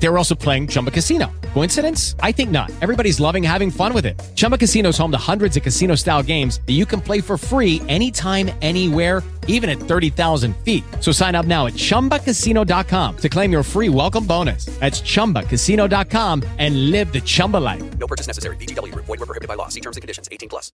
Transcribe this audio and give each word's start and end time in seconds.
They 0.00 0.08
were 0.08 0.16
also 0.16 0.34
playing 0.34 0.68
Chumba 0.68 0.90
Casino. 0.90 1.30
Coincidence? 1.54 2.14
I 2.20 2.32
think 2.32 2.50
not. 2.50 2.70
Everybody's 2.80 3.18
loving 3.20 3.42
having 3.42 3.70
fun 3.70 3.92
with 3.92 4.06
it. 4.06 4.18
Chumba 4.36 4.56
Casino 4.56 4.90
is 4.90 4.98
home 4.98 5.10
to 5.10 5.18
hundreds 5.18 5.56
of 5.56 5.62
casino 5.62 5.96
style 5.96 6.22
games 6.22 6.60
that 6.66 6.74
you 6.74 6.86
can 6.86 7.00
play 7.00 7.20
for 7.20 7.36
free 7.36 7.82
anytime, 7.88 8.50
anywhere, 8.62 9.22
even 9.48 9.68
at 9.68 9.78
30,000 9.78 10.54
feet. 10.58 10.84
So 11.00 11.10
sign 11.10 11.34
up 11.34 11.46
now 11.46 11.66
at 11.66 11.74
chumbacasino.com 11.74 13.16
to 13.16 13.28
claim 13.28 13.50
your 13.50 13.62
free 13.62 13.88
welcome 13.88 14.24
bonus. 14.24 14.66
That's 14.78 15.00
chumbacasino.com 15.02 16.44
and 16.58 16.90
live 16.90 17.12
the 17.12 17.20
Chumba 17.20 17.56
life. 17.56 17.82
No 17.98 18.06
purchase 18.06 18.28
necessary. 18.28 18.56
BGW. 18.56 18.94
Void 18.94 19.08
were 19.08 19.26
prohibited 19.26 19.48
by 19.48 19.54
law. 19.54 19.68
See 19.68 19.80
terms 19.80 19.96
and 19.96 20.02
conditions. 20.02 20.28
18 20.30 20.48
plus. 20.48 20.70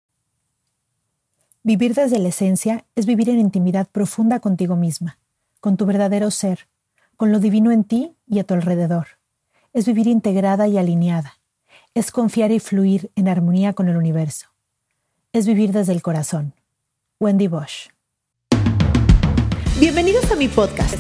Vivir 1.61 1.93
desde 1.93 2.19
la 2.19 2.29
esencia 2.29 2.85
es 2.95 3.05
vivir 3.05 3.29
en 3.29 3.37
intimidad 3.37 3.89
profunda 3.91 4.39
contigo 4.39 4.77
misma, 4.77 5.19
con 5.59 5.75
tu 5.75 5.85
verdadero 5.85 6.31
ser, 6.31 6.69
con 7.17 7.33
lo 7.33 7.39
divino 7.39 7.73
en 7.73 7.83
ti 7.83 8.15
y 8.29 8.39
a 8.39 8.43
tu 8.43 8.53
alrededor. 8.53 9.07
Es 9.73 9.85
vivir 9.85 10.07
integrada 10.07 10.67
y 10.67 10.77
alineada. 10.77 11.39
Es 11.93 12.11
confiar 12.11 12.51
y 12.51 12.59
fluir 12.59 13.11
en 13.15 13.27
armonía 13.27 13.73
con 13.73 13.89
el 13.89 13.97
universo. 13.97 14.47
Es 15.33 15.47
vivir 15.47 15.71
desde 15.71 15.93
el 15.93 16.01
corazón. 16.01 16.53
Wendy 17.19 17.47
Bosch. 17.47 17.89
Bienvenidos 19.79 20.31
a 20.31 20.35
mi 20.35 20.47
podcast. 20.47 20.95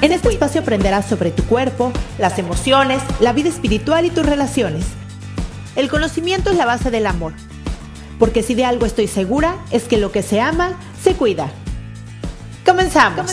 En 0.00 0.12
este 0.12 0.28
espacio 0.28 0.62
aprenderás 0.62 1.06
sobre 1.06 1.30
tu 1.30 1.44
cuerpo, 1.44 1.92
las 2.18 2.38
emociones, 2.38 3.02
la 3.20 3.32
vida 3.32 3.48
espiritual 3.48 4.04
y 4.06 4.10
tus 4.10 4.26
relaciones. 4.26 4.86
El 5.76 5.88
conocimiento 5.88 6.50
es 6.50 6.56
la 6.56 6.66
base 6.66 6.90
del 6.90 7.06
amor. 7.06 7.34
Porque 8.18 8.42
si 8.42 8.54
de 8.54 8.64
algo 8.64 8.86
estoy 8.86 9.06
segura, 9.06 9.56
es 9.70 9.84
que 9.84 9.96
lo 9.96 10.10
que 10.10 10.22
se 10.22 10.40
ama, 10.40 10.76
se 11.02 11.14
cuida. 11.14 11.50
Comenzamos. 12.64 13.26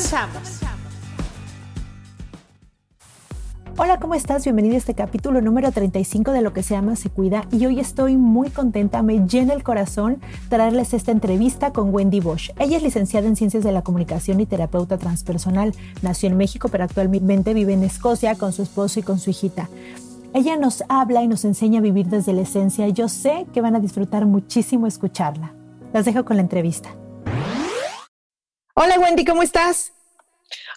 Hola, 3.78 4.00
¿cómo 4.00 4.16
estás? 4.16 4.45
Bienvenido 4.45 4.76
a 4.76 4.78
este 4.78 4.94
capítulo 4.94 5.42
número 5.42 5.70
35 5.70 6.31
de 6.31 6.42
Lo 6.42 6.54
que 6.54 6.64
se 6.64 6.78
ama 6.78 6.95
se 6.95 7.09
cuida 7.09 7.45
y 7.52 7.66
hoy 7.66 7.82
estoy 7.82 8.16
muy 8.16 8.50
contenta, 8.50 9.04
me 9.04 9.28
llena 9.28 9.54
el 9.54 9.64
corazón 9.64 10.22
traerles 10.48 10.94
esta 10.94 11.12
entrevista 11.12 11.73
con 11.73 11.94
Wendy 11.94 12.22
Bosch. 12.22 12.52
Ella 12.58 12.78
es 12.78 12.84
licenciada 12.84 13.28
en 13.28 13.36
Ciencias 13.36 13.66
de 13.66 13.73
la 13.73 13.82
Comunicación 13.82 14.40
y 14.40 14.45
terapeuta 14.45 14.98
transpersonal. 14.98 15.73
Nació 16.02 16.30
en 16.30 16.38
México, 16.38 16.70
pero 16.70 16.86
actualmente 16.86 17.54
vive 17.54 17.73
en 17.73 17.84
Escocia 17.84 18.36
con 18.36 18.54
su 18.54 18.62
esposo 18.62 19.02
y 19.02 19.04
con 19.04 19.20
su 19.20 19.32
hijita. 19.32 19.67
Ella 20.34 20.56
nos 20.56 20.82
habla 20.88 21.22
y 21.23 21.28
nos 21.28 21.44
enseña 21.44 21.80
a 21.80 21.84
vivir 21.84 22.06
desde 22.06 22.32
la 22.32 22.44
esencia 22.44 22.88
yo 22.88 23.10
sé 23.10 23.45
que 23.54 23.60
van 23.60 23.76
a 23.76 23.82
disfrutar 23.82 24.26
muchísimo 24.26 24.88
escucharla. 24.88 25.54
Las 25.92 26.06
dejo 26.06 26.23
con 26.23 26.38
la 26.38 26.44
entrevista. 26.44 26.95
Hola 28.73 28.98
Wendy, 29.02 29.26
¿cómo 29.26 29.44
estás? 29.44 29.92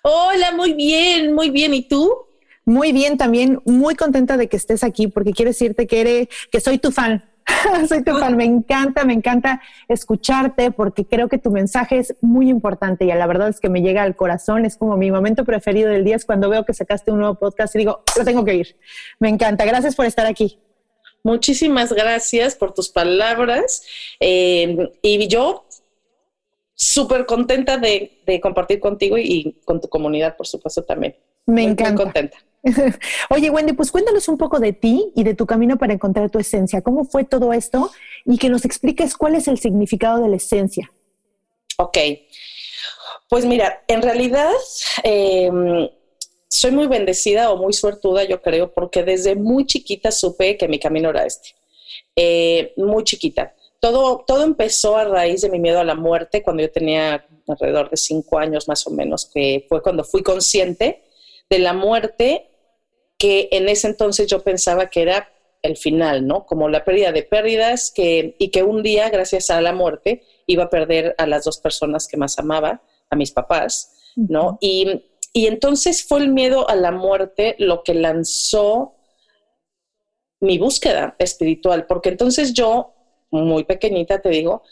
Hola, 0.02 0.50
muy 0.50 0.72
bien, 0.72 1.32
muy 1.32 1.50
bien. 1.50 1.74
¿Y 1.74 1.86
tú? 1.86 2.27
Muy 2.68 2.92
bien, 2.92 3.16
también 3.16 3.62
muy 3.64 3.94
contenta 3.94 4.36
de 4.36 4.46
que 4.46 4.58
estés 4.58 4.84
aquí 4.84 5.06
porque 5.06 5.32
quiero 5.32 5.48
decirte 5.48 5.86
que 5.86 6.00
eres, 6.02 6.28
que 6.52 6.60
soy 6.60 6.76
tu 6.76 6.90
fan. 6.90 7.24
soy 7.88 8.04
tu 8.04 8.14
fan, 8.18 8.36
me 8.36 8.44
encanta, 8.44 9.06
me 9.06 9.14
encanta 9.14 9.62
escucharte 9.88 10.70
porque 10.70 11.06
creo 11.06 11.30
que 11.30 11.38
tu 11.38 11.50
mensaje 11.50 11.96
es 11.96 12.14
muy 12.20 12.50
importante 12.50 13.06
y 13.06 13.08
la 13.08 13.26
verdad 13.26 13.48
es 13.48 13.58
que 13.58 13.70
me 13.70 13.80
llega 13.80 14.02
al 14.02 14.16
corazón, 14.16 14.66
es 14.66 14.76
como 14.76 14.98
mi 14.98 15.10
momento 15.10 15.46
preferido 15.46 15.88
del 15.88 16.04
día 16.04 16.16
es 16.16 16.26
cuando 16.26 16.50
veo 16.50 16.66
que 16.66 16.74
sacaste 16.74 17.10
un 17.10 17.20
nuevo 17.20 17.36
podcast 17.36 17.74
y 17.74 17.78
digo, 17.78 18.02
lo 18.18 18.24
tengo 18.26 18.44
que 18.44 18.56
ir. 18.56 18.76
Me 19.18 19.30
encanta, 19.30 19.64
gracias 19.64 19.96
por 19.96 20.04
estar 20.04 20.26
aquí. 20.26 20.58
Muchísimas 21.24 21.90
gracias 21.90 22.54
por 22.54 22.74
tus 22.74 22.90
palabras 22.90 23.82
eh, 24.20 24.90
y 25.00 25.26
yo 25.26 25.64
súper 26.74 27.24
contenta 27.24 27.78
de, 27.78 28.20
de, 28.26 28.42
compartir 28.42 28.78
contigo 28.78 29.16
y, 29.16 29.58
con 29.64 29.80
tu 29.80 29.88
comunidad, 29.88 30.36
por 30.36 30.46
supuesto, 30.46 30.84
también. 30.84 31.16
Me 31.46 31.62
encanta. 31.62 31.92
Muy 31.92 32.04
contenta. 32.04 32.38
Oye, 33.30 33.50
Wendy, 33.50 33.72
pues 33.72 33.90
cuéntanos 33.90 34.28
un 34.28 34.36
poco 34.36 34.58
de 34.58 34.72
ti 34.72 35.12
y 35.14 35.24
de 35.24 35.34
tu 35.34 35.46
camino 35.46 35.78
para 35.78 35.92
encontrar 35.92 36.30
tu 36.30 36.38
esencia. 36.38 36.82
¿Cómo 36.82 37.04
fue 37.04 37.24
todo 37.24 37.52
esto? 37.52 37.90
Y 38.24 38.38
que 38.38 38.48
nos 38.48 38.64
expliques 38.64 39.16
cuál 39.16 39.34
es 39.34 39.48
el 39.48 39.58
significado 39.58 40.22
de 40.22 40.28
la 40.28 40.36
esencia. 40.36 40.90
Ok. 41.78 41.98
Pues 43.28 43.44
mira, 43.44 43.84
en 43.86 44.02
realidad 44.02 44.50
eh, 45.04 45.50
soy 46.48 46.70
muy 46.72 46.86
bendecida 46.86 47.50
o 47.50 47.56
muy 47.56 47.72
suertuda, 47.72 48.24
yo 48.24 48.40
creo, 48.42 48.72
porque 48.72 49.04
desde 49.04 49.36
muy 49.36 49.66
chiquita 49.66 50.10
supe 50.10 50.56
que 50.56 50.68
mi 50.68 50.78
camino 50.78 51.10
era 51.10 51.24
este. 51.24 51.50
Eh, 52.16 52.72
muy 52.76 53.04
chiquita. 53.04 53.54
Todo, 53.80 54.24
todo 54.26 54.42
empezó 54.42 54.96
a 54.96 55.04
raíz 55.04 55.42
de 55.42 55.50
mi 55.50 55.60
miedo 55.60 55.78
a 55.78 55.84
la 55.84 55.94
muerte 55.94 56.42
cuando 56.42 56.62
yo 56.62 56.72
tenía 56.72 57.24
alrededor 57.46 57.90
de 57.90 57.96
cinco 57.96 58.38
años 58.38 58.66
más 58.66 58.86
o 58.86 58.90
menos, 58.90 59.26
que 59.26 59.64
fue 59.68 59.82
cuando 59.82 60.02
fui 60.02 60.22
consciente 60.22 61.04
de 61.50 61.58
la 61.58 61.72
muerte 61.72 62.50
que 63.18 63.48
en 63.52 63.68
ese 63.68 63.88
entonces 63.88 64.26
yo 64.28 64.42
pensaba 64.42 64.90
que 64.90 65.02
era 65.02 65.28
el 65.62 65.76
final, 65.76 66.26
¿no? 66.26 66.46
Como 66.46 66.68
la 66.68 66.84
pérdida 66.84 67.10
de 67.10 67.24
pérdidas 67.24 67.90
que, 67.94 68.36
y 68.38 68.50
que 68.50 68.62
un 68.62 68.82
día, 68.82 69.10
gracias 69.10 69.50
a 69.50 69.60
la 69.60 69.72
muerte, 69.72 70.22
iba 70.46 70.64
a 70.64 70.70
perder 70.70 71.14
a 71.18 71.26
las 71.26 71.44
dos 71.44 71.58
personas 71.58 72.06
que 72.06 72.16
más 72.16 72.38
amaba, 72.38 72.82
a 73.10 73.16
mis 73.16 73.32
papás, 73.32 74.12
¿no? 74.16 74.58
y, 74.60 75.02
y 75.32 75.46
entonces 75.46 76.04
fue 76.06 76.20
el 76.20 76.28
miedo 76.28 76.68
a 76.68 76.74
la 76.74 76.90
muerte 76.90 77.54
lo 77.58 77.82
que 77.82 77.94
lanzó 77.94 78.94
mi 80.40 80.58
búsqueda 80.58 81.16
espiritual, 81.18 81.86
porque 81.86 82.10
entonces 82.10 82.52
yo, 82.52 82.94
muy 83.30 83.64
pequeñita, 83.64 84.20
te 84.20 84.30
digo, 84.30 84.62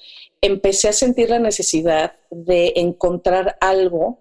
empecé 0.41 0.89
a 0.89 0.93
sentir 0.93 1.31
la 1.31 1.39
necesidad 1.39 2.15
de 2.31 2.73
encontrar 2.77 3.57
algo 3.61 4.21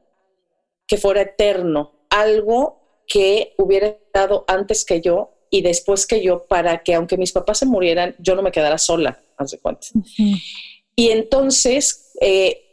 que 0.88 0.98
fuera 0.98 1.22
eterno, 1.22 1.95
algo 2.16 3.04
que 3.08 3.54
hubiera 3.58 3.88
estado 3.88 4.46
antes 4.48 4.86
que 4.86 5.02
yo 5.02 5.34
y 5.50 5.62
después 5.62 6.08
que 6.08 6.24
yo 6.24 6.46
para 6.48 6.82
que 6.84 6.96
aunque 6.96 7.18
mis 7.18 7.32
papás 7.32 7.60
se 7.60 7.66
murieran, 7.66 8.16
yo 8.20 8.36
no 8.36 8.42
me 8.42 8.52
quedara 8.52 8.78
sola, 8.78 9.22
haz 9.38 9.52
de 9.52 9.60
cuenta. 9.60 9.88
Uh 9.94 10.00
-huh. 10.00 10.42
Y 10.96 11.10
entonces, 11.10 12.12
eh, 12.22 12.66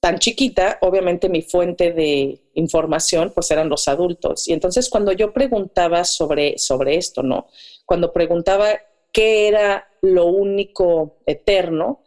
tan 0.00 0.18
chiquita, 0.18 0.78
obviamente 0.80 1.28
mi 1.28 1.42
fuente 1.42 1.92
de 1.92 2.40
información 2.54 3.32
pues 3.34 3.50
eran 3.50 3.68
los 3.68 3.88
adultos. 3.88 4.48
Y 4.48 4.52
entonces 4.52 4.88
cuando 4.88 5.12
yo 5.12 5.32
preguntaba 5.32 6.04
sobre, 6.04 6.58
sobre 6.58 6.96
esto, 6.96 7.22
¿no? 7.22 7.46
Cuando 7.86 8.12
preguntaba 8.12 8.68
qué 9.12 9.48
era 9.48 9.88
lo 10.02 10.26
único 10.26 11.18
eterno, 11.26 12.02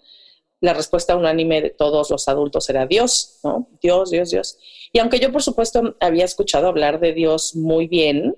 la 0.62 0.74
respuesta 0.74 1.16
unánime 1.18 1.62
de 1.62 1.70
todos 1.72 2.10
los 2.12 2.28
adultos 2.28 2.70
era 2.70 2.86
Dios, 2.86 3.40
¿no? 3.44 3.68
Dios, 3.82 4.12
Dios, 4.12 4.30
Dios. 4.30 4.58
Y 4.94 5.00
aunque 5.00 5.20
yo, 5.20 5.32
por 5.32 5.42
supuesto, 5.42 5.96
había 6.00 6.24
escuchado 6.24 6.68
hablar 6.68 7.00
de 7.00 7.14
Dios 7.14 7.56
muy 7.56 7.88
bien, 7.88 8.38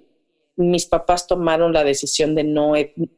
mis 0.56 0.86
papás 0.86 1.28
tomaron 1.28 1.74
la 1.74 1.84
decisión 1.84 2.34
de 2.34 2.44
no, 2.44 2.74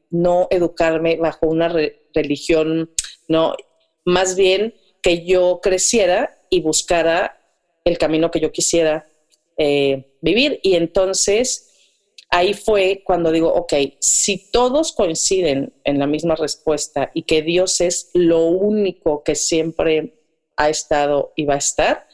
no 0.10 0.48
educarme 0.50 1.18
bajo 1.18 1.48
una 1.48 1.70
re 1.70 2.02
religión, 2.14 2.90
no, 3.28 3.56
más 4.06 4.36
bien 4.36 4.74
que 5.04 5.26
yo 5.26 5.60
creciera 5.62 6.42
y 6.50 6.62
buscara 6.62 7.38
el 7.84 7.98
camino 7.98 8.32
que 8.32 8.40
yo 8.40 8.52
quisiera 8.52 9.06
eh, 9.58 10.14
vivir. 10.22 10.60
Y 10.64 10.76
entonces 10.76 11.65
ahí 12.36 12.54
fue 12.54 13.02
cuando 13.06 13.32
digo, 13.32 13.48
ok, 13.54 13.74
si 14.00 14.52
todos 14.52 14.92
coinciden 14.92 15.74
en 15.86 16.00
la 16.00 16.06
misma 16.06 16.36
respuesta 16.36 17.10
y 17.14 17.24
que 17.24 17.42
Dios 17.42 17.80
es 17.80 18.10
lo 18.14 18.48
único 18.48 19.24
que 19.24 19.36
siempre 19.36 20.20
ha 20.58 20.70
estado 20.70 21.32
y 21.38 21.46
va 21.46 21.54
a 21.54 21.60
estar, 21.60 22.08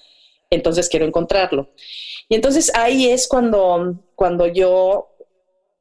entonces 0.51 0.89
quiero 0.89 1.07
encontrarlo. 1.07 1.71
Y 2.29 2.35
entonces 2.35 2.71
ahí 2.75 3.09
es 3.09 3.27
cuando, 3.27 3.95
cuando 4.13 4.45
yo 4.45 5.09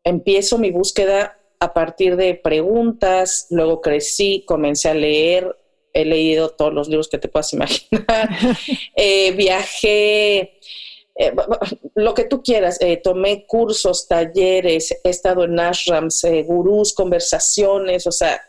empiezo 0.04 0.56
mi 0.56 0.70
búsqueda 0.70 1.38
a 1.58 1.74
partir 1.74 2.16
de 2.16 2.34
preguntas, 2.34 3.46
luego 3.50 3.82
crecí, 3.82 4.44
comencé 4.46 4.88
a 4.88 4.94
leer, 4.94 5.54
he 5.92 6.06
leído 6.06 6.48
todos 6.48 6.72
los 6.72 6.88
libros 6.88 7.08
que 7.08 7.18
te 7.18 7.28
puedas 7.28 7.52
imaginar, 7.52 8.30
eh, 8.96 9.32
viajé, 9.32 10.58
eh, 11.16 11.34
lo 11.94 12.14
que 12.14 12.24
tú 12.24 12.42
quieras, 12.42 12.80
eh, 12.80 12.96
tomé 12.96 13.46
cursos, 13.46 14.08
talleres, 14.08 14.98
he 15.04 15.10
estado 15.10 15.44
en 15.44 15.58
ashrams, 15.58 16.24
eh, 16.24 16.42
gurús, 16.42 16.94
conversaciones, 16.94 18.06
o 18.06 18.12
sea, 18.12 18.40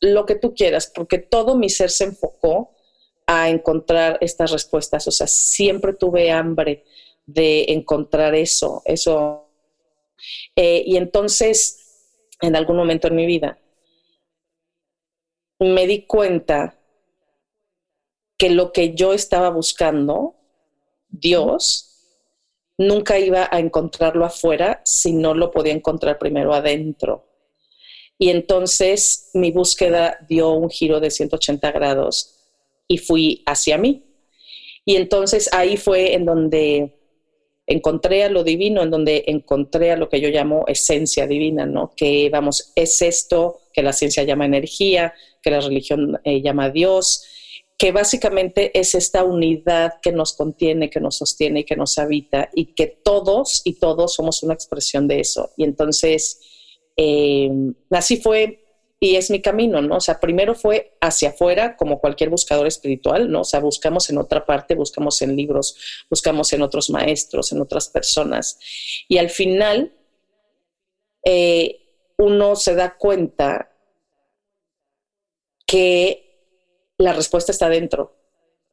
lo 0.00 0.26
que 0.26 0.36
tú 0.36 0.54
quieras, 0.54 0.90
porque 0.94 1.18
todo 1.18 1.56
mi 1.56 1.68
ser 1.68 1.90
se 1.90 2.04
enfocó 2.04 2.70
a 3.26 3.50
encontrar 3.50 4.18
estas 4.20 4.50
respuestas, 4.52 5.06
o 5.06 5.10
sea, 5.10 5.26
siempre 5.26 5.92
tuve 5.92 6.30
hambre 6.30 6.84
de 7.26 7.66
encontrar 7.68 8.34
eso, 8.34 8.80
eso. 8.86 9.50
Eh, 10.56 10.82
y 10.86 10.96
entonces, 10.96 12.24
en 12.40 12.56
algún 12.56 12.76
momento 12.76 13.08
en 13.08 13.16
mi 13.16 13.26
vida, 13.26 13.58
me 15.58 15.86
di 15.86 16.06
cuenta 16.06 16.78
que 18.38 18.48
lo 18.48 18.72
que 18.72 18.94
yo 18.94 19.12
estaba 19.12 19.50
buscando, 19.50 20.36
Dios, 21.08 21.87
nunca 22.78 23.18
iba 23.18 23.48
a 23.50 23.58
encontrarlo 23.58 24.24
afuera 24.24 24.80
si 24.84 25.12
no 25.12 25.34
lo 25.34 25.50
podía 25.50 25.72
encontrar 25.72 26.18
primero 26.18 26.54
adentro. 26.54 27.26
Y 28.18 28.30
entonces 28.30 29.30
mi 29.34 29.50
búsqueda 29.50 30.18
dio 30.28 30.52
un 30.52 30.70
giro 30.70 31.00
de 31.00 31.10
180 31.10 31.70
grados 31.72 32.36
y 32.86 32.98
fui 32.98 33.42
hacia 33.46 33.78
mí. 33.78 34.04
Y 34.84 34.96
entonces 34.96 35.50
ahí 35.52 35.76
fue 35.76 36.14
en 36.14 36.24
donde 36.24 36.94
encontré 37.66 38.24
a 38.24 38.30
lo 38.30 38.42
divino, 38.42 38.82
en 38.82 38.90
donde 38.90 39.24
encontré 39.26 39.92
a 39.92 39.96
lo 39.96 40.08
que 40.08 40.20
yo 40.20 40.30
llamo 40.30 40.64
esencia 40.66 41.26
divina, 41.26 41.66
¿no? 41.66 41.92
Que 41.94 42.30
vamos, 42.30 42.72
es 42.74 43.02
esto 43.02 43.60
que 43.72 43.82
la 43.82 43.92
ciencia 43.92 44.22
llama 44.22 44.46
energía, 44.46 45.12
que 45.42 45.50
la 45.50 45.60
religión 45.60 46.18
eh, 46.24 46.40
llama 46.40 46.70
Dios, 46.70 47.26
que 47.78 47.92
básicamente 47.92 48.76
es 48.78 48.96
esta 48.96 49.22
unidad 49.22 50.00
que 50.02 50.10
nos 50.10 50.34
contiene, 50.34 50.90
que 50.90 51.00
nos 51.00 51.18
sostiene 51.18 51.60
y 51.60 51.64
que 51.64 51.76
nos 51.76 51.96
habita, 51.96 52.50
y 52.52 52.74
que 52.74 52.88
todos 52.88 53.62
y 53.64 53.74
todos 53.74 54.14
somos 54.14 54.42
una 54.42 54.54
expresión 54.54 55.06
de 55.06 55.20
eso. 55.20 55.52
Y 55.56 55.62
entonces, 55.62 56.40
eh, 56.96 57.48
así 57.90 58.16
fue 58.16 58.64
y 59.00 59.14
es 59.14 59.30
mi 59.30 59.40
camino, 59.40 59.80
¿no? 59.80 59.98
O 59.98 60.00
sea, 60.00 60.18
primero 60.18 60.56
fue 60.56 60.96
hacia 61.00 61.28
afuera, 61.28 61.76
como 61.76 62.00
cualquier 62.00 62.30
buscador 62.30 62.66
espiritual, 62.66 63.30
¿no? 63.30 63.42
O 63.42 63.44
sea, 63.44 63.60
buscamos 63.60 64.10
en 64.10 64.18
otra 64.18 64.44
parte, 64.44 64.74
buscamos 64.74 65.22
en 65.22 65.36
libros, 65.36 66.04
buscamos 66.10 66.52
en 66.52 66.62
otros 66.62 66.90
maestros, 66.90 67.52
en 67.52 67.60
otras 67.60 67.88
personas. 67.90 68.58
Y 69.06 69.18
al 69.18 69.30
final, 69.30 69.92
eh, 71.24 71.78
uno 72.16 72.56
se 72.56 72.74
da 72.74 72.96
cuenta 72.96 73.70
que 75.64 76.27
la 76.98 77.12
respuesta 77.12 77.52
está 77.52 77.68
dentro. 77.68 78.16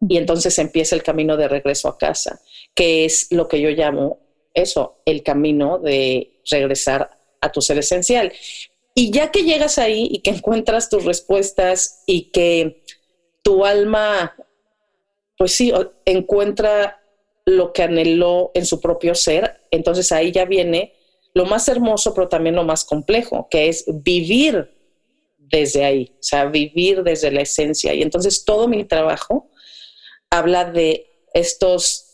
Y 0.07 0.17
entonces 0.17 0.59
empieza 0.59 0.95
el 0.95 1.03
camino 1.03 1.37
de 1.37 1.47
regreso 1.47 1.87
a 1.87 1.97
casa, 1.97 2.41
que 2.73 3.05
es 3.05 3.31
lo 3.31 3.47
que 3.47 3.61
yo 3.61 3.69
llamo 3.69 4.19
eso, 4.53 5.01
el 5.05 5.23
camino 5.23 5.79
de 5.79 6.41
regresar 6.49 7.17
a 7.41 7.51
tu 7.51 7.61
ser 7.61 7.77
esencial. 7.77 8.33
Y 8.93 9.11
ya 9.11 9.31
que 9.31 9.43
llegas 9.43 9.77
ahí 9.77 10.07
y 10.11 10.19
que 10.19 10.29
encuentras 10.31 10.89
tus 10.89 11.05
respuestas 11.05 12.03
y 12.05 12.31
que 12.31 12.83
tu 13.43 13.65
alma, 13.65 14.35
pues 15.37 15.53
sí, 15.53 15.71
encuentra 16.05 17.01
lo 17.45 17.73
que 17.73 17.83
anheló 17.83 18.51
en 18.55 18.65
su 18.65 18.81
propio 18.81 19.13
ser, 19.13 19.61
entonces 19.69 20.11
ahí 20.11 20.31
ya 20.31 20.45
viene 20.45 20.93
lo 21.35 21.45
más 21.45 21.67
hermoso, 21.67 22.13
pero 22.13 22.27
también 22.27 22.55
lo 22.55 22.63
más 22.63 22.85
complejo, 22.85 23.47
que 23.51 23.67
es 23.67 23.85
vivir 23.87 24.74
desde 25.49 25.85
ahí, 25.85 26.15
o 26.19 26.23
sea, 26.23 26.45
vivir 26.45 27.03
desde 27.03 27.31
la 27.31 27.41
esencia. 27.41 27.93
Y 27.93 28.01
entonces 28.01 28.45
todo 28.45 28.67
mi 28.67 28.83
trabajo 28.83 29.49
habla 30.29 30.65
de 30.65 31.07
estos 31.33 32.05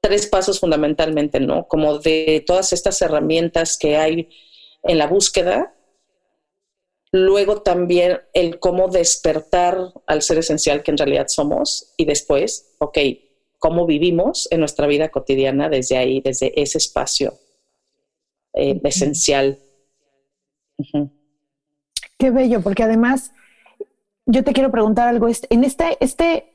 tres 0.00 0.26
pasos 0.26 0.60
fundamentalmente, 0.60 1.40
¿no? 1.40 1.66
Como 1.66 1.98
de 1.98 2.44
todas 2.46 2.72
estas 2.72 3.00
herramientas 3.00 3.78
que 3.78 3.96
hay 3.96 4.28
en 4.82 4.98
la 4.98 5.06
búsqueda, 5.06 5.74
luego 7.10 7.62
también 7.62 8.20
el 8.34 8.58
cómo 8.58 8.88
despertar 8.88 9.92
al 10.06 10.20
ser 10.22 10.38
esencial 10.38 10.82
que 10.82 10.90
en 10.90 10.98
realidad 10.98 11.28
somos 11.28 11.94
y 11.96 12.04
después, 12.04 12.74
ok, 12.78 12.98
cómo 13.58 13.86
vivimos 13.86 14.46
en 14.50 14.60
nuestra 14.60 14.86
vida 14.86 15.08
cotidiana 15.08 15.70
desde 15.70 15.96
ahí, 15.96 16.20
desde 16.20 16.60
ese 16.60 16.76
espacio 16.78 17.38
eh, 18.52 18.78
esencial. 18.84 19.58
Qué 22.18 22.30
bello, 22.30 22.60
porque 22.60 22.82
además 22.82 23.32
yo 24.26 24.44
te 24.44 24.52
quiero 24.52 24.70
preguntar 24.70 25.08
algo. 25.08 25.28
En 25.28 25.64
este, 25.64 25.96
este, 26.00 26.52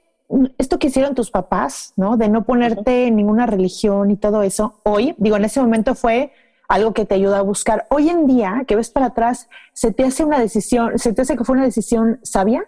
esto 0.58 0.80
que 0.80 0.88
hicieron 0.88 1.16
tus 1.16 1.32
papás, 1.32 1.94
¿no? 1.96 2.18
De 2.18 2.30
no 2.30 2.46
ponerte 2.46 3.08
en 3.08 3.16
ninguna 3.16 3.46
religión 3.46 4.12
y 4.12 4.18
todo 4.18 4.44
eso, 4.44 4.80
hoy, 4.84 5.16
digo, 5.18 5.38
en 5.38 5.46
ese 5.46 5.60
momento 5.60 5.96
fue 5.96 6.32
algo 6.68 6.94
que 6.94 7.06
te 7.06 7.16
ayuda 7.16 7.40
a 7.40 7.44
buscar. 7.44 7.88
Hoy 7.90 8.10
en 8.10 8.28
día, 8.28 8.64
que 8.68 8.76
ves 8.76 8.90
para 8.90 9.08
atrás, 9.08 9.50
¿se 9.74 9.92
te 9.92 10.04
hace 10.04 10.24
una 10.24 10.40
decisión, 10.40 10.98
se 11.00 11.14
te 11.14 11.24
hace 11.24 11.36
que 11.36 11.44
fue 11.44 11.56
una 11.56 11.66
decisión 11.66 12.20
sabia? 12.24 12.68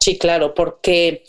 Sí, 0.00 0.18
claro, 0.18 0.54
porque, 0.54 1.24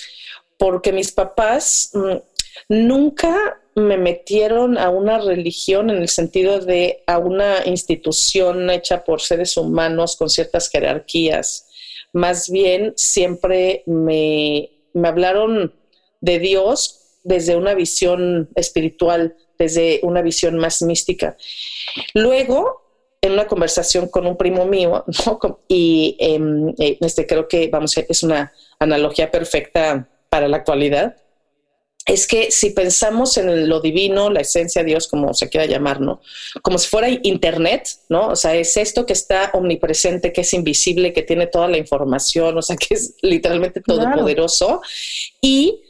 porque 0.57 0.93
mis 0.93 1.11
papás 1.11 1.91
mm, 1.93 2.77
nunca 2.87 3.59
me 3.79 3.97
metieron 3.97 4.77
a 4.77 4.89
una 4.89 5.19
religión 5.19 5.89
en 5.89 5.97
el 5.97 6.09
sentido 6.09 6.59
de 6.59 7.03
a 7.07 7.17
una 7.17 7.65
institución 7.65 8.69
hecha 8.69 9.03
por 9.03 9.21
seres 9.21 9.57
humanos 9.57 10.15
con 10.15 10.29
ciertas 10.29 10.69
jerarquías. 10.69 11.67
Más 12.13 12.49
bien 12.49 12.93
siempre 12.95 13.83
me, 13.85 14.69
me 14.93 15.07
hablaron 15.07 15.73
de 16.21 16.39
Dios 16.39 16.99
desde 17.23 17.55
una 17.55 17.73
visión 17.73 18.49
espiritual, 18.55 19.35
desde 19.57 19.99
una 20.03 20.21
visión 20.21 20.57
más 20.57 20.81
mística. 20.81 21.37
Luego, 22.13 22.81
en 23.21 23.33
una 23.33 23.47
conversación 23.47 24.07
con 24.07 24.25
un 24.25 24.37
primo 24.37 24.65
mío, 24.65 25.05
y 25.67 26.15
em, 26.19 26.69
eh, 26.79 26.97
este 27.01 27.27
creo 27.27 27.47
que 27.47 27.69
vamos 27.69 27.97
es 27.97 28.23
una 28.23 28.53
analogía 28.79 29.29
perfecta 29.29 30.07
para 30.29 30.47
la 30.47 30.57
actualidad, 30.57 31.17
es 32.09 32.25
que 32.25 32.49
si 32.49 32.71
pensamos 32.71 33.37
en 33.37 33.69
lo 33.69 33.81
divino, 33.81 34.31
la 34.31 34.41
esencia 34.41 34.81
de 34.81 34.89
Dios, 34.89 35.07
como 35.07 35.33
se 35.35 35.47
quiera 35.47 35.67
llamar, 35.67 36.01
¿no? 36.01 36.21
Como 36.63 36.79
si 36.79 36.89
fuera 36.89 37.07
Internet, 37.07 37.87
¿no? 38.09 38.29
O 38.29 38.35
sea, 38.35 38.55
es 38.55 38.77
esto 38.77 39.05
que 39.05 39.13
está 39.13 39.51
omnipresente, 39.53 40.33
que 40.33 40.41
es 40.41 40.53
invisible, 40.53 41.13
que 41.13 41.21
tiene 41.21 41.45
toda 41.45 41.67
la 41.67 41.77
información, 41.77 42.57
o 42.57 42.61
sea, 42.63 42.77
que 42.77 42.95
es 42.95 43.13
literalmente 43.21 43.81
todopoderoso. 43.81 44.81
Y 45.39 45.83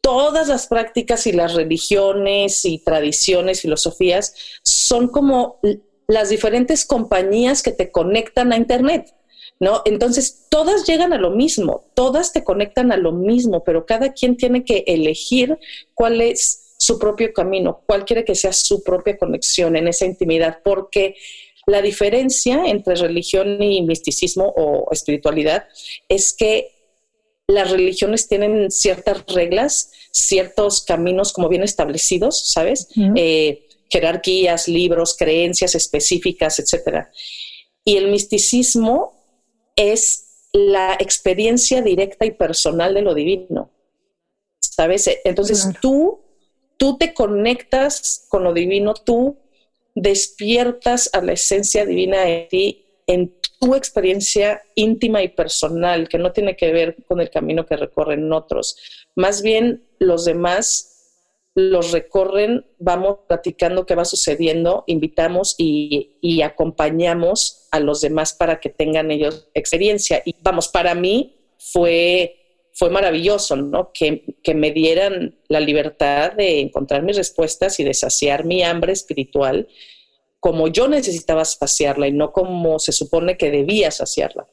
todas 0.00 0.48
las 0.48 0.66
prácticas 0.66 1.28
y 1.28 1.32
las 1.32 1.54
religiones 1.54 2.64
y 2.64 2.78
tradiciones, 2.78 3.60
filosofías, 3.60 4.34
son 4.64 5.06
como 5.06 5.60
las 6.08 6.28
diferentes 6.28 6.84
compañías 6.84 7.62
que 7.62 7.70
te 7.70 7.92
conectan 7.92 8.52
a 8.52 8.56
Internet. 8.56 9.14
¿No? 9.62 9.80
Entonces, 9.84 10.46
todas 10.48 10.86
llegan 10.88 11.12
a 11.12 11.18
lo 11.18 11.30
mismo, 11.30 11.84
todas 11.94 12.32
te 12.32 12.42
conectan 12.42 12.90
a 12.90 12.96
lo 12.96 13.12
mismo, 13.12 13.62
pero 13.62 13.86
cada 13.86 14.12
quien 14.12 14.36
tiene 14.36 14.64
que 14.64 14.82
elegir 14.88 15.56
cuál 15.94 16.20
es 16.20 16.74
su 16.78 16.98
propio 16.98 17.32
camino, 17.32 17.80
cuál 17.86 18.04
quiere 18.04 18.24
que 18.24 18.34
sea 18.34 18.52
su 18.52 18.82
propia 18.82 19.16
conexión 19.16 19.76
en 19.76 19.86
esa 19.86 20.04
intimidad, 20.04 20.58
porque 20.64 21.14
la 21.66 21.80
diferencia 21.80 22.64
entre 22.66 22.96
religión 22.96 23.62
y 23.62 23.82
misticismo 23.82 24.52
o 24.56 24.90
espiritualidad 24.90 25.68
es 26.08 26.34
que 26.36 26.72
las 27.46 27.70
religiones 27.70 28.26
tienen 28.26 28.68
ciertas 28.72 29.24
reglas, 29.26 29.92
ciertos 30.10 30.82
caminos 30.82 31.32
como 31.32 31.48
bien 31.48 31.62
establecidos, 31.62 32.48
¿sabes? 32.48 32.88
Eh, 33.14 33.68
jerarquías, 33.88 34.66
libros, 34.66 35.16
creencias 35.16 35.76
específicas, 35.76 36.58
etcétera. 36.58 37.12
Y 37.84 37.96
el 37.96 38.10
misticismo 38.10 39.21
es 39.76 40.48
la 40.52 40.94
experiencia 40.98 41.82
directa 41.82 42.26
y 42.26 42.32
personal 42.32 42.94
de 42.94 43.02
lo 43.02 43.14
divino, 43.14 43.70
¿sabes? 44.60 45.08
Entonces 45.24 45.68
tú, 45.80 46.20
tú 46.76 46.98
te 46.98 47.14
conectas 47.14 48.26
con 48.28 48.44
lo 48.44 48.52
divino, 48.52 48.94
tú 48.94 49.38
despiertas 49.94 51.10
a 51.12 51.20
la 51.22 51.32
esencia 51.32 51.86
divina 51.86 52.22
de 52.22 52.46
ti 52.50 52.86
en 53.06 53.34
tu 53.60 53.74
experiencia 53.74 54.62
íntima 54.74 55.22
y 55.22 55.28
personal, 55.28 56.08
que 56.08 56.18
no 56.18 56.32
tiene 56.32 56.56
que 56.56 56.72
ver 56.72 56.96
con 57.06 57.20
el 57.20 57.30
camino 57.30 57.64
que 57.64 57.76
recorren 57.76 58.32
otros. 58.32 58.76
Más 59.14 59.42
bien 59.42 59.84
los 59.98 60.24
demás 60.24 60.91
los 61.54 61.92
recorren, 61.92 62.64
vamos 62.78 63.18
platicando 63.28 63.84
qué 63.84 63.94
va 63.94 64.04
sucediendo, 64.04 64.84
invitamos 64.86 65.54
y, 65.58 66.40
acompañamos 66.42 67.68
a 67.70 67.80
los 67.80 68.00
demás 68.00 68.32
para 68.32 68.58
que 68.58 68.70
tengan 68.70 69.10
ellos 69.10 69.48
experiencia. 69.54 70.22
Y 70.24 70.36
vamos, 70.42 70.68
para 70.68 70.94
mí 70.94 71.36
fue, 71.58 72.36
fue 72.72 72.90
maravilloso, 72.90 73.56
¿no? 73.56 73.92
Que, 73.92 74.36
que 74.42 74.54
me 74.54 74.70
dieran 74.70 75.38
la 75.48 75.60
libertad 75.60 76.32
de 76.32 76.60
encontrar 76.60 77.02
mis 77.02 77.16
respuestas 77.16 77.78
y 77.80 77.84
de 77.84 77.94
saciar 77.94 78.44
mi 78.44 78.62
hambre 78.62 78.92
espiritual 78.92 79.68
como 80.42 80.66
yo 80.66 80.88
necesitaba 80.88 81.44
saciarla 81.44 82.08
y 82.08 82.12
no 82.12 82.32
como 82.32 82.80
se 82.80 82.90
supone 82.90 83.36
que 83.36 83.52
debía 83.52 83.92
saciarla. 83.92 84.48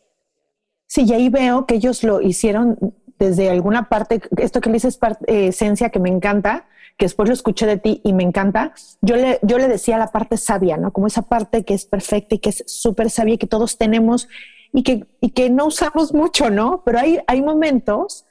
Sí, 0.86 1.04
y 1.08 1.14
ahí 1.14 1.30
veo 1.30 1.66
que 1.66 1.76
ellos 1.76 2.04
lo 2.04 2.22
hicieron 2.22 2.78
desde 3.18 3.50
alguna 3.50 3.90
parte, 3.90 4.22
esto 4.38 4.62
que 4.62 4.70
le 4.70 4.76
dices 4.76 5.00
eh, 5.26 5.48
esencia 5.48 5.90
que 5.90 5.98
me 5.98 6.10
encanta, 6.10 6.68
que 7.00 7.06
después 7.06 7.30
lo 7.30 7.34
escuché 7.34 7.66
de 7.66 7.78
ti 7.78 8.02
y 8.04 8.12
me 8.12 8.24
encanta, 8.24 8.74
yo 9.02 9.16
le, 9.16 9.40
yo 9.42 9.58
le 9.58 9.70
decía 9.70 9.98
la 9.98 10.12
parte 10.12 10.36
sabia, 10.36 10.76
¿no? 10.76 10.92
Como 10.92 11.08
esa 11.08 11.22
parte 11.22 11.64
que 11.64 11.74
es 11.74 11.86
perfecta 11.86 12.36
y 12.36 12.40
que 12.40 12.50
es 12.50 12.66
súper 12.68 13.10
sabia 13.10 13.36
y 13.36 13.38
que 13.38 13.48
todos 13.48 13.78
tenemos 13.78 14.28
y 14.74 14.84
que, 14.84 15.08
y 15.22 15.30
que 15.30 15.50
no 15.50 15.68
usamos 15.68 16.14
mucho, 16.14 16.50
¿no? 16.50 16.84
Pero 16.84 17.00
hay, 17.00 17.20
hay 17.26 17.42
momentos 17.42 18.26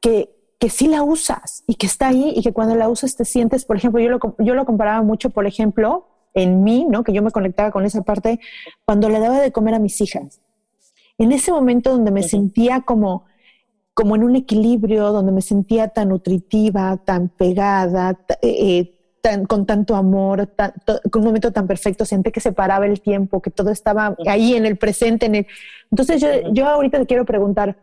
que, 0.00 0.34
que 0.58 0.70
sí 0.70 0.88
la 0.88 1.02
usas 1.02 1.64
y 1.66 1.74
que 1.74 1.86
está 1.86 2.08
ahí 2.08 2.32
y 2.34 2.42
que 2.42 2.54
cuando 2.54 2.74
la 2.74 2.88
usas 2.88 3.14
te 3.14 3.26
sientes, 3.26 3.66
por 3.66 3.76
ejemplo, 3.76 4.00
yo 4.00 4.08
lo, 4.08 4.18
yo 4.38 4.54
lo 4.54 4.64
comparaba 4.64 5.02
mucho, 5.02 5.28
por 5.28 5.46
ejemplo, 5.46 6.08
en 6.32 6.64
mí, 6.64 6.86
¿no? 6.88 7.04
Que 7.04 7.12
yo 7.12 7.22
me 7.22 7.30
conectaba 7.30 7.72
con 7.72 7.84
esa 7.84 8.00
parte 8.00 8.40
cuando 8.86 9.10
le 9.10 9.20
daba 9.20 9.38
de 9.38 9.52
comer 9.52 9.74
a 9.74 9.78
mis 9.78 10.00
hijas. 10.00 10.40
En 11.18 11.30
ese 11.30 11.52
momento 11.52 11.90
donde 11.90 12.10
me 12.10 12.22
sentía 12.22 12.80
como, 12.80 13.26
como 13.94 14.16
en 14.16 14.24
un 14.24 14.34
equilibrio, 14.36 15.12
donde 15.12 15.32
me 15.32 15.40
sentía 15.40 15.88
tan 15.88 16.08
nutritiva, 16.08 16.96
tan 17.04 17.28
pegada, 17.28 18.18
eh, 18.42 18.90
eh, 19.22 19.46
con 19.48 19.64
tanto 19.64 19.94
amor, 19.94 20.50
con 21.10 21.22
un 21.22 21.26
momento 21.26 21.50
tan 21.52 21.66
perfecto, 21.66 22.04
sentí 22.04 22.30
que 22.30 22.40
se 22.40 22.52
paraba 22.52 22.84
el 22.84 23.00
tiempo, 23.00 23.40
que 23.40 23.50
todo 23.50 23.70
estaba 23.70 24.14
ahí 24.26 24.54
en 24.54 24.66
el 24.66 24.76
presente. 24.76 25.26
En 25.26 25.36
el... 25.36 25.46
Entonces 25.90 26.20
yo, 26.20 26.28
yo 26.52 26.68
ahorita 26.68 26.98
te 26.98 27.06
quiero 27.06 27.24
preguntar, 27.24 27.76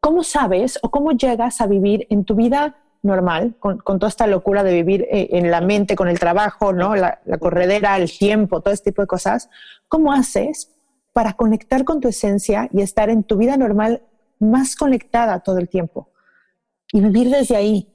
¿cómo 0.00 0.24
sabes 0.24 0.80
o 0.82 0.90
cómo 0.90 1.12
llegas 1.12 1.60
a 1.60 1.66
vivir 1.66 2.06
en 2.10 2.24
tu 2.24 2.34
vida 2.34 2.76
normal, 3.02 3.54
con, 3.58 3.78
toda 3.80 4.08
esta 4.08 4.26
locura 4.26 4.62
de 4.64 4.72
vivir 4.72 5.06
eh, 5.10 5.28
en 5.32 5.50
la 5.50 5.60
mente, 5.60 5.94
con 5.94 6.08
el 6.08 6.18
trabajo, 6.18 6.72
¿no? 6.72 6.96
La, 6.96 7.20
la, 7.24 7.38
corredera, 7.38 7.96
el 7.96 8.10
tiempo, 8.10 8.60
todo 8.60 8.72
este 8.72 8.90
tipo 8.90 9.02
de 9.02 9.08
cosas, 9.08 9.50
¿cómo 9.88 10.12
haces 10.12 10.70
para 11.12 11.34
conectar 11.34 11.84
con 11.84 12.00
tu 12.00 12.08
esencia 12.08 12.68
y 12.72 12.80
estar 12.80 13.10
en 13.10 13.22
tu 13.24 13.36
vida 13.36 13.56
normal 13.56 14.02
más 14.42 14.76
conectada 14.76 15.40
todo 15.40 15.58
el 15.58 15.68
tiempo? 15.68 16.10
Y 16.92 17.00
vivir 17.00 17.30
desde 17.30 17.56
ahí. 17.56 17.88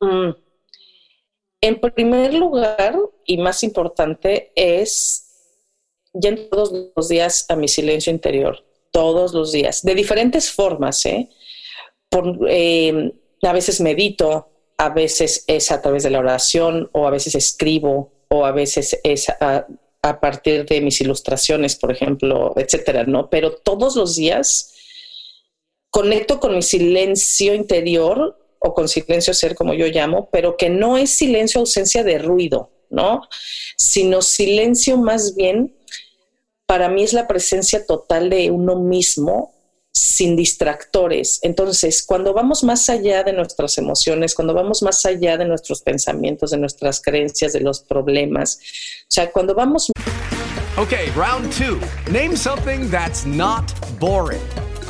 Mm. 0.00 0.30
En 1.60 1.80
primer 1.80 2.34
lugar, 2.34 2.98
y 3.24 3.38
más 3.38 3.62
importante, 3.62 4.52
es 4.56 5.28
yendo 6.12 6.48
todos 6.48 6.90
los 6.94 7.08
días 7.08 7.46
a 7.48 7.56
mi 7.56 7.68
silencio 7.68 8.12
interior, 8.12 8.64
todos 8.90 9.32
los 9.32 9.52
días, 9.52 9.82
de 9.82 9.94
diferentes 9.94 10.50
formas. 10.50 11.06
¿eh? 11.06 11.30
Eh, 12.48 13.12
a 13.42 13.52
veces 13.52 13.80
medito, 13.80 14.50
a 14.76 14.88
veces 14.90 15.44
es 15.46 15.70
a 15.70 15.80
través 15.80 16.02
de 16.02 16.10
la 16.10 16.18
oración 16.18 16.90
o 16.92 17.06
a 17.06 17.10
veces 17.10 17.34
escribo 17.34 18.12
o 18.28 18.44
a 18.44 18.52
veces 18.52 18.98
es 19.04 19.28
a, 19.28 19.66
partir 20.20 20.66
de 20.66 20.80
mis 20.80 21.00
ilustraciones, 21.00 21.76
por 21.76 21.92
ejemplo, 21.92 22.54
etcétera, 22.56 23.04
¿no? 23.04 23.30
Pero 23.30 23.52
todos 23.52 23.94
los 23.94 24.16
días 24.16 24.71
conecto 25.92 26.40
con 26.40 26.54
mi 26.54 26.62
silencio 26.62 27.54
interior 27.54 28.36
o 28.58 28.72
con 28.74 28.88
silencio 28.88 29.34
ser, 29.34 29.54
como 29.54 29.74
yo 29.74 29.86
llamo, 29.86 30.30
pero 30.32 30.56
que 30.56 30.70
no 30.70 30.96
es 30.96 31.10
silencio 31.10 31.60
ausencia 31.60 32.02
de 32.02 32.18
ruido, 32.18 32.70
¿no? 32.88 33.20
Sino 33.76 34.22
silencio 34.22 34.96
más 34.96 35.34
bien, 35.36 35.76
para 36.64 36.88
mí 36.88 37.02
es 37.02 37.12
la 37.12 37.28
presencia 37.28 37.84
total 37.84 38.30
de 38.30 38.50
uno 38.50 38.76
mismo 38.76 39.54
sin 39.92 40.34
distractores. 40.34 41.40
Entonces, 41.42 42.02
cuando 42.02 42.32
vamos 42.32 42.64
más 42.64 42.88
allá 42.88 43.22
de 43.22 43.34
nuestras 43.34 43.76
emociones, 43.76 44.34
cuando 44.34 44.54
vamos 44.54 44.82
más 44.82 45.04
allá 45.04 45.36
de 45.36 45.44
nuestros 45.44 45.82
pensamientos, 45.82 46.52
de 46.52 46.56
nuestras 46.56 47.02
creencias, 47.02 47.52
de 47.52 47.60
los 47.60 47.80
problemas, 47.80 48.58
o 49.02 49.10
sea, 49.10 49.30
cuando 49.30 49.54
vamos... 49.54 49.90
Okay, 50.78 51.10
round 51.14 51.52
two. 51.52 51.78
Name 52.10 52.34
something 52.34 52.88
that's 52.90 53.26
not 53.26 53.70
boring. 54.00 54.40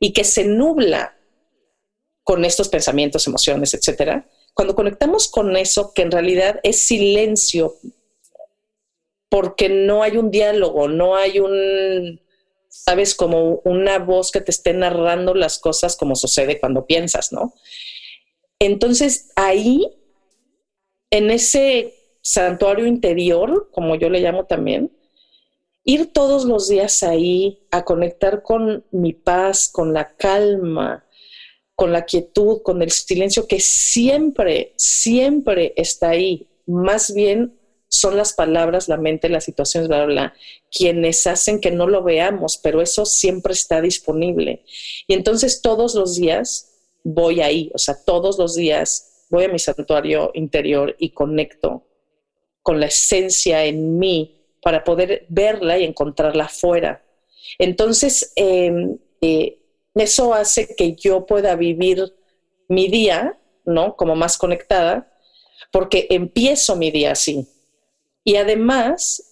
y 0.00 0.12
que 0.12 0.24
se 0.24 0.44
nubla 0.44 1.16
con 2.22 2.44
estos 2.44 2.68
pensamientos, 2.68 3.26
emociones, 3.26 3.74
etcétera. 3.74 4.28
Cuando 4.54 4.74
conectamos 4.74 5.28
con 5.28 5.56
eso 5.56 5.92
que 5.94 6.02
en 6.02 6.10
realidad 6.10 6.60
es 6.62 6.80
silencio 6.80 7.74
porque 9.28 9.68
no 9.68 10.02
hay 10.02 10.16
un 10.16 10.30
diálogo, 10.30 10.88
no 10.88 11.16
hay 11.16 11.38
un, 11.38 12.20
sabes, 12.68 13.14
como 13.14 13.60
una 13.64 13.98
voz 13.98 14.30
que 14.30 14.40
te 14.40 14.50
esté 14.50 14.72
narrando 14.72 15.34
las 15.34 15.58
cosas 15.58 15.96
como 15.96 16.16
sucede 16.16 16.58
cuando 16.58 16.86
piensas, 16.86 17.32
¿no? 17.32 17.54
Entonces 18.58 19.30
ahí, 19.36 19.88
en 21.10 21.30
ese 21.30 21.94
santuario 22.22 22.86
interior, 22.86 23.70
como 23.72 23.94
yo 23.94 24.10
le 24.10 24.20
llamo 24.20 24.46
también, 24.46 24.90
ir 25.88 26.12
todos 26.12 26.44
los 26.44 26.68
días 26.68 27.02
ahí 27.02 27.66
a 27.70 27.82
conectar 27.82 28.42
con 28.42 28.84
mi 28.90 29.14
paz, 29.14 29.70
con 29.72 29.94
la 29.94 30.14
calma, 30.16 31.06
con 31.74 31.92
la 31.92 32.04
quietud, 32.04 32.60
con 32.62 32.82
el 32.82 32.90
silencio 32.90 33.46
que 33.46 33.58
siempre, 33.58 34.74
siempre 34.76 35.72
está 35.76 36.10
ahí. 36.10 36.46
Más 36.66 37.14
bien 37.14 37.58
son 37.88 38.18
las 38.18 38.34
palabras, 38.34 38.88
la 38.88 38.98
mente, 38.98 39.30
las 39.30 39.44
situaciones, 39.44 39.88
bla, 39.88 40.04
bla, 40.04 40.12
bla, 40.12 40.34
quienes 40.70 41.26
hacen 41.26 41.58
que 41.58 41.70
no 41.70 41.86
lo 41.86 42.02
veamos, 42.02 42.58
pero 42.58 42.82
eso 42.82 43.06
siempre 43.06 43.54
está 43.54 43.80
disponible. 43.80 44.66
Y 45.06 45.14
entonces 45.14 45.62
todos 45.62 45.94
los 45.94 46.16
días 46.16 46.70
voy 47.02 47.40
ahí, 47.40 47.70
o 47.72 47.78
sea, 47.78 47.96
todos 48.04 48.38
los 48.38 48.54
días 48.54 49.24
voy 49.30 49.44
a 49.44 49.48
mi 49.48 49.58
santuario 49.58 50.32
interior 50.34 50.94
y 50.98 51.12
conecto 51.14 51.86
con 52.60 52.78
la 52.78 52.86
esencia 52.88 53.64
en 53.64 53.98
mí 53.98 54.37
para 54.62 54.84
poder 54.84 55.26
verla 55.28 55.78
y 55.78 55.84
encontrarla 55.84 56.44
afuera. 56.44 57.02
Entonces, 57.58 58.32
em, 58.36 58.98
eh, 59.20 59.58
eso 59.94 60.34
hace 60.34 60.74
que 60.76 60.94
yo 60.94 61.26
pueda 61.26 61.56
vivir 61.56 62.14
mi 62.68 62.88
día, 62.88 63.38
¿no? 63.64 63.96
Como 63.96 64.14
más 64.16 64.38
conectada, 64.38 65.12
porque 65.72 66.06
empiezo 66.10 66.76
mi 66.76 66.90
día 66.90 67.12
así 67.12 67.46
y 68.28 68.36
además, 68.36 69.22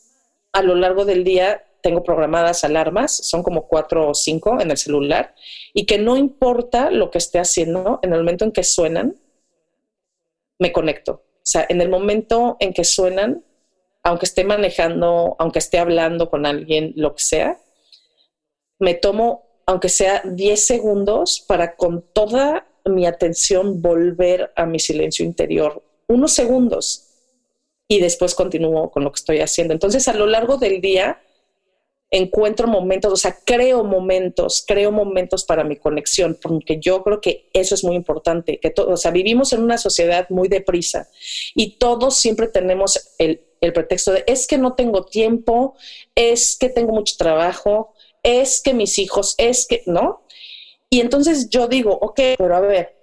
a 0.55 0.63
lo 0.63 0.75
largo 0.75 1.05
del 1.05 1.23
día 1.23 1.63
tengo 1.83 2.03
programadas 2.03 2.65
alarmas, 2.65 3.15
son 3.15 3.43
como 3.43 3.69
cuatro 3.69 4.09
o 4.09 4.15
cinco 4.15 4.59
en 4.59 4.71
el 4.71 4.79
celular, 4.79 5.35
y 5.75 5.85
que 5.85 5.99
no 5.99 6.17
importa 6.17 6.91
lo 6.91 7.11
que 7.11 7.19
esté 7.19 7.39
haciendo, 7.39 8.01
en 8.03 8.15
el 8.15 8.21
momento 8.21 8.47
en 8.47 8.53
que 8.53 8.65
suenan, 8.65 9.17
me 10.59 10.73
conecto. 10.73 11.13
O 11.13 11.41
sea, 11.43 11.67
en 11.69 11.83
el 11.83 11.91
momento 11.91 12.57
en 12.59 12.73
que 12.73 12.85
suenan, 12.85 13.45
aunque 14.07 14.27
esté 14.27 14.45
manejando, 14.45 15.35
aunque 15.41 15.59
esté 15.59 15.81
hablando 15.81 16.31
con 16.31 16.47
alguien, 16.47 16.93
lo 16.95 17.17
que 17.17 17.25
sea, 17.25 17.61
me 18.79 18.95
tomo, 18.95 19.49
aunque 19.67 19.89
sea 19.89 20.23
10 20.25 20.65
segundos, 20.65 21.45
para 21.49 21.75
con 21.75 22.05
toda 22.13 22.69
mi 22.85 23.05
atención 23.05 23.83
volver 23.83 24.53
a 24.55 24.65
mi 24.65 24.79
silencio 24.79 25.25
interior. 25.25 25.83
Unos 26.07 26.33
segundos, 26.35 27.09
y 27.89 27.99
después 27.99 28.37
continúo 28.37 28.93
con 28.93 29.03
lo 29.03 29.11
que 29.11 29.19
estoy 29.19 29.41
haciendo. 29.41 29.75
Entonces, 29.75 30.07
a 30.07 30.15
lo 30.15 30.27
largo 30.27 30.57
del 30.57 30.81
día 30.81 31.21
encuentro 32.13 32.69
momentos, 32.69 33.13
o 33.13 33.17
sea, 33.17 33.37
creo 33.45 33.83
momentos, 33.83 34.65
creo 34.65 34.93
momentos 34.93 35.45
para 35.45 35.65
mi 35.65 35.75
conexión, 35.75 36.39
porque 36.41 36.79
yo 36.79 37.03
creo 37.03 37.21
que 37.21 37.51
eso 37.53 37.75
es 37.75 37.83
muy 37.83 37.97
importante, 37.97 38.61
que 38.61 38.71
todo, 38.71 38.93
o 38.93 38.97
sea, 38.97 39.11
vivimos 39.11 39.53
en 39.53 39.65
una 39.65 39.79
sociedad 39.79 40.29
muy 40.31 40.47
deprisa 40.47 41.09
y 41.57 41.79
todos 41.79 42.15
siempre 42.17 42.47
tenemos 42.47 43.15
el, 43.19 43.46
el 43.61 43.73
pretexto 43.73 44.13
de 44.13 44.25
es 44.27 44.47
que 44.47 44.59
no 44.59 44.75
tengo 44.75 45.05
tiempo, 45.05 45.75
es 46.15 46.57
que 46.59 46.69
tengo 46.69 46.93
mucho 46.93 47.15
trabajo, 47.19 47.95
es 48.23 48.61
que 48.63 48.75
mis 48.75 48.99
hijos, 48.99 49.35
es 49.39 49.67
que, 49.67 49.83
¿no? 49.87 50.23
Y 50.91 51.01
entonces 51.01 51.49
yo 51.49 51.69
digo, 51.69 51.97
ok, 52.01 52.21
pero 52.39 52.57
a 52.57 52.61
ver, 52.61 52.97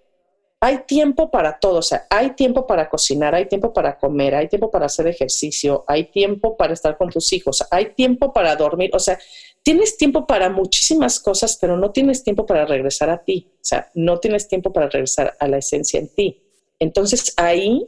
hay 0.59 0.85
tiempo 0.87 1.29
para 1.29 1.59
todo, 1.59 1.79
o 1.79 1.81
sea, 1.81 2.07
hay 2.09 2.35
tiempo 2.35 2.65
para 2.65 2.89
cocinar, 2.89 3.35
hay 3.35 3.47
tiempo 3.47 3.73
para 3.73 3.97
comer, 3.97 4.33
hay 4.33 4.47
tiempo 4.47 4.71
para 4.71 4.85
hacer 4.85 5.07
ejercicio, 5.07 5.83
hay 5.87 6.05
tiempo 6.05 6.55
para 6.55 6.71
estar 6.71 6.97
con 6.97 7.09
tus 7.09 7.33
hijos, 7.33 7.65
hay 7.69 7.93
tiempo 7.95 8.31
para 8.31 8.55
dormir, 8.55 8.89
o 8.93 8.99
sea, 8.99 9.19
tienes 9.61 9.97
tiempo 9.97 10.25
para 10.25 10.49
muchísimas 10.49 11.19
cosas, 11.19 11.57
pero 11.59 11.75
no 11.75 11.91
tienes 11.91 12.23
tiempo 12.23 12.45
para 12.45 12.65
regresar 12.65 13.09
a 13.09 13.21
ti, 13.21 13.51
o 13.55 13.63
sea, 13.65 13.91
no 13.93 14.19
tienes 14.19 14.47
tiempo 14.47 14.71
para 14.71 14.87
regresar 14.87 15.35
a 15.37 15.49
la 15.49 15.57
esencia 15.57 15.99
en 15.99 16.07
ti. 16.07 16.41
Entonces 16.79 17.33
ahí, 17.35 17.85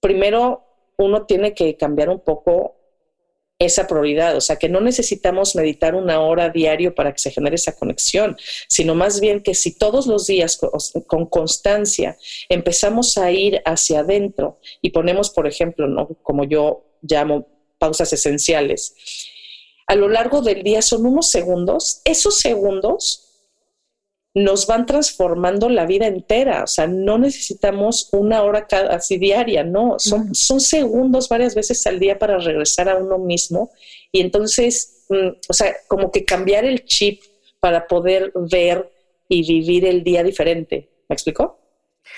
primero 0.00 0.64
uno 0.98 1.26
tiene 1.26 1.54
que 1.54 1.76
cambiar 1.76 2.08
un 2.08 2.20
poco 2.20 2.76
esa 3.58 3.86
prioridad, 3.86 4.36
o 4.36 4.40
sea, 4.40 4.56
que 4.56 4.68
no 4.68 4.80
necesitamos 4.80 5.54
meditar 5.54 5.94
una 5.94 6.20
hora 6.20 6.50
diario 6.50 6.94
para 6.94 7.12
que 7.12 7.18
se 7.18 7.30
genere 7.30 7.54
esa 7.54 7.76
conexión, 7.76 8.36
sino 8.68 8.94
más 8.94 9.20
bien 9.20 9.42
que 9.42 9.54
si 9.54 9.78
todos 9.78 10.06
los 10.06 10.26
días 10.26 10.58
con, 11.06 11.26
constancia 11.26 12.16
empezamos 12.48 13.16
a 13.16 13.30
ir 13.30 13.62
hacia 13.64 14.00
adentro 14.00 14.58
y 14.82 14.90
ponemos, 14.90 15.30
por 15.30 15.46
ejemplo, 15.46 15.86
¿no? 15.86 16.08
como 16.22 16.44
yo 16.44 16.84
llamo 17.02 17.46
pausas 17.78 18.12
esenciales, 18.12 18.94
a 19.86 19.94
lo 19.94 20.08
largo 20.08 20.42
del 20.42 20.62
día 20.62 20.82
son 20.82 21.06
unos 21.06 21.30
segundos, 21.30 22.00
esos 22.04 22.38
segundos 22.38 23.23
nos 24.34 24.66
van 24.66 24.84
transformando 24.84 25.68
la 25.68 25.86
vida 25.86 26.06
entera. 26.06 26.64
O 26.64 26.66
sea, 26.66 26.88
no 26.88 27.18
necesitamos 27.18 28.08
una 28.12 28.42
hora 28.42 28.66
así 28.90 29.16
diaria, 29.16 29.62
no, 29.62 29.98
son, 29.98 30.34
son 30.34 30.60
segundos 30.60 31.28
varias 31.28 31.54
veces 31.54 31.86
al 31.86 32.00
día 32.00 32.18
para 32.18 32.38
regresar 32.38 32.88
a 32.88 32.96
uno 32.96 33.18
mismo. 33.18 33.70
Y 34.10 34.20
entonces, 34.20 35.04
mm, 35.08 35.28
o 35.48 35.52
sea, 35.52 35.74
como 35.86 36.10
que 36.10 36.24
cambiar 36.24 36.64
el 36.64 36.84
chip 36.84 37.22
para 37.60 37.86
poder 37.86 38.32
ver 38.34 38.90
y 39.28 39.46
vivir 39.46 39.86
el 39.86 40.02
día 40.02 40.22
diferente. 40.22 40.90
¿Me 41.08 41.14
explicó? 41.14 41.58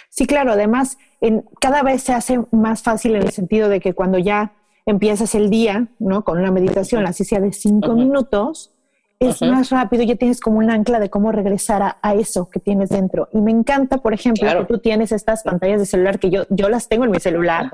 Sí, 0.09 0.27
claro. 0.27 0.53
Además, 0.53 0.97
en, 1.21 1.45
cada 1.61 1.83
vez 1.83 2.03
se 2.03 2.13
hace 2.13 2.41
más 2.51 2.83
fácil 2.83 3.15
en 3.15 3.23
el 3.23 3.33
sentido 3.33 3.69
de 3.69 3.81
que 3.81 3.93
cuando 3.93 4.19
ya 4.19 4.55
empiezas 4.87 5.35
el 5.35 5.51
día, 5.51 5.89
¿no? 5.99 6.25
Con 6.25 6.39
una 6.39 6.51
meditación, 6.51 7.07
así 7.07 7.25
sea 7.25 7.41
de 7.41 7.53
cinco 7.53 7.93
minutos, 7.93 8.73
es 9.19 9.41
más 9.43 9.71
rápido, 9.71 10.03
ya 10.03 10.17
tienes 10.17 10.41
como 10.41 10.59
un 10.59 10.71
ancla 10.71 11.01
de 11.01 11.09
cómo 11.09 11.33
regresar 11.33 11.97
a, 12.01 12.15
eso 12.15 12.51
que 12.51 12.61
tienes 12.61 12.91
dentro. 12.91 13.29
Y 13.33 13.41
me 13.41 13.51
encanta, 13.51 13.99
por 13.99 14.13
ejemplo, 14.13 14.49
que 14.59 14.65
tú 14.67 14.79
tienes 14.79 15.13
estas 15.13 15.43
pantallas 15.43 15.81
de 15.81 15.87
celular 15.87 16.19
que 16.19 16.31
yo, 16.31 16.45
yo 16.51 16.69
las 16.69 16.89
tengo 16.89 17.05
en 17.05 17.11
mi 17.11 17.21
celular, 17.21 17.71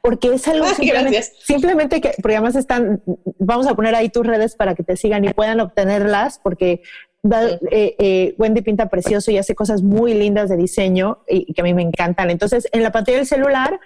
porque 0.00 0.34
es 0.34 0.46
algo 0.48 0.66
simplemente, 0.74 1.22
simplemente, 1.22 2.00
que, 2.00 2.14
porque 2.20 2.36
además 2.36 2.56
están, 2.56 3.02
vamos 3.38 3.66
a 3.66 3.74
poner 3.74 3.94
ahí 3.94 4.08
tus 4.08 4.26
redes 4.26 4.56
para 4.56 4.74
que 4.74 4.82
te 4.82 4.96
sigan 4.96 5.24
y 5.24 5.32
puedan 5.32 5.60
obtenerlas, 5.60 6.40
porque 6.42 6.82
eh, 7.22 7.96
eh, 7.98 8.34
Wendy 8.38 8.62
pinta 8.62 8.88
precioso 8.88 9.30
y 9.30 9.36
hace 9.36 9.54
cosas 9.54 9.82
muy 9.82 10.14
lindas 10.14 10.48
de 10.48 10.56
diseño 10.56 11.18
y, 11.28 11.52
que 11.52 11.60
a 11.60 11.64
mí 11.64 11.74
me 11.74 11.82
encantan. 11.82 12.30
Entonces, 12.30 12.66
en 12.72 12.82
la 12.82 12.92
pantalla 12.92 13.18
del 13.18 13.26
celular 13.26 13.78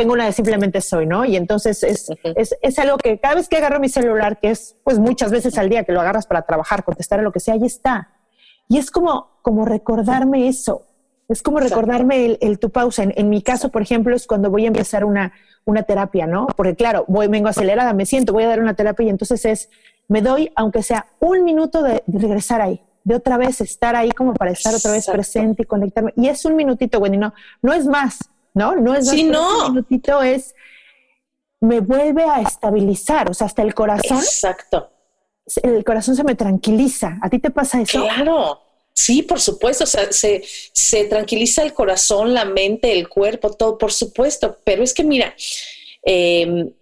tengo 0.00 0.14
una 0.14 0.24
de 0.24 0.32
simplemente 0.32 0.80
soy, 0.80 1.04
¿no? 1.04 1.26
Y 1.26 1.36
entonces 1.36 1.82
es, 1.82 2.08
es, 2.34 2.56
es, 2.62 2.78
algo 2.78 2.96
que 2.96 3.18
cada 3.18 3.34
vez 3.34 3.50
que 3.50 3.58
agarro 3.58 3.78
mi 3.80 3.90
celular, 3.90 4.40
que 4.40 4.48
es 4.48 4.74
pues 4.82 4.98
muchas 4.98 5.30
veces 5.30 5.58
al 5.58 5.68
día 5.68 5.84
que 5.84 5.92
lo 5.92 6.00
agarras 6.00 6.26
para 6.26 6.40
trabajar, 6.40 6.84
contestar 6.84 7.20
a 7.20 7.22
lo 7.22 7.32
que 7.32 7.38
sea, 7.38 7.52
ahí 7.52 7.66
está. 7.66 8.08
Y 8.66 8.78
es 8.78 8.90
como, 8.90 9.28
como 9.42 9.66
recordarme 9.66 10.48
eso. 10.48 10.86
Es 11.28 11.42
como 11.42 11.60
recordarme 11.60 12.38
el, 12.40 12.58
tu 12.58 12.70
pausa. 12.70 13.02
En, 13.02 13.28
mi 13.28 13.42
caso, 13.42 13.68
por 13.68 13.82
ejemplo, 13.82 14.16
es 14.16 14.26
cuando 14.26 14.48
voy 14.48 14.64
a 14.64 14.68
empezar 14.68 15.04
una, 15.04 15.34
una 15.66 15.82
terapia, 15.82 16.26
¿no? 16.26 16.46
Porque 16.56 16.74
claro, 16.74 17.04
voy, 17.06 17.28
vengo 17.28 17.48
acelerada, 17.48 17.92
me 17.92 18.06
siento, 18.06 18.32
voy 18.32 18.44
a 18.44 18.48
dar 18.48 18.60
una 18.60 18.72
terapia 18.72 19.04
y 19.04 19.10
entonces 19.10 19.44
es, 19.44 19.68
me 20.08 20.22
doy, 20.22 20.50
aunque 20.56 20.82
sea 20.82 21.08
un 21.18 21.44
minuto 21.44 21.82
de, 21.82 22.02
regresar 22.06 22.62
ahí, 22.62 22.80
de 23.04 23.16
otra 23.16 23.36
vez 23.36 23.60
estar 23.60 23.96
ahí 23.96 24.12
como 24.12 24.32
para 24.32 24.52
estar 24.52 24.74
otra 24.74 24.92
vez 24.92 25.06
presente 25.06 25.64
y 25.64 25.66
conectarme. 25.66 26.14
Y 26.16 26.28
es 26.28 26.46
un 26.46 26.56
minutito, 26.56 27.00
Wendy, 27.00 27.18
no, 27.18 27.34
no 27.60 27.74
es 27.74 27.86
más, 27.86 28.18
¿no? 28.54 28.76
No 28.76 28.94
es 28.94 29.08
sí, 29.08 29.24
no. 29.24 29.66
Un 29.66 29.74
minutito 29.74 30.22
es, 30.22 30.54
me 31.60 31.80
vuelve 31.80 32.24
a 32.24 32.40
estabilizar, 32.40 33.30
o 33.30 33.34
sea, 33.34 33.46
hasta 33.46 33.62
el 33.62 33.74
corazón. 33.74 34.18
Exacto. 34.18 34.90
El 35.62 35.84
corazón 35.84 36.16
se 36.16 36.24
me 36.24 36.34
tranquiliza. 36.34 37.18
¿A 37.22 37.28
ti 37.28 37.38
te 37.38 37.50
pasa 37.50 37.80
eso? 37.80 38.02
Claro. 38.02 38.60
Sí, 38.92 39.22
por 39.22 39.40
supuesto, 39.40 39.84
o 39.84 39.86
sea, 39.86 40.12
se, 40.12 40.42
se 40.72 41.04
tranquiliza 41.04 41.62
el 41.62 41.72
corazón, 41.72 42.34
la 42.34 42.44
mente, 42.44 42.92
el 42.92 43.08
cuerpo, 43.08 43.52
todo, 43.52 43.78
por 43.78 43.92
supuesto, 43.92 44.58
pero 44.64 44.82
es 44.82 44.92
que 44.92 45.04
mira, 45.04 45.34
eh, 46.04 46.74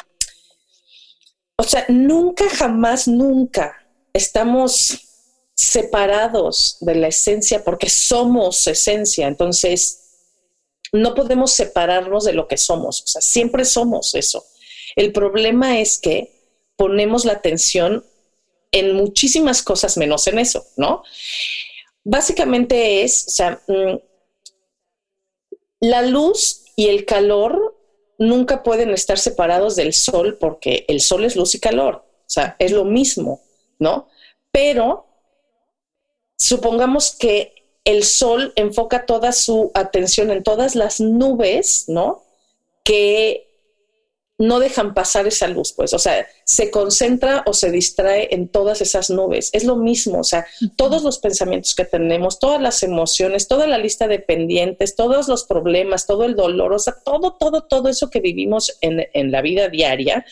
o 1.56 1.62
sea, 1.62 1.84
nunca, 1.88 2.48
jamás, 2.48 3.08
nunca 3.08 3.84
estamos 4.12 5.08
separados 5.54 6.76
de 6.80 6.94
la 6.94 7.08
esencia 7.08 7.64
porque 7.64 7.90
somos 7.90 8.64
esencia. 8.68 9.26
Entonces, 9.26 9.98
no 10.92 11.14
podemos 11.14 11.52
separarnos 11.52 12.25
de 12.25 12.33
lo 12.33 12.49
que 12.49 12.57
somos. 12.57 13.02
O 13.02 13.07
sea, 13.07 13.21
siempre 13.23 13.64
somos 13.64 14.14
eso. 14.14 14.45
El 14.97 15.12
problema 15.12 15.80
es 15.80 15.99
que 15.99 16.33
ponemos 16.76 17.25
la 17.25 17.35
atención 17.35 18.04
en 18.73 18.95
muchísimas 18.95 19.62
cosas 19.62 19.97
menos 19.97 20.26
en 20.26 20.38
eso, 20.38 20.64
¿no? 20.76 21.02
Básicamente 22.04 23.02
es, 23.02 23.26
o 23.28 23.30
sea, 23.30 23.62
mm, 23.66 23.97
la 25.80 26.02
luz 26.02 26.64
y 26.76 26.88
el 26.88 27.04
calor 27.04 27.76
nunca 28.18 28.62
pueden 28.62 28.90
estar 28.90 29.18
separados 29.18 29.76
del 29.76 29.92
sol 29.95 30.38
porque 30.38 30.85
el 30.88 31.00
sol 31.00 31.25
es 31.25 31.37
luz 31.37 31.54
y 31.54 31.61
calor, 31.61 32.04
o 32.04 32.30
sea, 32.30 32.57
es 32.59 32.73
lo 32.73 32.85
mismo, 32.85 33.42
¿no? 33.78 34.09
Pero 34.50 35.07
supongamos 36.37 37.14
que 37.16 37.58
el 37.88 38.04
sol 38.04 38.52
enfoca 38.54 39.07
toda 39.07 39.33
su 39.33 39.71
atención 39.73 40.30
en 40.30 40.42
todas 40.42 40.75
las 40.75 41.00
nubes, 41.00 41.87
¿no? 41.88 42.23
Que 42.85 43.49
no 44.37 44.61
dejan 44.61 44.92
pasar 44.92 45.26
esa 45.26 45.49
luz, 45.49 45.73
pues, 45.73 45.95
o 45.95 45.99
sea, 45.99 46.26
se 46.45 46.71
concentra 46.71 47.42
o 47.47 47.54
se 47.54 47.71
distrae 47.71 48.28
en 48.33 48.49
todas 48.49 48.83
esas 48.83 49.09
nubes. 49.09 49.49
Es 49.54 49.64
lo 49.64 49.75
mismo, 49.75 50.21
o 50.21 50.25
sea, 50.25 50.47
todos 50.76 51.02
los 51.02 51.18
pensamientos 51.18 51.75
que 51.75 51.87
tenemos, 51.87 52.38
todas 52.38 52.61
las 52.61 52.83
emociones, 52.83 53.49
toda 53.49 53.66
la 53.66 53.78
lista 53.78 54.07
de 54.07 54.18
pendientes, 54.18 54.95
todos 54.95 55.26
los 55.26 55.45
problemas, 55.45 56.07
todo 56.07 56.25
el 56.25 56.37
dolor, 56.37 56.75
o 56.75 56.78
sea, 56.78 56.94
todo, 57.03 57.38
todo, 57.40 57.62
todo 57.62 57.88
eso 57.88 58.11
que 58.11 58.20
vivimos 58.20 58.77
en, 58.83 59.09
en 59.14 59.33
la 59.33 59.40
vida 59.40 59.70
diaria, 59.70 60.27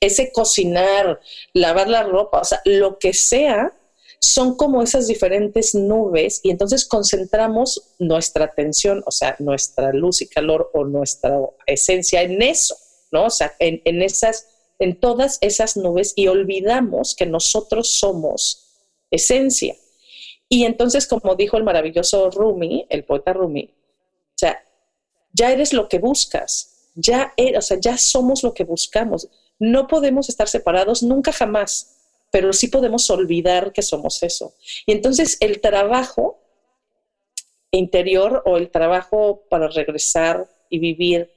ese 0.00 0.32
cocinar, 0.32 1.20
lavar 1.52 1.88
la 1.88 2.04
ropa, 2.04 2.40
o 2.40 2.44
sea, 2.44 2.62
lo 2.64 2.98
que 2.98 3.12
sea, 3.12 3.74
son 4.22 4.56
como 4.56 4.82
esas 4.82 5.08
diferentes 5.08 5.74
nubes 5.74 6.40
y 6.44 6.50
entonces 6.50 6.86
concentramos 6.86 7.94
nuestra 7.98 8.44
atención, 8.44 9.02
o 9.04 9.10
sea, 9.10 9.34
nuestra 9.40 9.92
luz 9.92 10.22
y 10.22 10.28
calor 10.28 10.70
o 10.74 10.84
nuestra 10.84 11.38
esencia 11.66 12.22
en 12.22 12.40
eso. 12.40 12.76
¿no? 13.12 13.26
O 13.26 13.30
sea, 13.30 13.54
en, 13.60 14.02
esas, 14.02 14.48
en 14.78 14.98
todas 14.98 15.38
esas 15.42 15.76
nubes 15.76 16.14
y 16.16 16.26
olvidamos 16.26 17.14
que 17.14 17.26
nosotros 17.26 17.92
somos 17.92 18.88
esencia. 19.10 19.76
Y 20.48 20.64
entonces, 20.64 21.06
como 21.06 21.36
dijo 21.36 21.56
el 21.56 21.64
maravilloso 21.64 22.30
Rumi, 22.30 22.86
el 22.88 23.04
poeta 23.04 23.32
Rumi, 23.32 23.74
o 23.74 24.38
sea, 24.38 24.58
ya 25.32 25.52
eres 25.52 25.72
lo 25.72 25.88
que 25.88 25.98
buscas, 25.98 26.90
ya, 26.94 27.32
eres, 27.36 27.58
o 27.58 27.62
sea, 27.62 27.78
ya 27.80 27.96
somos 27.96 28.42
lo 28.42 28.52
que 28.52 28.64
buscamos. 28.64 29.28
No 29.58 29.86
podemos 29.86 30.28
estar 30.28 30.48
separados 30.48 31.02
nunca 31.02 31.32
jamás, 31.32 32.01
pero 32.32 32.54
sí 32.54 32.68
podemos 32.68 33.08
olvidar 33.10 33.72
que 33.72 33.82
somos 33.82 34.22
eso. 34.22 34.54
Y 34.86 34.92
entonces 34.92 35.36
el 35.40 35.60
trabajo 35.60 36.40
interior 37.70 38.42
o 38.46 38.56
el 38.56 38.70
trabajo 38.70 39.44
para 39.50 39.68
regresar 39.68 40.48
y 40.70 40.78
vivir 40.78 41.30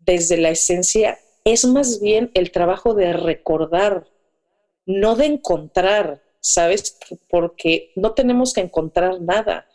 desde 0.00 0.36
la 0.36 0.50
esencia 0.50 1.18
es 1.44 1.64
más 1.64 2.00
bien 2.00 2.32
el 2.34 2.50
trabajo 2.50 2.94
de 2.94 3.12
recordar, 3.12 4.08
no 4.84 5.14
de 5.14 5.26
encontrar, 5.26 6.22
¿sabes? 6.40 6.98
Porque 7.28 7.92
no 7.94 8.12
tenemos 8.12 8.52
que 8.52 8.62
encontrar 8.62 9.20
nada. 9.20 9.68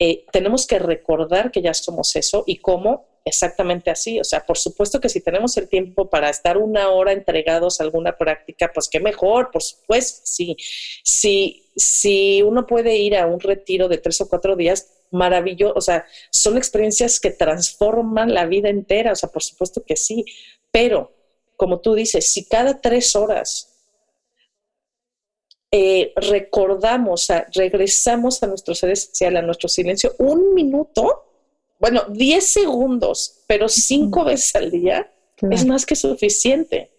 Eh, 0.00 0.26
tenemos 0.32 0.66
que 0.66 0.80
recordar 0.80 1.52
que 1.52 1.62
ya 1.62 1.74
somos 1.74 2.16
eso 2.16 2.42
y 2.44 2.56
cómo 2.56 3.06
exactamente 3.26 3.90
así. 3.90 4.18
O 4.20 4.24
sea, 4.24 4.46
por 4.46 4.56
supuesto 4.56 5.00
que 5.00 5.08
si 5.10 5.20
tenemos 5.20 5.56
el 5.58 5.68
tiempo 5.68 6.08
para 6.08 6.30
estar 6.30 6.56
una 6.56 6.88
hora 6.90 7.12
entregados 7.12 7.80
a 7.80 7.84
alguna 7.84 8.16
práctica, 8.16 8.70
pues 8.72 8.88
qué 8.88 9.00
mejor, 9.00 9.50
por 9.50 9.62
supuesto, 9.62 10.22
sí. 10.24 10.56
Si, 11.04 11.68
si 11.76 12.40
uno 12.42 12.66
puede 12.66 12.96
ir 12.96 13.16
a 13.16 13.26
un 13.26 13.40
retiro 13.40 13.88
de 13.88 13.98
tres 13.98 14.20
o 14.20 14.28
cuatro 14.28 14.56
días, 14.56 14.92
maravilloso, 15.10 15.74
o 15.76 15.80
sea, 15.80 16.06
son 16.30 16.56
experiencias 16.56 17.20
que 17.20 17.30
transforman 17.30 18.32
la 18.32 18.46
vida 18.46 18.68
entera, 18.68 19.12
o 19.12 19.16
sea, 19.16 19.28
por 19.28 19.42
supuesto 19.42 19.84
que 19.84 19.96
sí, 19.96 20.24
pero 20.70 21.12
como 21.56 21.80
tú 21.80 21.94
dices, 21.94 22.32
si 22.32 22.46
cada 22.46 22.80
tres 22.80 23.16
horas 23.16 23.72
eh, 25.72 26.12
recordamos, 26.16 27.22
o 27.22 27.26
sea, 27.26 27.46
regresamos 27.52 28.42
a 28.42 28.46
nuestro 28.46 28.74
ser 28.74 28.90
esencial, 28.90 29.36
a 29.36 29.42
nuestro 29.42 29.68
silencio, 29.68 30.14
un 30.18 30.54
minuto, 30.54 31.25
bueno, 31.78 32.02
diez 32.08 32.52
segundos, 32.52 33.44
pero 33.46 33.68
cinco 33.68 34.24
veces 34.24 34.54
al 34.56 34.70
día, 34.70 35.12
es 35.50 35.66
más 35.66 35.84
que 35.84 35.94
suficiente. 35.94 36.90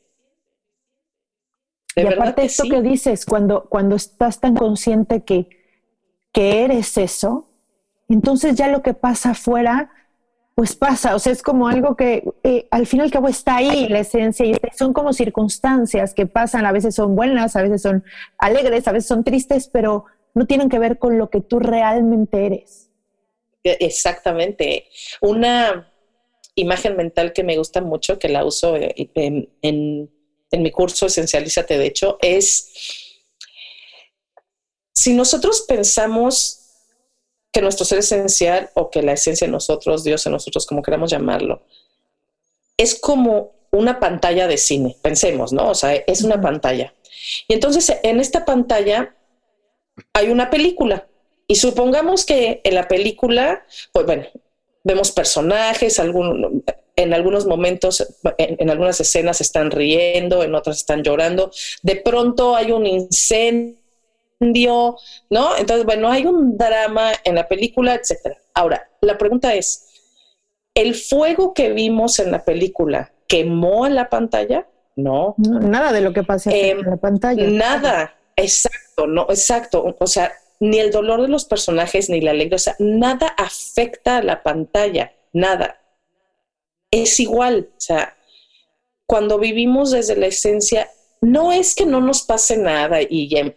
De 1.95 2.03
y 2.03 2.05
aparte 2.05 2.45
esto 2.45 2.65
que 2.69 2.81
dices, 2.81 3.25
cuando, 3.25 3.65
cuando 3.69 3.95
estás 3.95 4.39
tan 4.39 4.55
consciente 4.55 5.23
que, 5.23 5.49
que 6.31 6.63
eres 6.63 6.97
eso, 6.97 7.49
entonces 8.07 8.55
ya 8.55 8.67
lo 8.67 8.83
que 8.83 8.93
pasa 8.93 9.31
afuera, 9.31 9.91
pues 10.53 10.75
pasa, 10.75 11.15
o 11.15 11.19
sea, 11.19 11.33
es 11.33 11.43
como 11.43 11.67
algo 11.67 11.95
que 11.95 12.23
eh, 12.43 12.67
al 12.71 12.87
fin 12.87 12.99
y 12.99 13.03
al 13.03 13.11
cabo 13.11 13.27
está 13.27 13.57
ahí, 13.57 13.87
la 13.89 13.99
esencia, 13.99 14.45
y 14.45 14.55
son 14.75 14.93
como 14.93 15.13
circunstancias 15.13 16.13
que 16.13 16.25
pasan, 16.25 16.65
a 16.65 16.71
veces 16.71 16.95
son 16.95 17.15
buenas, 17.15 17.55
a 17.55 17.61
veces 17.61 17.81
son 17.81 18.03
alegres, 18.39 18.87
a 18.87 18.91
veces 18.91 19.07
son 19.07 19.23
tristes, 19.23 19.69
pero 19.71 20.05
no 20.33 20.45
tienen 20.45 20.69
que 20.69 20.79
ver 20.79 20.99
con 20.99 21.17
lo 21.17 21.29
que 21.29 21.41
tú 21.41 21.59
realmente 21.59 22.45
eres. 22.45 22.86
Exactamente. 23.73 24.87
Una 25.21 25.91
imagen 26.55 26.95
mental 26.95 27.33
que 27.33 27.43
me 27.43 27.57
gusta 27.57 27.81
mucho, 27.81 28.17
que 28.19 28.29
la 28.29 28.45
uso 28.45 28.75
eh, 28.75 28.93
en, 29.15 29.49
en, 29.61 30.09
en 30.51 30.61
mi 30.61 30.71
curso 30.71 31.05
Esencialízate, 31.05 31.77
de 31.77 31.85
hecho, 31.85 32.17
es 32.21 32.71
si 34.93 35.13
nosotros 35.13 35.65
pensamos 35.67 36.67
que 37.51 37.61
nuestro 37.61 37.85
ser 37.85 37.99
esencial 37.99 38.71
o 38.73 38.89
que 38.89 39.03
la 39.03 39.13
esencia 39.13 39.45
de 39.45 39.51
nosotros, 39.51 40.03
Dios 40.03 40.25
en 40.25 40.31
nosotros, 40.31 40.65
como 40.65 40.81
queramos 40.81 41.11
llamarlo, 41.11 41.61
es 42.77 42.99
como 42.99 43.53
una 43.71 43.99
pantalla 43.99 44.47
de 44.47 44.57
cine, 44.57 44.97
pensemos, 45.01 45.53
¿no? 45.53 45.69
O 45.69 45.75
sea, 45.75 45.93
es 45.93 46.23
una 46.23 46.41
pantalla. 46.41 46.93
Y 47.47 47.53
entonces 47.53 47.95
en 48.03 48.19
esta 48.19 48.43
pantalla 48.43 49.15
hay 50.13 50.29
una 50.29 50.49
película. 50.49 51.07
Y 51.47 51.55
supongamos 51.55 52.25
que 52.25 52.61
en 52.63 52.75
la 52.75 52.87
película, 52.87 53.65
pues 53.93 54.05
bueno, 54.05 54.25
vemos 54.83 55.11
personajes, 55.11 55.99
algún, 55.99 56.63
en 56.95 57.13
algunos 57.13 57.45
momentos, 57.45 58.05
en, 58.37 58.57
en, 58.59 58.69
algunas 58.69 58.99
escenas 58.99 59.39
están 59.41 59.71
riendo, 59.71 60.43
en 60.43 60.55
otras 60.55 60.77
están 60.77 61.03
llorando. 61.03 61.51
De 61.83 61.95
pronto 61.95 62.55
hay 62.55 62.71
un 62.71 62.85
incendio 62.85 63.77
¿no? 64.39 65.57
Entonces, 65.57 65.85
bueno, 65.85 66.09
hay 66.09 66.25
un 66.25 66.57
drama 66.57 67.11
en 67.23 67.35
la 67.35 67.47
película, 67.47 67.95
etcétera. 67.95 68.37
Ahora, 68.53 68.89
la 69.01 69.17
pregunta 69.17 69.53
es, 69.55 69.87
el 70.73 70.95
fuego 70.95 71.53
que 71.53 71.71
vimos 71.73 72.19
en 72.19 72.31
la 72.31 72.45
película 72.45 73.11
quemó 73.27 73.85
a 73.85 73.89
la 73.89 74.09
pantalla, 74.09 74.67
no. 74.95 75.35
nada 75.37 75.91
de 75.91 76.01
lo 76.01 76.13
que 76.13 76.23
pasa 76.23 76.51
en 76.51 76.81
la 76.81 76.97
pantalla. 76.97 77.47
Nada, 77.49 78.15
exacto, 78.35 79.07
no, 79.07 79.27
exacto. 79.29 79.95
O 79.99 80.07
sea, 80.07 80.31
ni 80.59 80.79
el 80.79 80.91
dolor 80.91 81.21
de 81.21 81.27
los 81.27 81.45
personajes 81.45 82.09
ni 82.09 82.21
la 82.21 82.31
alegría, 82.31 82.55
o 82.55 82.59
sea, 82.59 82.75
nada 82.79 83.27
afecta 83.27 84.17
a 84.17 84.23
la 84.23 84.43
pantalla, 84.43 85.13
nada. 85.33 85.81
Es 86.91 87.19
igual, 87.19 87.69
o 87.77 87.79
sea, 87.79 88.17
cuando 89.05 89.39
vivimos 89.39 89.91
desde 89.91 90.15
la 90.15 90.27
esencia, 90.27 90.89
no 91.21 91.51
es 91.51 91.75
que 91.75 91.85
no 91.85 92.01
nos 92.01 92.23
pase 92.23 92.57
nada 92.57 92.99
y 93.01 93.29
ya 93.29 93.53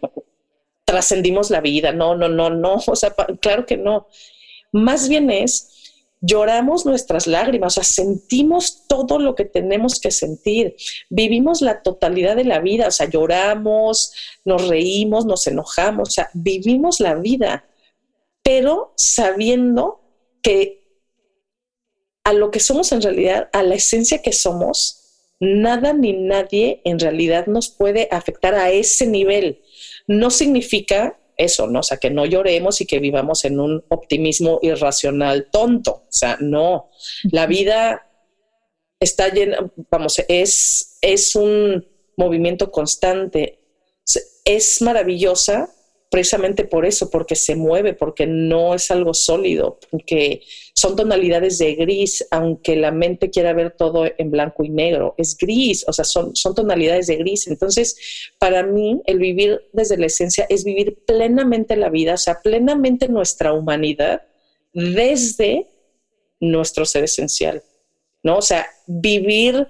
trascendimos 0.85 1.49
la 1.49 1.61
vida, 1.61 1.91
no, 1.91 2.15
no, 2.15 2.27
no, 2.27 2.49
no, 2.49 2.75
o 2.87 2.95
sea, 2.95 3.13
claro 3.39 3.65
que 3.65 3.77
no. 3.77 4.07
Más 4.71 5.09
bien 5.09 5.29
es, 5.29 5.80
lloramos 6.21 6.85
nuestras 6.85 7.25
lágrimas, 7.25 7.77
o 7.77 7.81
sea, 7.81 8.05
sentimos 8.05 8.87
todo 8.87 9.19
lo 9.19 9.35
que 9.35 9.45
tenemos 9.45 9.99
que 9.99 10.11
sentir, 10.11 10.75
vivimos 11.09 11.61
la 11.61 11.81
totalidad 11.81 12.35
de 12.35 12.45
la 12.45 12.59
vida, 12.59 12.87
o 12.87 12.91
sea, 12.91 13.09
lloramos, 13.09 14.13
nos 14.45 14.67
reímos, 14.67 15.25
nos 15.25 15.45
enojamos, 15.47 16.09
o 16.09 16.11
sea, 16.11 16.29
vivimos 16.33 16.99
la 16.99 17.15
vida, 17.15 17.65
pero 18.43 18.93
sabiendo 18.95 19.99
que 20.43 20.81
a 22.23 22.33
lo 22.33 22.51
que 22.51 22.59
somos 22.59 22.91
en 22.91 23.01
realidad, 23.01 23.49
a 23.51 23.63
la 23.63 23.75
esencia 23.75 24.21
que 24.21 24.31
somos, 24.31 25.01
nada 25.39 25.91
ni 25.93 26.13
nadie 26.13 26.81
en 26.85 26.99
realidad 26.99 27.47
nos 27.47 27.69
puede 27.69 28.07
afectar 28.11 28.53
a 28.53 28.69
ese 28.69 29.07
nivel. 29.07 29.63
No 30.07 30.29
significa 30.29 31.19
eso, 31.37 31.67
¿no? 31.67 31.79
O 31.79 31.83
sea, 31.83 31.97
que 31.97 32.09
no 32.09 32.25
lloremos 32.25 32.81
y 32.81 32.85
que 32.85 32.99
vivamos 32.99 33.45
en 33.45 33.59
un 33.59 33.83
optimismo 33.89 34.59
irracional 34.61 35.49
tonto. 35.51 35.91
O 35.91 36.11
sea, 36.11 36.37
no. 36.39 36.89
La 37.31 37.47
vida 37.47 38.07
está 38.99 39.29
llena, 39.29 39.71
vamos, 39.89 40.21
es, 40.27 40.97
es 41.01 41.35
un 41.35 41.85
movimiento 42.17 42.71
constante. 42.71 43.59
Es 44.45 44.81
maravillosa 44.81 45.69
precisamente 46.11 46.65
por 46.65 46.85
eso, 46.85 47.09
porque 47.09 47.35
se 47.35 47.55
mueve, 47.55 47.93
porque 47.93 48.27
no 48.27 48.75
es 48.75 48.91
algo 48.91 49.13
sólido, 49.13 49.79
porque 49.89 50.41
son 50.75 50.97
tonalidades 50.97 51.57
de 51.57 51.73
gris, 51.75 52.27
aunque 52.31 52.75
la 52.75 52.91
mente 52.91 53.29
quiera 53.29 53.53
ver 53.53 53.71
todo 53.71 54.05
en 54.17 54.29
blanco 54.29 54.65
y 54.65 54.69
negro, 54.69 55.15
es 55.17 55.37
gris, 55.37 55.85
o 55.87 55.93
sea, 55.93 56.03
son, 56.03 56.35
son 56.35 56.53
tonalidades 56.53 57.07
de 57.07 57.15
gris. 57.15 57.47
Entonces, 57.47 58.29
para 58.39 58.61
mí, 58.61 59.01
el 59.05 59.19
vivir 59.19 59.61
desde 59.71 59.97
la 59.97 60.07
esencia 60.07 60.45
es 60.49 60.65
vivir 60.65 60.97
plenamente 61.05 61.77
la 61.77 61.89
vida, 61.89 62.15
o 62.15 62.17
sea, 62.17 62.41
plenamente 62.43 63.07
nuestra 63.07 63.53
humanidad 63.53 64.23
desde 64.73 65.67
nuestro 66.41 66.83
ser 66.83 67.05
esencial, 67.05 67.63
¿no? 68.21 68.39
O 68.39 68.41
sea, 68.41 68.67
vivir 68.85 69.65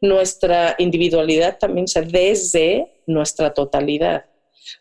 nuestra 0.00 0.76
individualidad 0.78 1.58
también, 1.58 1.84
o 1.84 1.88
sea, 1.88 2.02
desde 2.02 2.90
nuestra 3.06 3.52
totalidad 3.52 4.24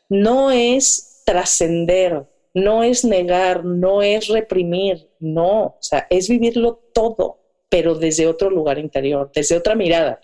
no 0.10 0.52
es 0.52 1.22
trascender, 1.26 2.28
no 2.54 2.84
es 2.84 3.04
negar, 3.04 3.66
no 3.66 4.02
es 4.02 4.28
reprimir, 4.28 5.10
no, 5.20 5.64
o 5.64 5.78
sea, 5.80 6.08
es 6.10 6.30
vivirlo 6.30 6.82
todo, 6.94 7.40
pero 7.70 7.96
desde 7.96 8.28
otro 8.28 8.50
lugar 8.50 8.78
interior, 8.78 9.32
desde 9.34 9.58
otra 9.58 9.76
mirada. 9.76 10.20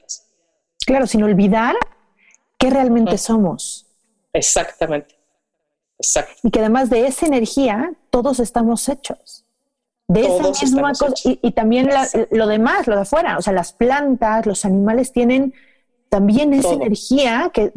Claro, 0.86 1.08
sin 1.08 1.24
olvidar 1.24 1.76
qué 2.58 2.70
realmente 2.70 3.18
somos. 3.18 3.88
Exactamente. 4.34 5.16
Exacto. 5.98 6.34
Y 6.44 6.52
que 6.52 6.60
además 6.60 6.90
de 6.90 7.08
esa 7.08 7.26
energía, 7.26 7.94
todos 8.10 8.40
estamos 8.40 8.88
hechos. 8.88 9.46
De 10.08 10.22
esa 10.22 10.50
misma 10.50 10.94
cosa. 10.94 11.14
Y, 11.24 11.52
también 11.52 11.90
lo 12.32 12.48
demás, 12.48 12.88
lo 12.88 12.96
de 12.96 13.02
afuera, 13.02 13.38
o 13.38 13.42
sea, 13.42 13.54
las 13.54 13.74
plantas, 13.74 14.46
los 14.48 14.66
animales 14.66 15.12
tienen 15.12 15.54
también 16.10 16.54
esa 16.54 16.74
energía 16.74 17.52
que, 17.54 17.72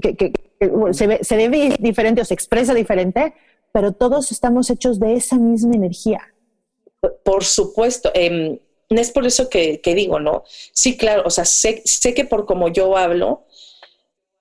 se, 0.92 1.06
ve, 1.06 1.18
se 1.22 1.36
ve 1.36 1.76
diferente 1.78 2.20
o 2.20 2.24
se 2.24 2.34
expresa 2.34 2.74
diferente, 2.74 3.34
pero 3.72 3.92
todos 3.92 4.32
estamos 4.32 4.70
hechos 4.70 5.00
de 5.00 5.14
esa 5.14 5.36
misma 5.36 5.74
energía. 5.74 6.20
Por 7.24 7.44
supuesto. 7.44 8.10
Eh, 8.14 8.60
es 9.00 9.10
por 9.10 9.26
eso 9.26 9.48
que, 9.48 9.80
digo, 9.84 10.20
¿no? 10.20 10.44
Sí, 10.72 10.96
claro, 10.96 11.22
o 11.24 11.30
sea, 11.30 11.44
sé, 11.44 11.82
que 12.14 12.24
por 12.24 12.46
como 12.46 12.68
yo 12.68 12.96
hablo, 12.96 13.46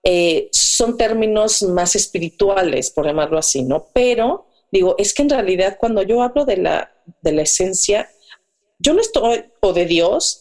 eh, 0.03 0.49
son 0.51 0.97
términos 0.97 1.62
más 1.63 1.95
espirituales, 1.95 2.91
por 2.91 3.05
llamarlo 3.05 3.38
así, 3.38 3.63
¿no? 3.63 3.88
Pero 3.93 4.47
digo, 4.71 4.95
es 4.97 5.13
que 5.13 5.21
en 5.21 5.29
realidad 5.29 5.77
cuando 5.79 6.01
yo 6.01 6.21
hablo 6.21 6.45
de 6.45 6.57
la, 6.57 6.91
de 7.21 7.31
la 7.34 7.43
esencia, 7.43 8.10
yo 8.79 8.93
no 8.93 9.01
estoy, 9.01 9.45
o 9.60 9.73
de 9.73 9.86
Dios, 9.86 10.40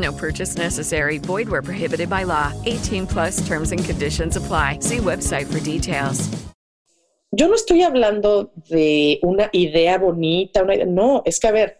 No 0.00 0.12
purchase 0.12 0.56
necessary. 0.56 1.18
Void 1.18 1.48
where 1.48 1.62
prohibited 1.62 2.08
by 2.08 2.24
law. 2.24 2.52
18 2.64 3.06
plus 3.06 3.46
terms 3.46 3.72
and 3.72 3.84
conditions 3.84 4.36
apply. 4.36 4.78
See 4.80 4.98
website 4.98 5.46
for 5.46 5.60
details. 5.60 6.28
Yo 7.32 7.46
no 7.46 7.54
estoy 7.54 7.82
hablando 7.82 8.50
de 8.68 9.20
una 9.22 9.50
idea 9.52 9.98
bonita, 9.98 10.62
una 10.62 10.74
idea, 10.74 10.86
no, 10.86 11.22
es 11.24 11.38
que 11.38 11.46
a 11.46 11.52
ver, 11.52 11.78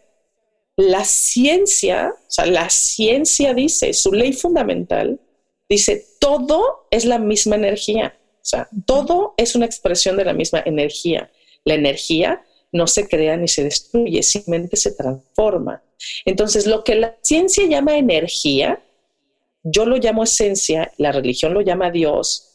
la 0.77 1.03
ciencia, 1.03 2.13
o 2.15 2.31
sea, 2.31 2.45
la 2.45 2.69
ciencia 2.69 3.53
dice, 3.53 3.93
su 3.93 4.13
ley 4.13 4.31
fundamental 4.31 5.19
dice, 5.67 6.05
todo 6.19 6.87
es 6.89 7.03
la 7.03 7.19
misma 7.19 7.57
energía, 7.57 8.17
o 8.35 8.45
sea, 8.45 8.69
todo 8.85 9.33
es 9.35 9.53
una 9.53 9.65
expresión 9.65 10.15
de 10.15 10.23
la 10.23 10.33
misma 10.33 10.63
energía. 10.65 11.29
La 11.65 11.73
energía 11.73 12.41
no 12.71 12.87
se 12.87 13.07
crea 13.07 13.37
ni 13.37 13.47
se 13.47 13.63
destruye, 13.63 14.23
simplemente 14.23 14.77
se 14.77 14.93
transforma. 14.93 15.83
Entonces, 16.25 16.67
lo 16.67 16.83
que 16.83 16.95
la 16.95 17.17
ciencia 17.21 17.65
llama 17.67 17.97
energía, 17.97 18.83
yo 19.63 19.85
lo 19.85 19.97
llamo 19.97 20.23
esencia, 20.23 20.91
la 20.97 21.11
religión 21.11 21.53
lo 21.53 21.61
llama 21.61 21.91
Dios, 21.91 22.51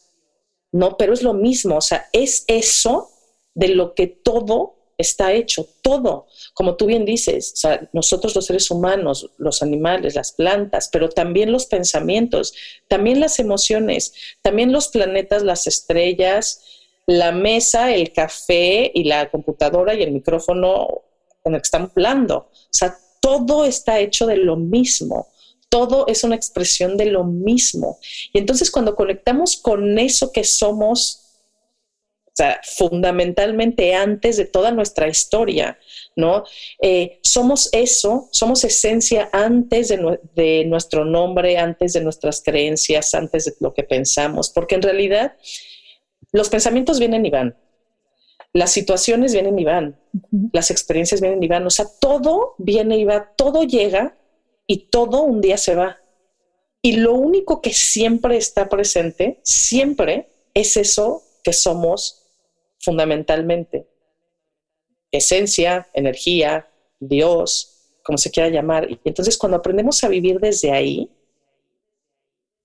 no, 0.72 0.96
pero 0.96 1.12
es 1.12 1.22
lo 1.22 1.33
mismo, 1.33 1.76
o 1.76 1.81
sea, 1.81 2.09
es 2.12 2.44
eso 2.48 3.11
de 3.55 3.68
lo 3.68 3.94
que 3.94 4.07
todo 4.07 4.74
está 4.98 5.33
hecho, 5.33 5.68
todo, 5.83 6.26
como 6.55 6.76
tú 6.76 6.87
bien 6.87 7.05
dices, 7.05 7.52
o 7.55 7.57
sea, 7.57 7.88
nosotros 7.92 8.35
los 8.35 8.46
seres 8.46 8.70
humanos, 8.70 9.31
los 9.37 9.62
animales, 9.62 10.14
las 10.14 10.33
plantas, 10.33 10.88
pero 10.90 11.09
también 11.09 11.52
los 11.52 11.66
pensamientos, 11.66 12.55
también 12.88 13.20
las 13.20 13.38
emociones, 13.38 14.14
también 14.42 14.72
los 14.72 14.88
planetas, 14.88 15.42
las 15.42 15.66
estrellas, 15.66 16.62
la 17.06 17.32
mesa, 17.32 17.94
el 17.94 18.12
café 18.12 18.90
y 18.92 19.04
la 19.04 19.30
computadora 19.30 19.94
y 19.94 20.02
el 20.02 20.12
micrófono 20.12 21.02
con 21.42 21.54
el 21.54 21.60
que 21.60 21.66
estamos 21.66 21.90
hablando. 21.94 22.36
O 22.52 22.68
sea, 22.70 22.96
todo 23.20 23.64
está 23.64 24.00
hecho 24.00 24.26
de 24.26 24.36
lo 24.36 24.56
mismo. 24.56 25.28
Todo 25.68 26.06
es 26.08 26.24
una 26.24 26.36
expresión 26.36 26.96
de 26.96 27.06
lo 27.06 27.24
mismo. 27.24 27.98
Y 28.32 28.38
entonces 28.38 28.70
cuando 28.70 28.94
conectamos 28.94 29.56
con 29.56 29.98
eso 29.98 30.32
que 30.32 30.44
somos, 30.44 31.40
o 32.26 32.32
sea, 32.34 32.60
fundamentalmente 32.76 33.94
antes 33.94 34.36
de 34.36 34.44
toda 34.44 34.70
nuestra 34.70 35.08
historia, 35.08 35.78
¿no? 36.16 36.44
Eh, 36.82 37.20
somos 37.22 37.68
eso, 37.72 38.28
somos 38.32 38.64
esencia 38.64 39.28
antes 39.32 39.88
de, 39.88 40.64
nuestro 40.66 41.04
nombre, 41.04 41.58
antes 41.58 41.92
de 41.92 42.00
nuestras 42.00 42.42
creencias, 42.42 43.14
antes 43.14 43.44
de 43.44 43.54
lo 43.60 43.74
que 43.74 43.84
pensamos, 43.84 44.50
porque 44.50 44.74
en 44.74 44.82
realidad 44.82 45.36
los 46.37 46.51
pensamientos 46.51 46.99
vienen 46.99 47.25
y 47.25 47.31
van, 47.31 47.57
las 48.53 48.72
situaciones 48.72 49.33
vienen 49.33 49.59
y 49.59 49.64
van, 49.64 49.99
las 50.53 50.70
experiencias 50.70 51.20
vienen 51.20 51.42
y 51.42 51.49
van, 51.49 51.66
o 51.66 51.70
sea, 51.70 51.87
todo 52.01 52.55
viene 52.59 52.99
y 52.99 53.05
va, 53.05 53.33
todo 53.37 53.64
llega 53.64 54.16
y 54.66 54.88
todo 54.88 55.22
un 55.22 55.40
día 55.40 55.57
se 55.57 55.75
va. 55.75 55.99
Y 56.83 56.92
lo 56.96 57.14
único 57.14 57.61
que 57.61 57.72
siempre 57.72 58.37
está 58.37 58.68
presente, 58.68 59.40
siempre, 59.42 60.29
es 60.55 60.77
eso 60.77 61.22
que 61.42 61.53
somos 61.53 62.22
fundamentalmente. 62.79 63.88
Esencia, 65.11 65.88
energía, 65.92 66.68
Dios, 67.01 67.90
como 68.05 68.18
se 68.18 68.31
quiera 68.31 68.49
llamar. 68.49 68.90
Y 68.90 69.01
entonces 69.05 69.37
cuando 69.37 69.57
aprendemos 69.57 70.03
a 70.05 70.09
vivir 70.09 70.38
desde 70.38 70.70
ahí, 70.70 71.11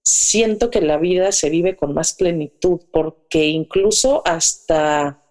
siento 0.04 0.70
que 0.70 0.82
la 0.82 0.98
vida 0.98 1.32
se 1.32 1.50
vive 1.50 1.76
con 1.76 1.94
más 1.94 2.14
plenitud, 2.14 2.82
porque 2.92 3.48
incluso 3.48 4.22
hasta 4.26 5.24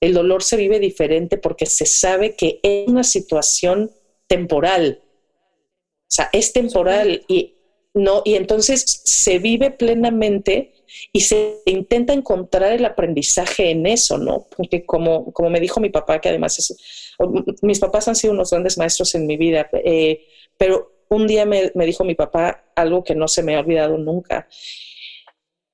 el 0.00 0.14
dolor 0.14 0.42
se 0.42 0.56
vive 0.56 0.80
diferente 0.80 1.38
porque 1.38 1.66
se 1.66 1.86
sabe 1.86 2.34
que 2.34 2.58
es 2.62 2.88
una 2.88 3.04
situación 3.04 3.90
temporal. 4.26 5.00
O 5.02 6.14
sea, 6.14 6.28
es 6.32 6.52
temporal 6.52 7.24
y 7.28 7.54
no, 7.94 8.22
y 8.24 8.34
entonces 8.34 8.84
se 9.04 9.38
vive 9.38 9.70
plenamente 9.70 10.72
y 11.12 11.20
se 11.20 11.58
intenta 11.66 12.12
encontrar 12.12 12.72
el 12.72 12.84
aprendizaje 12.84 13.70
en 13.70 13.86
eso, 13.86 14.18
¿no? 14.18 14.46
Porque 14.56 14.84
como, 14.84 15.32
como 15.32 15.50
me 15.50 15.60
dijo 15.60 15.80
mi 15.80 15.90
papá, 15.90 16.20
que 16.20 16.30
además 16.30 16.58
es, 16.58 17.14
mis 17.62 17.78
papás 17.78 18.08
han 18.08 18.16
sido 18.16 18.32
unos 18.32 18.50
grandes 18.50 18.78
maestros 18.78 19.14
en 19.14 19.26
mi 19.26 19.36
vida, 19.36 19.68
eh, 19.72 20.26
pero 20.56 20.91
un 21.14 21.26
día 21.26 21.44
me, 21.44 21.70
dijo 21.74 22.04
mi 22.04 22.14
papá 22.14 22.64
algo 22.74 23.04
que 23.04 23.14
no 23.14 23.28
se 23.28 23.42
me 23.42 23.54
ha 23.54 23.60
olvidado 23.60 23.98
nunca. 23.98 24.48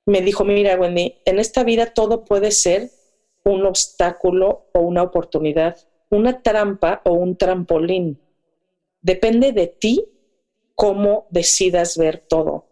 Me 0.05 0.21
dijo, 0.21 0.45
mira, 0.45 0.77
Wendy, 0.77 1.17
en 1.25 1.39
esta 1.39 1.65
vida 1.65 1.93
todo 1.95 2.25
puede 2.25 2.51
ser 2.51 2.91
un 3.45 3.65
obstáculo 3.65 4.67
o 4.73 4.81
una 4.81 5.03
oportunidad, 5.03 5.77
una 6.11 6.43
trampa 6.43 7.03
o 7.05 7.13
un 7.13 7.37
trampolín. 7.37 8.21
Depende 9.01 9.53
de 9.53 9.69
ti 9.69 10.05
cómo 10.75 11.27
decidas 11.31 11.97
ver 11.97 12.19
todo. 12.19 12.67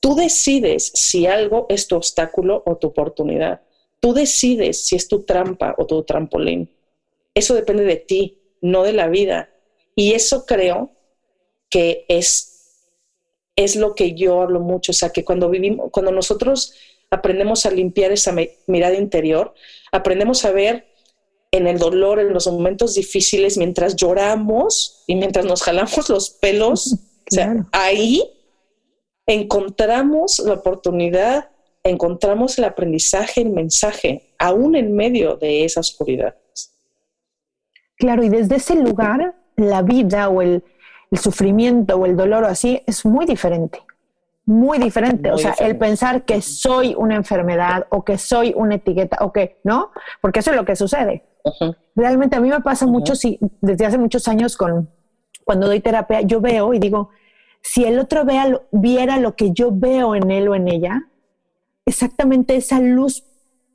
Tú 0.00 0.14
decides 0.14 0.90
si 0.94 1.26
algo 1.26 1.66
es 1.68 1.86
tu 1.86 1.96
obstáculo 1.96 2.62
o 2.66 2.76
tu 2.78 2.88
oportunidad. 2.88 3.62
Tú 4.00 4.12
decides 4.12 4.86
si 4.86 4.96
es 4.96 5.08
tu 5.08 5.22
trampa 5.22 5.74
o 5.78 5.86
tu 5.86 6.02
trampolín. 6.02 6.74
Eso 7.34 7.54
depende 7.54 7.84
de 7.84 7.96
ti, 7.96 8.40
no 8.60 8.82
de 8.82 8.92
la 8.92 9.08
vida. 9.08 9.50
Y 9.94 10.12
eso 10.12 10.46
creo 10.46 10.97
que 11.70 12.04
es, 12.08 12.84
es 13.56 13.76
lo 13.76 13.94
que 13.94 14.14
yo 14.14 14.40
hablo 14.40 14.60
mucho, 14.60 14.92
o 14.92 14.94
sea, 14.94 15.10
que 15.10 15.24
cuando 15.24 15.50
vivimos, 15.50 15.90
cuando 15.90 16.12
nosotros 16.12 16.74
aprendemos 17.10 17.66
a 17.66 17.70
limpiar 17.70 18.12
esa 18.12 18.34
mirada 18.66 18.94
interior, 18.94 19.54
aprendemos 19.92 20.44
a 20.44 20.52
ver 20.52 20.86
en 21.50 21.66
el 21.66 21.78
dolor, 21.78 22.20
en 22.20 22.32
los 22.32 22.46
momentos 22.46 22.94
difíciles, 22.94 23.56
mientras 23.56 23.96
lloramos 23.96 25.04
y 25.06 25.16
mientras 25.16 25.44
nos 25.46 25.62
jalamos 25.62 26.08
los 26.08 26.30
pelos, 26.30 26.92
o 27.30 27.34
sea, 27.34 27.66
ahí 27.72 28.22
encontramos 29.26 30.38
la 30.40 30.54
oportunidad, 30.54 31.50
encontramos 31.84 32.58
el 32.58 32.64
aprendizaje, 32.64 33.42
el 33.42 33.50
mensaje, 33.50 34.34
aún 34.38 34.76
en 34.76 34.94
medio 34.94 35.36
de 35.36 35.64
esa 35.64 35.80
oscuridad. 35.80 36.36
Claro, 37.96 38.22
y 38.22 38.28
desde 38.28 38.56
ese 38.56 38.76
lugar, 38.76 39.34
la 39.56 39.82
vida 39.82 40.28
o 40.28 40.40
el, 40.40 40.62
el 41.10 41.18
sufrimiento 41.18 41.96
o 41.96 42.06
el 42.06 42.16
dolor 42.16 42.44
o 42.44 42.46
así 42.46 42.82
es 42.86 43.04
muy 43.04 43.26
diferente, 43.26 43.80
muy 44.44 44.78
diferente. 44.78 45.30
o 45.30 45.38
sea, 45.38 45.54
el 45.58 45.76
pensar 45.76 46.24
que 46.24 46.42
soy 46.42 46.94
una 46.96 47.16
enfermedad 47.16 47.86
o 47.90 48.04
que 48.04 48.18
soy 48.18 48.52
una 48.56 48.76
etiqueta 48.76 49.18
o 49.20 49.32
que, 49.32 49.60
¿no? 49.64 49.90
Porque 50.20 50.40
eso 50.40 50.50
es 50.50 50.56
lo 50.56 50.64
que 50.64 50.76
sucede. 50.76 51.24
Realmente 51.94 52.36
a 52.36 52.40
mí 52.40 52.48
me 52.48 52.60
pasa 52.60 52.86
mucho, 52.86 53.14
si, 53.14 53.38
desde 53.60 53.86
hace 53.86 53.98
muchos 53.98 54.28
años 54.28 54.56
con, 54.56 54.90
cuando 55.44 55.66
doy 55.66 55.80
terapia, 55.80 56.20
yo 56.20 56.40
veo 56.40 56.74
y 56.74 56.78
digo, 56.78 57.10
si 57.62 57.84
el 57.84 57.98
otro 57.98 58.24
vea, 58.24 58.60
viera 58.70 59.18
lo 59.18 59.34
que 59.34 59.52
yo 59.52 59.70
veo 59.72 60.14
en 60.14 60.30
él 60.30 60.48
o 60.48 60.54
en 60.54 60.68
ella, 60.68 61.08
exactamente 61.86 62.56
esa 62.56 62.80
luz 62.80 63.24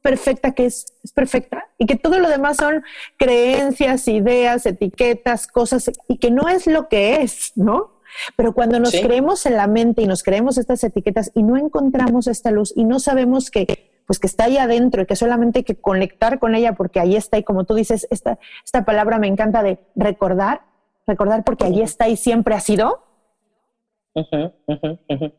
perfecta 0.01 0.51
que 0.51 0.65
es, 0.65 0.85
perfecta 1.15 1.62
y 1.83 1.85
que 1.85 1.97
todo 1.97 2.17
lo 2.19 2.29
demás 2.29 2.55
son 2.55 2.81
creencias, 3.17 4.07
ideas, 4.07 4.65
etiquetas, 4.65 5.47
cosas 5.47 5.91
y 6.07 6.17
que 6.17 6.31
no 6.31 6.47
es 6.47 6.65
lo 6.65 6.87
que 6.87 7.21
es, 7.21 7.51
¿no? 7.55 7.91
Pero 8.37 8.53
cuando 8.53 8.79
nos 8.79 8.91
creemos 8.91 9.45
en 9.45 9.57
la 9.57 9.67
mente 9.67 10.01
y 10.01 10.07
nos 10.07 10.23
creemos 10.23 10.57
estas 10.57 10.81
etiquetas 10.85 11.31
y 11.33 11.43
no 11.43 11.57
encontramos 11.57 12.27
esta 12.27 12.51
luz 12.51 12.71
y 12.73 12.85
no 12.85 13.01
sabemos 13.01 13.51
que 13.51 13.91
pues 14.05 14.19
que 14.19 14.27
está 14.27 14.45
ahí 14.45 14.57
adentro 14.57 15.01
y 15.01 15.05
que 15.05 15.17
solamente 15.17 15.59
hay 15.59 15.63
que 15.65 15.75
conectar 15.75 16.39
con 16.39 16.55
ella 16.55 16.73
porque 16.73 17.01
ahí 17.01 17.17
está 17.17 17.37
y 17.37 17.43
como 17.43 17.65
tú 17.65 17.73
dices, 17.73 18.07
esta, 18.11 18.39
esta 18.63 18.85
palabra 18.85 19.19
me 19.19 19.27
encanta 19.27 19.61
de 19.61 19.79
recordar, 19.95 20.61
recordar 21.05 21.43
porque 21.43 21.65
ahí 21.65 21.81
está 21.81 22.07
y 22.07 22.15
siempre 22.15 22.55
ha 22.55 22.61
sido, 22.61 23.03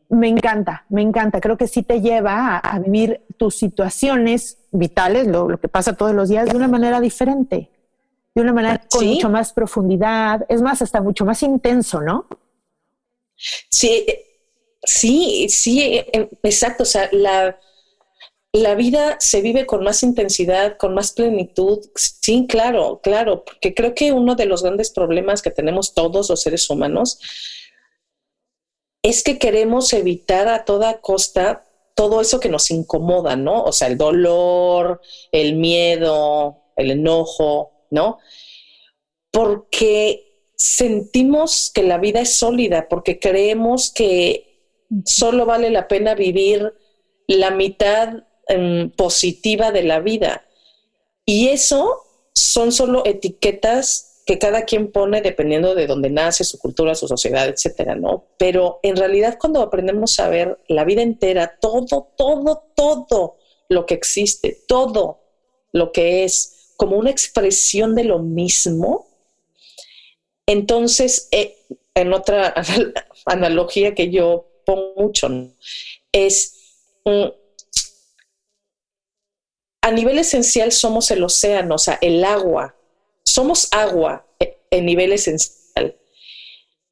me 0.09 0.27
encanta, 0.27 0.85
me 0.89 1.01
encanta. 1.01 1.39
Creo 1.39 1.57
que 1.57 1.67
sí 1.67 1.83
te 1.83 2.01
lleva 2.01 2.57
a, 2.57 2.79
vivir 2.79 3.21
tus 3.37 3.55
situaciones 3.55 4.57
vitales, 4.71 5.27
lo, 5.27 5.57
que 5.59 5.67
pasa 5.67 5.93
todos 5.93 6.13
los 6.13 6.29
días, 6.29 6.49
de 6.49 6.57
una 6.57 6.67
manera 6.67 6.99
diferente, 6.99 7.69
de 8.33 8.41
una 8.41 8.51
manera 8.51 8.81
con 8.89 9.05
mucho 9.05 9.29
más 9.29 9.53
profundidad, 9.53 10.45
es 10.49 10.61
más, 10.61 10.81
hasta 10.81 11.01
mucho 11.01 11.25
más 11.25 11.41
intenso, 11.43 12.01
¿no? 12.01 12.27
Sí, 13.35 14.05
sí, 14.83 15.47
sí, 15.49 15.81
eh, 15.81 16.29
exacto. 16.43 16.83
O 16.83 16.85
sea, 16.85 17.07
la, 17.13 17.57
la 18.51 18.75
vida 18.75 19.15
se 19.19 19.41
vive 19.41 19.65
con 19.65 19.85
más 19.85 20.03
intensidad, 20.03 20.75
con 20.75 20.93
más 20.93 21.13
plenitud. 21.13 21.79
Sí, 21.95 22.45
claro, 22.47 22.99
claro, 23.01 23.45
porque 23.45 23.73
creo 23.73 23.95
que 23.95 24.11
uno 24.11 24.35
de 24.35 24.47
los 24.47 24.63
grandes 24.63 24.91
problemas 24.91 25.41
que 25.41 25.51
tenemos 25.51 25.93
todos 25.93 26.29
los 26.29 26.41
seres 26.41 26.69
humanos 26.69 27.19
es 29.05 29.21
que 29.21 29.37
queremos 29.37 29.93
evitar 29.93 30.47
a 30.47 30.65
toda 30.65 30.99
costa 30.99 31.63
todo 31.93 32.21
eso 32.21 32.39
que 32.39 32.49
nos 32.49 32.71
incomoda, 32.71 33.35
¿no? 33.35 33.63
O 33.63 33.71
sea, 33.71 33.87
el 33.87 33.99
dolor, 33.99 34.99
el 35.31 35.55
miedo, 35.55 36.63
el 36.75 36.89
enojo, 36.89 37.71
¿no? 37.91 38.17
Porque 39.31 40.49
sentimos 40.57 41.71
que 41.73 41.83
la 41.83 41.99
vida 41.99 42.19
es 42.19 42.35
sólida, 42.35 42.87
porque 42.89 43.19
creemos 43.19 43.93
que 43.93 44.81
solo 45.05 45.45
vale 45.45 45.69
la 45.69 45.87
pena 45.87 46.15
vivir 46.15 46.73
la 47.27 47.51
mitad 47.51 48.23
em, 48.47 48.89
positiva 48.89 49.71
de 49.71 49.83
la 49.83 49.99
vida. 49.99 50.45
Y 51.27 51.49
eso 51.49 52.01
son 52.33 52.71
solo 52.71 53.05
etiquetas 53.05 54.14
que 54.25 54.39
cada 54.39 54.63
quien 54.63 54.91
pone 54.91 55.21
dependiendo 55.21 55.75
de 55.75 55.85
dónde 55.85 56.09
nace, 56.09 56.43
su 56.43 56.57
cultura, 56.57 56.95
su 56.95 57.07
sociedad, 57.07 57.47
etcétera, 57.47 57.95
¿no? 57.95 58.25
Pero 58.37 58.79
en 58.81 58.95
realidad, 58.95 59.37
cuando 59.39 59.61
aprendemos 59.61 60.19
a 60.19 60.29
ver 60.29 60.57
la 60.67 60.83
vida 60.83 61.03
entera, 61.03 61.57
todo, 61.61 62.11
todo, 62.17 62.63
todo 62.75 63.37
lo 63.69 63.85
que 63.85 63.93
existe, 63.93 64.63
todo 64.67 65.21
lo 65.71 65.91
que 65.91 66.23
es 66.23 66.73
como 66.75 66.97
una 66.97 67.11
expresión 67.11 67.93
de 67.93 68.05
lo 68.05 68.19
mismo, 68.19 69.07
entonces, 70.47 71.27
eh, 71.31 71.57
en 71.93 72.13
otra 72.13 72.53
analogía 73.25 73.93
que 73.93 74.09
yo 74.09 74.47
pongo 74.65 74.93
mucho, 74.97 75.29
es 76.11 76.55
mm, 77.05 77.25
a 79.81 79.91
nivel 79.91 80.17
esencial 80.17 80.71
somos 80.71 81.11
el 81.11 81.23
océano, 81.23 81.75
o 81.75 81.79
sea, 81.79 81.99
el 82.01 82.23
agua, 82.23 82.75
somos 83.35 83.67
agua 83.71 84.25
en 84.71 84.85
nivel 84.85 85.11
esencial. 85.11 85.99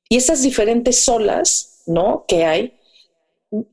Y 0.09 0.17
esas 0.17 0.41
diferentes 0.41 1.07
olas, 1.07 1.83
¿no? 1.85 2.25
Que 2.27 2.43
hay, 2.43 2.79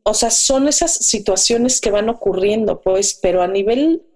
o 0.05 0.15
sea, 0.15 0.31
son 0.31 0.69
esas 0.69 0.93
situaciones 0.93 1.81
que 1.81 1.91
van 1.91 2.09
ocurriendo, 2.09 2.81
pues, 2.81 3.19
pero 3.21 3.43
a 3.43 3.49
nivel 3.49 4.07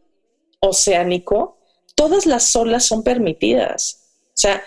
oceánico, 0.60 1.58
todas 1.96 2.26
las 2.26 2.54
olas 2.54 2.84
son 2.84 3.02
permitidas. 3.02 4.20
O 4.28 4.36
sea, 4.36 4.62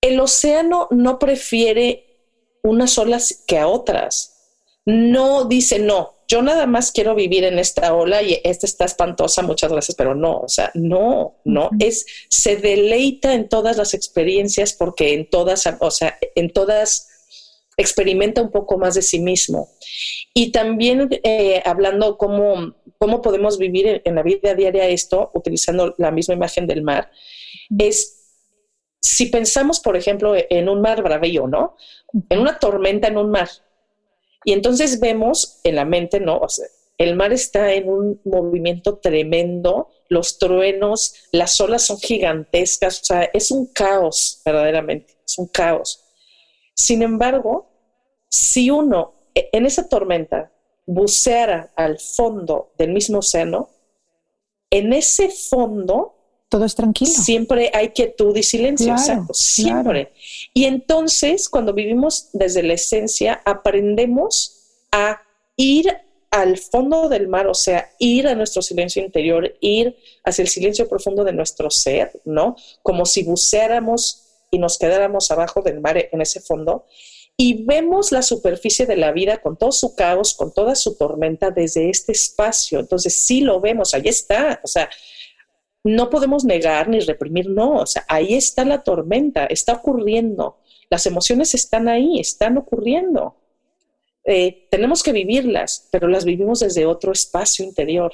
el 0.00 0.18
océano 0.18 0.88
no 0.90 1.20
prefiere 1.20 2.04
unas 2.64 2.98
olas 2.98 3.44
que 3.46 3.58
a 3.58 3.68
otras. 3.68 4.34
No 4.84 5.44
dice, 5.44 5.78
no, 5.78 6.17
yo 6.28 6.42
nada 6.42 6.66
más 6.66 6.92
quiero 6.92 7.14
vivir 7.14 7.44
en 7.44 7.58
esta 7.58 7.94
ola 7.94 8.22
y 8.22 8.38
esta 8.44 8.66
está 8.66 8.84
espantosa, 8.84 9.42
muchas 9.42 9.72
gracias, 9.72 9.96
pero 9.96 10.14
no, 10.14 10.40
o 10.40 10.48
sea, 10.48 10.70
no, 10.74 11.40
no, 11.44 11.70
es, 11.78 12.04
se 12.28 12.56
deleita 12.56 13.32
en 13.32 13.48
todas 13.48 13.78
las 13.78 13.94
experiencias 13.94 14.74
porque 14.74 15.14
en 15.14 15.30
todas, 15.30 15.64
o 15.80 15.90
sea, 15.90 16.18
en 16.34 16.50
todas 16.50 17.08
experimenta 17.78 18.42
un 18.42 18.50
poco 18.50 18.76
más 18.76 18.94
de 18.94 19.02
sí 19.02 19.20
mismo. 19.20 19.70
Y 20.34 20.52
también 20.52 21.08
eh, 21.22 21.62
hablando 21.64 22.18
cómo, 22.18 22.74
cómo 22.98 23.22
podemos 23.22 23.56
vivir 23.56 24.02
en, 24.04 24.14
la 24.14 24.22
vida 24.22 24.54
diaria 24.54 24.88
esto, 24.88 25.30
utilizando 25.32 25.94
la 25.96 26.10
misma 26.10 26.34
imagen 26.34 26.66
del 26.66 26.82
mar, 26.82 27.10
es 27.78 28.16
si 29.00 29.26
pensamos, 29.26 29.80
por 29.80 29.96
ejemplo, 29.96 30.34
en 30.36 30.68
un 30.68 30.82
mar 30.82 31.02
bravío, 31.02 31.46
¿no? 31.46 31.76
En 32.28 32.40
una 32.40 32.58
tormenta 32.58 33.08
en 33.08 33.16
un 33.16 33.30
mar, 33.30 33.48
y 34.44 34.52
entonces 34.52 35.00
vemos 35.00 35.60
en 35.64 35.76
la 35.76 35.84
mente, 35.84 36.20
¿no? 36.20 36.40
el 36.98 37.14
mar 37.14 37.32
está 37.32 37.72
en 37.72 37.88
un 37.88 38.20
movimiento 38.24 38.98
tremendo, 38.98 39.88
los 40.08 40.38
truenos, 40.38 41.14
las 41.30 41.60
olas 41.60 41.86
son 41.86 41.98
gigantescas, 41.98 43.00
o 43.02 43.04
sea, 43.04 43.22
es 43.32 43.50
un 43.52 43.66
caos, 43.66 44.42
verdaderamente, 44.44 45.16
es 45.24 45.38
un 45.38 45.46
caos. 45.46 46.04
Sin 46.74 47.02
embargo, 47.02 47.70
si 48.28 48.70
uno 48.70 49.14
e, 49.34 49.48
en 49.52 49.64
esa 49.64 49.88
tormenta 49.88 50.52
buceara 50.86 51.72
al 51.76 52.00
fondo 52.00 52.72
del 52.78 52.92
mismo 52.92 53.18
océano, 53.18 53.70
en 54.70 54.92
ese 54.92 55.28
fondo 55.28 56.17
todo 56.48 56.64
es 56.64 56.74
tranquilo. 56.74 57.10
Siempre 57.10 57.70
hay 57.74 57.90
quietud 57.90 58.34
y 58.36 58.42
silencio, 58.42 58.92
exacto, 58.92 59.34
siempre. 59.34 60.12
Y 60.54 60.64
entonces, 60.64 61.48
cuando 61.48 61.74
vivimos 61.74 62.28
desde 62.32 62.62
la 62.62 62.74
esencia, 62.74 63.42
aprendemos 63.44 64.56
a 64.90 65.20
ir 65.56 65.94
al 66.30 66.58
fondo 66.58 67.08
del 67.08 67.28
mar, 67.28 67.46
o 67.46 67.54
sea, 67.54 67.90
ir 67.98 68.28
a 68.28 68.34
nuestro 68.34 68.62
silencio 68.62 69.02
interior, 69.02 69.56
ir 69.60 69.96
hacia 70.24 70.42
el 70.42 70.48
silencio 70.48 70.88
profundo 70.88 71.24
de 71.24 71.32
nuestro 71.32 71.70
ser, 71.70 72.20
¿no? 72.24 72.56
Como 72.82 73.06
si 73.06 73.22
buceáramos 73.22 74.24
y 74.50 74.58
nos 74.58 74.78
quedáramos 74.78 75.30
abajo 75.30 75.62
del 75.62 75.80
mar 75.80 76.08
en 76.10 76.20
ese 76.20 76.40
fondo 76.40 76.86
y 77.40 77.62
vemos 77.64 78.10
la 78.10 78.22
superficie 78.22 78.84
de 78.84 78.96
la 78.96 79.12
vida 79.12 79.40
con 79.40 79.56
todo 79.56 79.70
su 79.70 79.94
caos, 79.94 80.34
con 80.34 80.52
toda 80.52 80.74
su 80.74 80.96
tormenta 80.96 81.50
desde 81.52 81.88
este 81.88 82.10
espacio. 82.10 82.80
Entonces 82.80 83.14
sí 83.14 83.42
lo 83.42 83.60
vemos, 83.60 83.94
ahí 83.94 84.02
está. 84.06 84.60
O 84.64 84.66
sea, 84.66 84.90
no 85.84 86.10
podemos 86.10 86.44
negar 86.44 86.88
ni 86.88 87.00
reprimir, 87.00 87.48
no. 87.48 87.76
O 87.76 87.86
sea, 87.86 88.04
ahí 88.08 88.34
está 88.34 88.64
la 88.64 88.82
tormenta, 88.82 89.46
está 89.46 89.74
ocurriendo. 89.74 90.58
Las 90.90 91.06
emociones 91.06 91.54
están 91.54 91.88
ahí, 91.88 92.18
están 92.18 92.58
ocurriendo. 92.58 93.36
Eh, 94.24 94.66
tenemos 94.70 95.02
que 95.02 95.12
vivirlas, 95.12 95.88
pero 95.90 96.08
las 96.08 96.24
vivimos 96.24 96.60
desde 96.60 96.86
otro 96.86 97.12
espacio 97.12 97.64
interior. 97.64 98.12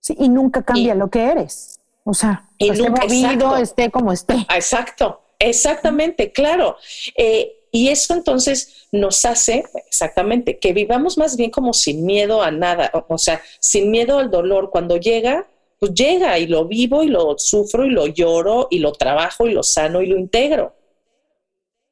Sí, 0.00 0.16
y 0.18 0.28
nunca 0.28 0.62
cambia 0.62 0.94
lo 0.94 1.10
que 1.10 1.22
eres. 1.22 1.80
O 2.04 2.14
sea, 2.14 2.48
esté 2.58 2.90
movido, 2.90 3.56
esté 3.56 3.90
como 3.90 4.12
esté. 4.12 4.34
Exacto, 4.54 5.20
exactamente, 5.38 6.32
claro. 6.32 6.76
Eh, 7.16 7.62
y 7.70 7.88
eso 7.88 8.14
entonces 8.14 8.88
nos 8.92 9.24
hace, 9.24 9.64
exactamente, 9.86 10.58
que 10.58 10.72
vivamos 10.72 11.16
más 11.16 11.36
bien 11.36 11.50
como 11.50 11.72
sin 11.72 12.04
miedo 12.04 12.42
a 12.42 12.50
nada, 12.50 12.90
o, 13.08 13.16
sea, 13.16 13.40
sin 13.60 13.90
miedo 13.90 14.18
al 14.18 14.30
dolor. 14.30 14.70
Cuando 14.70 14.98
llega, 14.98 15.46
pues 15.82 15.94
llega 15.94 16.38
y 16.38 16.46
lo 16.46 16.68
vivo 16.68 17.02
y 17.02 17.08
lo 17.08 17.36
sufro 17.36 17.84
y 17.84 17.90
lo 17.90 18.06
lloro 18.06 18.68
y 18.70 18.78
lo 18.78 18.92
trabajo 18.92 19.48
y 19.48 19.52
lo 19.52 19.64
sano 19.64 20.00
y 20.00 20.06
lo 20.06 20.16
integro. 20.16 20.76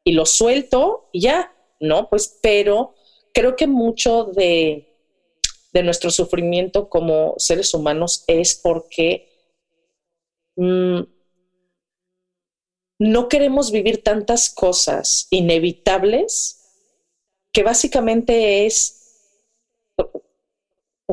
Y 0.05 0.13
lo 0.13 0.27
suelto 0.27 1.09
y 1.11 1.23
ya, 1.23 1.53
¿no? 1.81 2.09
Pues, 2.09 2.39
pero 2.41 2.95
creo 3.35 3.57
que 3.57 3.67
mucho 3.67 4.27
de, 4.27 4.87
nuestro 5.83 6.13
sufrimiento 6.13 6.89
como 6.89 7.35
seres 7.37 7.75
humanos 7.75 8.23
es 8.29 8.61
porque 8.63 9.29
mm, 10.55 11.01
no 13.01 13.29
queremos 13.29 13.73
vivir 13.73 14.05
tantas 14.05 14.51
cosas 14.51 15.27
inevitables 15.31 16.61
que 17.53 17.65
básicamente 17.65 18.67
es, 18.67 19.01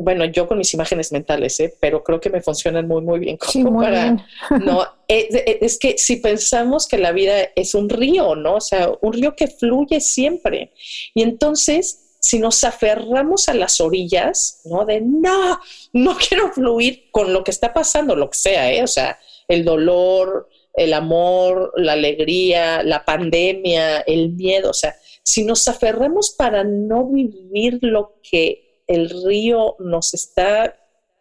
bueno, 0.01 0.25
yo 0.25 0.47
con 0.47 0.57
mis 0.57 0.73
imágenes 0.73 1.11
mentales, 1.11 1.59
¿eh? 1.59 1.73
pero 1.79 2.03
creo 2.03 2.19
que 2.19 2.29
me 2.29 2.41
funcionan 2.41 2.87
muy, 2.87 3.01
muy 3.01 3.19
bien. 3.19 3.37
Como 3.37 3.79
para, 3.79 4.25
No, 4.63 4.83
es, 5.07 5.33
eh, 5.33 5.43
eh, 5.45 5.59
es, 5.61 5.77
que 5.79 5.97
si 5.97 6.17
pensamos 6.17 6.87
que 6.87 6.97
la 6.97 7.11
vida 7.11 7.49
es 7.55 7.73
un 7.75 7.89
río, 7.89 8.35
¿no? 8.35 8.55
O 8.55 8.61
sea, 8.61 8.91
un 9.01 9.13
río 9.13 9.35
que 9.35 9.47
fluye 9.47 9.99
siempre. 10.01 10.71
Y 11.13 11.21
entonces, 11.21 12.17
si 12.19 12.39
nos 12.39 12.63
aferramos 12.63 13.49
a 13.49 13.53
las 13.53 13.79
orillas, 13.79 14.61
¿no? 14.65 14.85
De 14.85 15.01
no, 15.01 15.59
no 15.93 16.17
quiero 16.27 16.51
fluir 16.51 17.09
con 17.11 17.33
lo 17.33 17.43
que 17.43 17.51
está 17.51 17.73
pasando, 17.73 18.15
lo 18.15 18.29
que 18.29 18.37
sea, 18.37 18.71
¿eh? 18.71 18.83
O 18.83 18.87
sea, 18.87 19.19
el 19.47 19.63
dolor, 19.63 20.49
el 20.73 20.93
amor, 20.93 21.73
la 21.75 21.93
alegría, 21.93 22.83
la 22.83 23.03
pandemia, 23.03 24.01
el 24.01 24.29
miedo. 24.33 24.69
O 24.69 24.73
sea, 24.73 24.95
si 25.23 25.43
nos 25.43 25.67
aferramos 25.67 26.35
para 26.37 26.63
no 26.63 27.05
vivir 27.05 27.79
lo 27.81 28.19
que 28.21 28.66
el 28.87 29.09
río 29.25 29.75
nos 29.79 30.13
está 30.13 30.75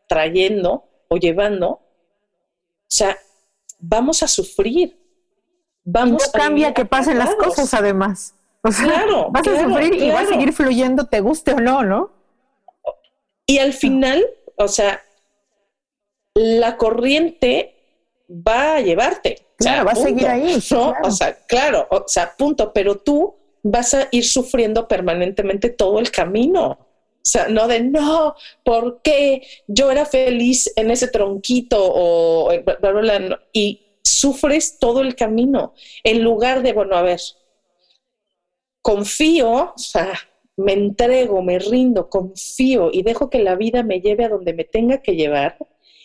trayendo 0.08 0.84
o 1.08 1.16
llevando, 1.16 1.68
o 1.68 1.80
sea, 2.88 3.18
vamos 3.78 4.22
a 4.22 4.28
sufrir. 4.28 4.98
Vamos 5.84 6.24
no 6.26 6.32
cambia 6.32 6.74
que 6.74 6.84
pasen 6.84 7.18
las 7.18 7.34
cosas 7.36 7.72
además. 7.74 8.34
O 8.62 8.72
sea, 8.72 8.84
claro, 8.84 9.28
vas 9.30 9.46
a 9.46 9.62
sufrir 9.62 9.94
y 9.94 10.10
va 10.10 10.20
a 10.20 10.26
seguir 10.26 10.52
fluyendo, 10.52 11.06
te 11.06 11.20
guste 11.20 11.52
o 11.52 11.60
no, 11.60 11.84
¿no? 11.84 12.10
Y 13.46 13.58
al 13.58 13.72
final, 13.72 14.26
o 14.56 14.66
sea, 14.66 15.00
la 16.34 16.76
corriente 16.76 17.76
va 18.28 18.76
a 18.76 18.80
llevarte. 18.80 19.46
Claro, 19.56 19.86
va 19.86 19.92
a 19.92 19.96
seguir 19.96 20.26
ahí. 20.26 20.58
O 21.02 21.10
sea, 21.10 21.34
claro, 21.46 21.86
o 21.90 22.04
sea, 22.06 22.34
punto. 22.36 22.72
Pero 22.72 22.96
tú 22.96 23.36
vas 23.62 23.94
a 23.94 24.08
ir 24.10 24.24
sufriendo 24.24 24.86
permanentemente 24.88 25.70
todo 25.70 25.98
el 25.98 26.10
camino. 26.10 26.85
O 27.26 27.28
sea, 27.28 27.48
no 27.48 27.66
de 27.66 27.80
no, 27.80 28.36
¿por 28.64 29.02
qué 29.02 29.42
yo 29.66 29.90
era 29.90 30.06
feliz 30.06 30.72
en 30.76 30.92
ese 30.92 31.08
tronquito 31.08 31.76
o 31.80 32.50
y 33.52 33.86
sufres 34.04 34.78
todo 34.78 35.00
el 35.00 35.16
camino 35.16 35.74
en 36.04 36.22
lugar 36.22 36.62
de, 36.62 36.72
bueno, 36.72 36.94
a 36.94 37.02
ver, 37.02 37.20
confío, 38.80 39.72
o 39.74 39.78
sea, 39.78 40.12
me 40.56 40.74
entrego, 40.74 41.42
me 41.42 41.58
rindo, 41.58 42.08
confío 42.08 42.90
y 42.92 43.02
dejo 43.02 43.28
que 43.28 43.40
la 43.40 43.56
vida 43.56 43.82
me 43.82 44.00
lleve 44.00 44.24
a 44.24 44.28
donde 44.28 44.54
me 44.54 44.62
tenga 44.62 44.98
que 44.98 45.16
llevar 45.16 45.58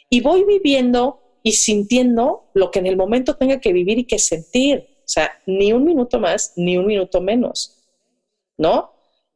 y 0.10 0.22
voy 0.22 0.44
viviendo 0.44 1.22
y 1.44 1.52
sintiendo 1.52 2.50
lo 2.56 2.72
que 2.72 2.80
en 2.80 2.88
el 2.88 2.98
momento 2.98 3.36
tenga 3.36 3.60
que 3.60 3.74
vivir 3.74 4.00
y 4.00 4.06
que 4.06 4.18
sentir. 4.18 4.88
O 5.00 5.08
sea, 5.12 5.32
ni 5.46 5.72
un 5.72 5.86
minuto 5.86 6.20
más, 6.20 6.54
ni 6.56 6.78
un 6.78 6.88
minuto 6.88 7.22
menos, 7.22 7.78
¿no? 8.58 8.92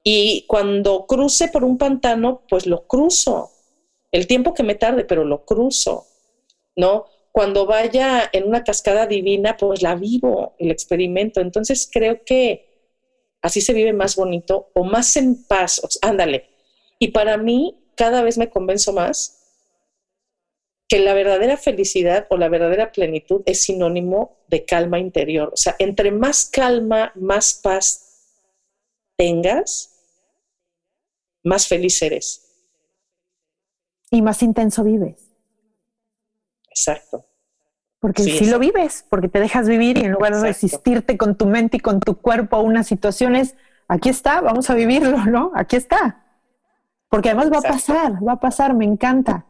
Y 0.07 0.45
cuando 0.47 1.07
cruce 1.07 1.47
por 1.47 1.63
un 1.63 1.79
pantano, 1.79 2.43
pues 2.47 2.67
lo 2.67 2.85
cruzo. 2.85 3.49
El 4.11 4.27
tiempo 4.27 4.53
que 4.53 4.61
me 4.61 4.75
tarde, 4.75 5.03
pero 5.03 5.25
lo 5.25 5.45
cruzo, 5.45 6.05
¿no? 6.75 7.07
Cuando 7.31 7.65
vaya 7.65 8.29
en 8.31 8.47
una 8.47 8.63
cascada 8.63 9.07
divina, 9.07 9.57
pues 9.57 9.81
la 9.81 9.95
vivo, 9.95 10.53
el 10.59 10.69
experimento. 10.69 11.41
Entonces 11.41 11.89
creo 11.91 12.23
que 12.23 12.93
así 13.41 13.61
se 13.61 13.73
vive 13.73 13.93
más 13.93 14.15
bonito 14.15 14.69
o 14.75 14.83
más 14.83 15.17
en 15.17 15.43
paz. 15.43 15.81
ándale. 16.03 16.49
Y 16.99 17.07
para 17.07 17.37
mí, 17.37 17.75
cada 17.95 18.21
vez 18.21 18.37
me 18.37 18.51
convenzo 18.51 18.93
más 18.93 19.41
que 20.87 20.99
la 20.99 21.15
verdadera 21.15 21.57
felicidad 21.57 22.27
o 22.29 22.37
la 22.37 22.47
verdadera 22.47 22.91
plenitud 22.91 23.41
es 23.47 23.63
sinónimo 23.63 24.37
de 24.49 24.65
calma 24.65 24.99
interior. 24.99 25.49
O 25.51 25.57
sea, 25.57 25.75
entre 25.79 26.11
más 26.11 26.45
calma, 26.45 27.11
más 27.15 27.55
paz 27.55 28.05
tengas, 29.17 29.94
más 31.45 31.67
feliz 31.67 32.01
eres. 32.01 32.41
Y 34.11 34.21
más 34.21 34.43
intenso 34.43 34.83
vives. 34.83 35.31
Exacto. 36.69 37.25
Porque 37.99 38.23
sí, 38.23 38.45
lo 38.45 38.59
vives, 38.59 39.05
porque 39.09 39.29
te 39.29 39.39
dejas 39.39 39.67
vivir 39.67 39.97
y 39.97 40.01
en 40.01 40.11
lugar 40.11 40.35
de 40.35 40.41
resistirte 40.41 41.17
con 41.17 41.35
tu 41.35 41.47
mente 41.47 41.77
y 41.77 41.79
con 41.79 41.99
tu 41.99 42.17
cuerpo 42.17 42.57
a 42.57 42.61
unas 42.61 42.85
situaciones, 42.85 43.55
aquí 43.87 44.09
está, 44.09 44.41
vamos 44.41 44.69
a 44.69 44.75
vivirlo, 44.75 45.25
¿no? 45.25 45.51
Aquí 45.55 45.75
está. 45.75 46.23
Porque 47.09 47.29
además 47.29 47.51
va 47.51 47.59
a 47.59 47.73
pasar, 47.73 48.27
va 48.27 48.33
a 48.33 48.39
pasar, 48.39 48.75
me 48.75 48.85
encanta. 48.85 49.45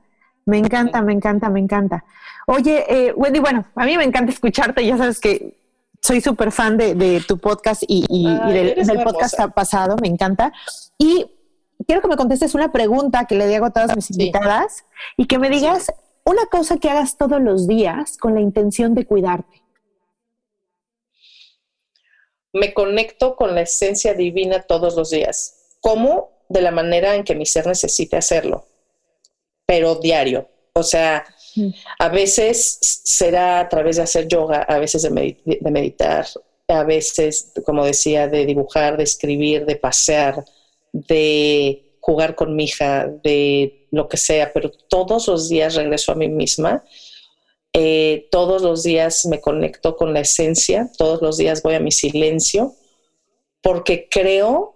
Me 0.45 0.57
encanta, 0.59 1.01
me 1.01 1.11
encanta, 1.11 1.49
me 1.49 1.59
encanta. 1.59 2.05
Oye, 2.45 2.85
eh, 2.87 3.13
Wendy, 3.13 3.39
bueno, 3.39 3.65
a 3.75 3.85
mí 3.85 3.97
me 3.97 4.03
encanta 4.03 4.31
escucharte, 4.31 4.85
ya 4.85 4.97
sabes 4.97 5.19
que 5.19 5.57
soy 6.01 6.21
súper 6.21 6.51
fan 6.51 6.77
de, 6.77 7.23
tu 7.27 7.39
podcast 7.39 7.83
y, 7.87 8.05
del, 8.47 9.03
podcast 9.03 9.39
pasado, 9.55 9.95
me 10.01 10.07
encanta. 10.07 10.53
Y 10.97 11.25
quiero 11.85 12.01
que 12.01 12.07
me 12.07 12.17
contestes 12.17 12.55
una 12.55 12.71
pregunta 12.71 13.25
que 13.25 13.35
le 13.35 13.47
digo 13.47 13.65
a 13.65 13.71
todas 13.71 13.95
mis 13.95 14.11
invitadas 14.11 14.85
y 15.17 15.27
que 15.27 15.39
me 15.39 15.49
digas 15.49 15.91
una 16.23 16.45
cosa 16.47 16.77
que 16.77 16.89
hagas 16.89 17.17
todos 17.17 17.41
los 17.41 17.67
días 17.67 18.17
con 18.17 18.33
la 18.33 18.41
intención 18.41 18.95
de 18.95 19.05
cuidarte. 19.05 19.63
Me 22.53 22.73
conecto 22.73 23.35
con 23.35 23.53
la 23.53 23.61
esencia 23.61 24.13
divina 24.13 24.61
todos 24.61 24.95
los 24.95 25.09
días. 25.09 25.77
¿Cómo? 25.81 26.29
De 26.49 26.61
la 26.61 26.71
manera 26.71 27.15
en 27.15 27.23
que 27.23 27.35
mi 27.35 27.45
ser 27.45 27.67
necesite 27.67 28.17
hacerlo 28.17 28.65
pero 29.65 29.95
diario. 29.95 30.47
O 30.73 30.83
sea, 30.83 31.25
mm. 31.55 31.69
a 31.99 32.09
veces 32.09 32.77
será 32.81 33.59
a 33.59 33.69
través 33.69 33.97
de 33.97 34.03
hacer 34.03 34.27
yoga, 34.27 34.63
a 34.63 34.77
veces 34.77 35.03
de, 35.03 35.09
meditar, 35.71 36.27
a 36.67 36.83
veces, 36.83 37.51
como 37.65 37.85
decía, 37.85 38.27
de 38.27 38.45
dibujar, 38.45 38.97
de 38.97 39.03
escribir, 39.03 39.65
de 39.65 39.75
pasear, 39.77 40.43
de 40.95 41.97
jugar 41.99 42.35
con 42.35 42.55
mi 42.55 42.65
hija, 42.65 43.07
de 43.23 43.87
lo 43.91 44.07
que 44.07 44.17
sea, 44.17 44.53
pero 44.53 44.71
todos 44.71 45.27
los 45.27 45.49
días 45.49 45.75
regreso 45.75 46.11
a 46.11 46.15
mí 46.15 46.29
misma. 46.29 46.83
Eh, 47.73 48.29
todos 48.31 48.61
los 48.61 48.83
días 48.83 49.25
me 49.25 49.41
conecto 49.41 49.97
con 49.97 50.13
la 50.13 50.21
esencia, 50.21 50.89
todos 50.97 51.21
los 51.21 51.37
días 51.37 51.61
voy 51.61 51.75
a 51.75 51.81
mi 51.81 51.91
silencio, 51.91 52.73
porque 53.61 54.07
creo 54.09 54.75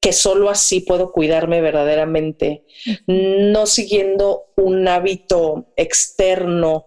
que 0.00 0.12
solo 0.12 0.50
así 0.50 0.80
puedo 0.80 1.10
cuidarme 1.10 1.60
verdaderamente, 1.60 2.64
no 3.08 3.66
siguiendo 3.66 4.44
un 4.54 4.86
hábito 4.86 5.66
externo, 5.74 6.86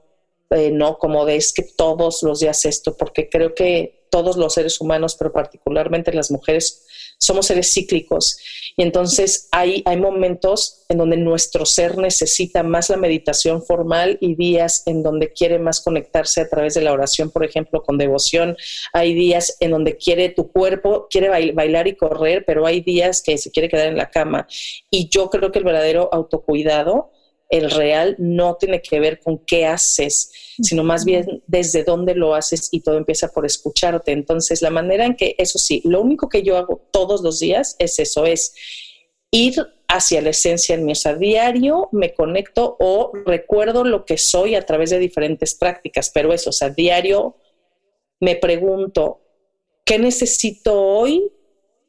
eh, 0.51 0.71
¿no? 0.71 0.97
Como 0.97 1.25
de 1.25 1.35
es 1.35 1.51
que 1.51 1.63
todos 1.63 2.23
los 2.23 2.39
días 2.39 2.63
esto, 2.63 2.95
porque 2.95 3.27
creo 3.27 3.53
que 3.53 4.07
todos 4.09 4.37
los 4.37 4.53
seres 4.53 4.79
humanos, 4.81 5.15
pero 5.17 5.31
particularmente 5.31 6.13
las 6.13 6.31
mujeres, 6.31 6.87
somos 7.19 7.47
seres 7.47 7.73
cíclicos 7.73 8.37
y 8.79 8.83
entonces 8.83 9.49
hay, 9.51 9.83
hay 9.85 9.97
momentos 9.97 10.85
en 10.87 10.99
donde 10.99 11.17
nuestro 11.17 11.65
ser 11.65 11.97
necesita 11.97 12.63
más 12.63 12.89
la 12.89 12.95
meditación 12.95 13.61
formal 13.61 14.17
y 14.21 14.35
días 14.35 14.83
en 14.85 15.03
donde 15.03 15.33
quiere 15.33 15.59
más 15.59 15.81
conectarse 15.81 16.39
a 16.39 16.49
través 16.49 16.75
de 16.75 16.81
la 16.81 16.93
oración, 16.93 17.29
por 17.29 17.43
ejemplo, 17.43 17.83
con 17.83 17.97
devoción. 17.97 18.55
Hay 18.93 19.13
días 19.13 19.57
en 19.59 19.71
donde 19.71 19.97
quiere 19.97 20.29
tu 20.29 20.49
cuerpo, 20.49 21.07
quiere 21.09 21.27
bailar 21.51 21.89
y 21.89 21.97
correr, 21.97 22.45
pero 22.47 22.65
hay 22.65 22.79
días 22.79 23.21
que 23.21 23.37
se 23.37 23.51
quiere 23.51 23.67
quedar 23.67 23.87
en 23.87 23.97
la 23.97 24.09
cama. 24.09 24.47
Y 24.89 25.09
yo 25.09 25.29
creo 25.29 25.51
que 25.51 25.59
el 25.59 25.65
verdadero 25.65 26.07
autocuidado 26.13 27.11
el 27.49 27.71
real 27.71 28.15
no 28.17 28.55
tiene 28.55 28.81
que 28.81 29.01
ver 29.01 29.19
con 29.19 29.39
qué 29.39 29.65
haces, 29.65 30.31
sino 30.61 30.83
más 30.83 31.05
bien 31.05 31.43
desde 31.47 31.83
dónde 31.83 32.15
lo 32.15 32.35
haces 32.35 32.69
y 32.71 32.81
todo 32.81 32.97
empieza 32.97 33.29
por 33.29 33.45
escucharte. 33.45 34.11
Entonces, 34.11 34.61
la 34.61 34.69
manera 34.69 35.05
en 35.05 35.15
que, 35.15 35.35
eso 35.37 35.59
sí, 35.59 35.81
lo 35.85 36.01
único 36.01 36.29
que 36.29 36.43
yo 36.43 36.57
hago 36.57 36.87
todos 36.91 37.21
los 37.21 37.39
días 37.39 37.75
es 37.79 37.99
eso, 37.99 38.25
es 38.25 38.53
ir 39.31 39.55
hacia 39.87 40.21
la 40.21 40.29
esencia 40.29 40.75
en 40.75 40.85
mi, 40.85 40.93
o 40.93 41.15
diario 41.17 41.89
me 41.91 42.13
conecto 42.13 42.77
o 42.79 43.11
recuerdo 43.25 43.83
lo 43.83 44.05
que 44.05 44.17
soy 44.17 44.55
a 44.55 44.61
través 44.61 44.91
de 44.91 44.99
diferentes 44.99 45.55
prácticas, 45.55 46.11
pero 46.13 46.31
eso, 46.31 46.51
o 46.51 46.53
sea, 46.53 46.69
diario 46.69 47.35
me 48.19 48.35
pregunto, 48.35 49.21
¿qué 49.85 49.97
necesito 49.97 50.79
hoy 50.79 51.31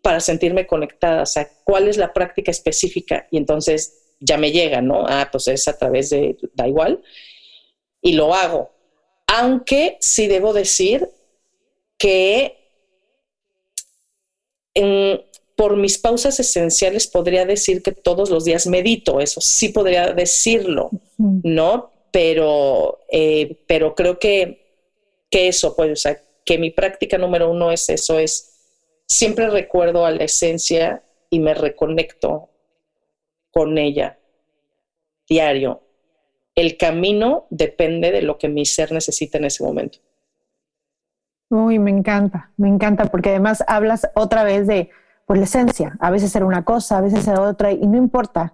para 0.03 0.21
sentirme 0.21 0.67
conectada? 0.67 1.23
O 1.23 1.27
sea, 1.27 1.51
¿cuál 1.65 1.89
es 1.89 1.99
la 1.99 2.13
práctica 2.13 2.51
específica? 2.51 3.27
Y 3.31 3.37
entonces 3.37 4.01
ya 4.21 4.39
me 4.39 4.53
llega, 4.53 4.81
¿no? 4.81 5.05
Ah, 5.07 5.29
pues 5.31 5.49
es 5.49 5.69
a 5.69 5.77
través 5.77 6.11
de, 6.11 6.37
da 6.55 6.69
igual, 6.69 7.03
y 8.01 8.13
lo 8.13 8.35
hago. 8.35 8.71
Aunque 9.27 9.97
sí 10.01 10.27
debo 10.27 10.53
decir 10.53 11.09
que 11.99 12.57
por 15.57 15.77
mis 15.77 15.99
pausas 15.99 16.41
esenciales 16.41 17.07
podría 17.07 17.45
decir 17.45 17.83
que 17.83 17.93
todos 17.93 18.31
los 18.31 18.45
días 18.45 18.67
medito, 18.67 19.21
eso 19.21 19.41
sí 19.41 19.69
podría 19.69 20.13
decirlo, 20.13 20.91
¿no? 21.19 21.91
Pero, 22.13 23.01
eh, 23.11 23.63
pero 23.67 23.95
creo 23.95 24.19
que, 24.19 24.87
que 25.31 25.49
eso, 25.49 25.77
pues, 25.77 25.93
o 25.93 25.97
sea, 25.97 26.21
que 26.45 26.59
mi 26.59 26.71
práctica 26.71 27.19
número 27.19 27.51
uno 27.51 27.71
es 27.71 27.89
eso, 27.91 28.19
es 28.19 28.51
siempre 29.07 29.51
recuerdo 29.51 30.07
a 30.07 30.11
la 30.11 30.25
esencia 30.25 31.05
y 31.29 31.41
me 31.41 31.55
reconecto 31.55 32.49
con 33.51 33.77
ella 33.77 34.19
diario. 35.29 35.83
El 36.61 36.77
camino 36.77 37.47
depende 37.49 38.13
de 38.13 38.21
lo 38.21 38.37
que 38.37 38.51
mi 38.51 38.67
ser 38.67 38.93
necesita 38.93 39.39
en 39.39 39.47
ese 39.47 39.65
momento. 39.65 39.99
Uy, 41.49 41.79
me 41.79 41.91
encanta, 41.91 42.53
me 42.59 42.69
encanta, 42.69 43.07
porque 43.07 43.31
además 43.31 43.65
hablas 43.67 44.11
otra 44.15 44.45
vez 44.45 44.67
de 44.67 44.91
pues, 45.25 45.39
la 45.41 45.45
esencia. 45.47 45.97
A 46.01 46.11
veces 46.11 46.37
era 46.37 46.45
una 46.45 46.67
cosa, 46.67 46.99
a 46.99 47.01
veces 47.01 47.27
era 47.27 47.41
otra, 47.41 47.73
y 47.73 47.87
no 47.87 47.97
importa. 47.97 48.53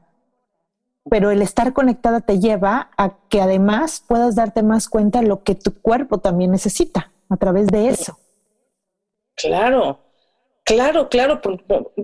Pero 1.10 1.32
el 1.32 1.42
estar 1.42 1.72
conectada 1.72 2.20
te 2.20 2.38
lleva 2.38 2.90
a 2.96 3.18
que 3.28 3.40
además 3.40 4.04
puedas 4.06 4.36
darte 4.36 4.62
más 4.62 4.88
cuenta 4.88 5.20
de 5.20 5.26
lo 5.26 5.42
que 5.42 5.56
tu 5.56 5.82
cuerpo 5.82 6.18
también 6.18 6.52
necesita 6.52 7.12
a 7.28 7.36
través 7.36 7.66
de 7.66 7.88
eso. 7.88 8.20
Claro, 9.34 9.98
claro, 10.64 11.08
claro. 11.08 11.40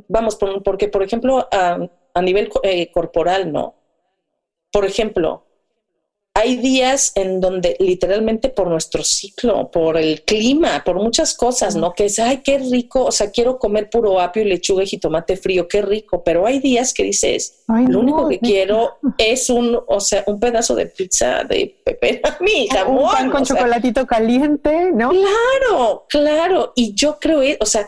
vamos, 0.08 0.36
porque 0.64 0.88
por 0.88 1.04
ejemplo, 1.04 1.48
a 1.52 2.22
nivel 2.22 2.50
eh, 2.64 2.90
corporal, 2.90 3.52
¿no? 3.52 3.76
Por 4.72 4.84
ejemplo, 4.84 5.46
hay 6.34 6.56
días 6.56 7.12
en 7.14 7.40
donde 7.40 7.76
literalmente 7.78 8.48
por 8.48 8.66
nuestro 8.66 9.04
ciclo, 9.04 9.70
por 9.70 9.98
el 9.98 10.22
clima, 10.22 10.82
por 10.84 10.96
muchas 10.96 11.34
cosas, 11.34 11.76
¿no? 11.76 11.92
Que 11.92 12.06
es, 12.06 12.18
ay, 12.18 12.38
qué 12.38 12.58
rico, 12.58 13.04
o 13.04 13.12
sea, 13.12 13.30
quiero 13.30 13.58
comer 13.58 13.90
puro 13.90 14.18
apio 14.18 14.42
y 14.42 14.46
lechuga 14.46 14.82
y 14.82 14.86
jitomate 14.86 15.36
frío, 15.36 15.68
qué 15.68 15.82
rico, 15.82 16.24
pero 16.24 16.46
hay 16.46 16.58
días 16.58 16.94
que 16.94 17.02
dices, 17.02 17.62
lo 17.68 18.00
único 18.00 18.28
que 18.28 18.38
quiero 18.38 18.98
es 19.18 19.50
un, 19.50 19.78
o 19.86 20.00
sea, 20.00 20.24
un 20.26 20.40
pedazo 20.40 20.74
de 20.74 20.86
pizza 20.86 21.44
de 21.44 21.76
pepperoni, 21.84 22.68
jamón. 22.72 23.04
Un 23.04 23.10
pan 23.10 23.30
con 23.30 23.44
chocolatito 23.44 24.06
caliente, 24.06 24.90
¿no? 24.94 25.10
Claro, 25.10 26.06
claro, 26.08 26.72
y 26.74 26.94
yo 26.94 27.18
creo, 27.20 27.42
o 27.60 27.66
sea, 27.66 27.86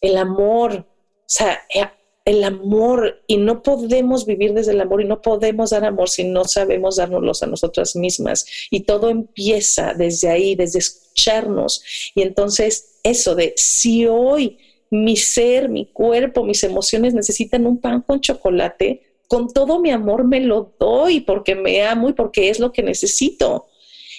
el 0.00 0.16
amor, 0.16 0.84
o 0.84 1.28
sea, 1.28 1.60
eh, 1.72 1.86
el 2.26 2.42
amor 2.42 3.22
y 3.28 3.36
no 3.36 3.62
podemos 3.62 4.26
vivir 4.26 4.52
desde 4.52 4.72
el 4.72 4.80
amor 4.80 5.00
y 5.00 5.04
no 5.06 5.22
podemos 5.22 5.70
dar 5.70 5.84
amor 5.84 6.10
si 6.10 6.24
no 6.24 6.44
sabemos 6.44 6.96
dárnoslos 6.96 7.42
a 7.44 7.46
nosotras 7.46 7.94
mismas. 7.94 8.44
Y 8.70 8.80
todo 8.80 9.10
empieza 9.10 9.94
desde 9.94 10.28
ahí, 10.28 10.56
desde 10.56 10.80
escucharnos. 10.80 11.82
Y 12.16 12.22
entonces 12.22 12.98
eso 13.04 13.36
de 13.36 13.54
si 13.56 14.06
hoy 14.06 14.58
mi 14.90 15.16
ser, 15.16 15.68
mi 15.68 15.86
cuerpo, 15.86 16.44
mis 16.44 16.64
emociones 16.64 17.14
necesitan 17.14 17.64
un 17.64 17.80
pan 17.80 18.02
con 18.02 18.20
chocolate, 18.20 19.02
con 19.28 19.48
todo 19.52 19.78
mi 19.80 19.92
amor 19.92 20.24
me 20.24 20.40
lo 20.40 20.74
doy 20.80 21.20
porque 21.20 21.54
me 21.54 21.82
amo 21.84 22.08
y 22.08 22.12
porque 22.12 22.48
es 22.48 22.58
lo 22.58 22.72
que 22.72 22.82
necesito. 22.82 23.66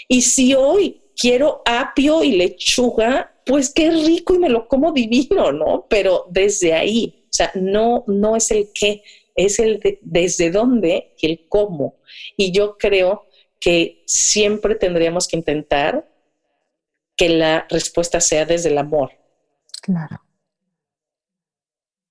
Y 0.08 0.22
si 0.22 0.54
hoy 0.54 1.02
quiero 1.20 1.62
apio 1.66 2.24
y 2.24 2.32
lechuga, 2.34 3.34
pues 3.46 3.74
qué 3.74 3.92
rico 3.92 4.34
y 4.34 4.40
me 4.40 4.50
lo 4.50 4.70
como 4.70 4.94
divino, 4.94 5.52
¿no? 5.52 5.88
Pero 5.90 6.26
desde 6.30 6.74
ahí, 6.74 7.17
sea, 7.38 7.52
no, 7.56 8.04
no 8.08 8.36
es 8.36 8.52
el 8.52 8.70
qué, 8.74 9.04
es 9.36 9.60
el 9.60 10.00
desde 10.02 10.52
dónde 10.52 11.14
y 11.20 11.28
el 11.28 11.48
cómo. 11.48 12.00
Y 12.36 12.52
yo 12.52 12.78
creo 12.78 13.28
que 13.60 14.04
siempre 14.06 14.76
tendríamos 14.76 15.28
que 15.28 15.38
intentar 15.38 16.08
que 17.16 17.30
la 17.30 17.66
respuesta 17.70 18.22
sea 18.22 18.46
desde 18.46 18.70
el 18.70 18.78
amor. 18.78 19.12
Claro. 19.82 20.22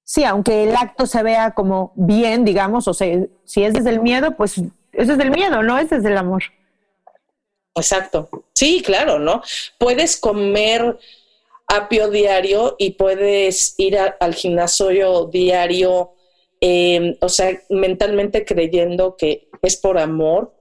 Sí, 0.05 0.24
aunque 0.24 0.64
el 0.64 0.77
acto 0.77 1.07
se 1.07 1.22
vea 1.22 1.51
como 1.53 1.93
bien, 1.97 2.45
digamos, 2.45 2.87
o 2.87 2.95
sea, 2.95 3.27
si 3.45 3.64
es 3.64 3.74
desde 3.74 3.91
el 3.91 4.01
miedo, 4.01 4.37
pues 4.37 4.59
es 4.93 5.09
desde 5.09 5.22
el 5.24 5.31
miedo, 5.31 5.62
no 5.62 5.79
es 5.79 5.91
desde 5.91 6.09
el 6.09 6.16
amor. 6.16 6.45
Exacto. 7.74 8.31
Sí, 8.55 8.83
claro, 8.85 9.18
¿no? 9.18 9.43
Puedes 9.79 10.16
comer 10.16 10.99
apio 11.67 12.11
diario 12.11 12.77
y 12.79 12.93
puedes 12.93 13.75
ir 13.79 13.99
al 13.99 14.35
gimnasio 14.35 15.27
diario, 15.27 16.12
em, 16.61 17.17
o 17.21 17.29
sea, 17.29 17.61
mentalmente 17.71 18.45
creyendo 18.45 19.17
que 19.17 19.49
es 19.62 19.77
por 19.77 19.99
amor 19.99 20.57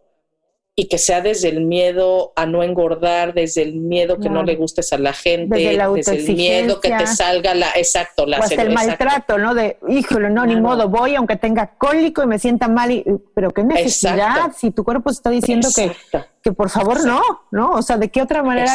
y 0.77 0.89
que 0.89 0.97
sea 0.97 1.21
desde 1.21 1.47
el 1.47 1.61
miedo 1.61 2.33
a 2.35 2.45
no 2.45 2.61
engordar, 2.61 3.33
desde 3.33 3.61
el 3.61 3.75
miedo 3.75 4.19
que 4.19 4.29
no 4.29 4.43
le 4.43 4.57
gustes 4.57 4.91
a 4.91 4.97
la 4.97 5.13
gente, 5.13 5.55
desde, 5.55 6.15
el 6.17 6.35
miedo 6.35 6.81
que 6.81 6.89
te 6.89 7.07
salga 7.07 7.55
la, 7.55 7.69
exacto, 7.75 8.25
la 8.25 8.39
o 8.39 8.43
hasta 8.43 8.61
el 8.61 8.73
maltrato, 8.73 9.37
¿no? 9.37 9.53
De, 9.55 9.77
híjole, 9.87 10.29
no, 10.29 10.45
ni 10.45 10.57
modo, 10.57 10.89
voy 10.89 11.15
aunque 11.15 11.37
tenga 11.37 11.77
cólico 11.77 12.23
y 12.23 12.27
me 12.27 12.39
sienta 12.39 12.67
mal, 12.67 12.91
y, 12.91 13.05
pero 13.33 13.51
qué 13.51 13.63
necesidad, 13.63 14.51
si 14.53 14.71
tu 14.71 14.83
cuerpo 14.83 15.11
está 15.11 15.29
diciendo 15.29 15.69
que, 15.73 15.93
que 16.41 16.51
por 16.51 16.69
favor 16.69 17.05
no, 17.05 17.21
¿no? 17.51 17.71
O 17.71 17.81
sea, 17.81 17.97
¿de 17.97 18.09
qué 18.09 18.21
otra 18.21 18.43
manera 18.43 18.73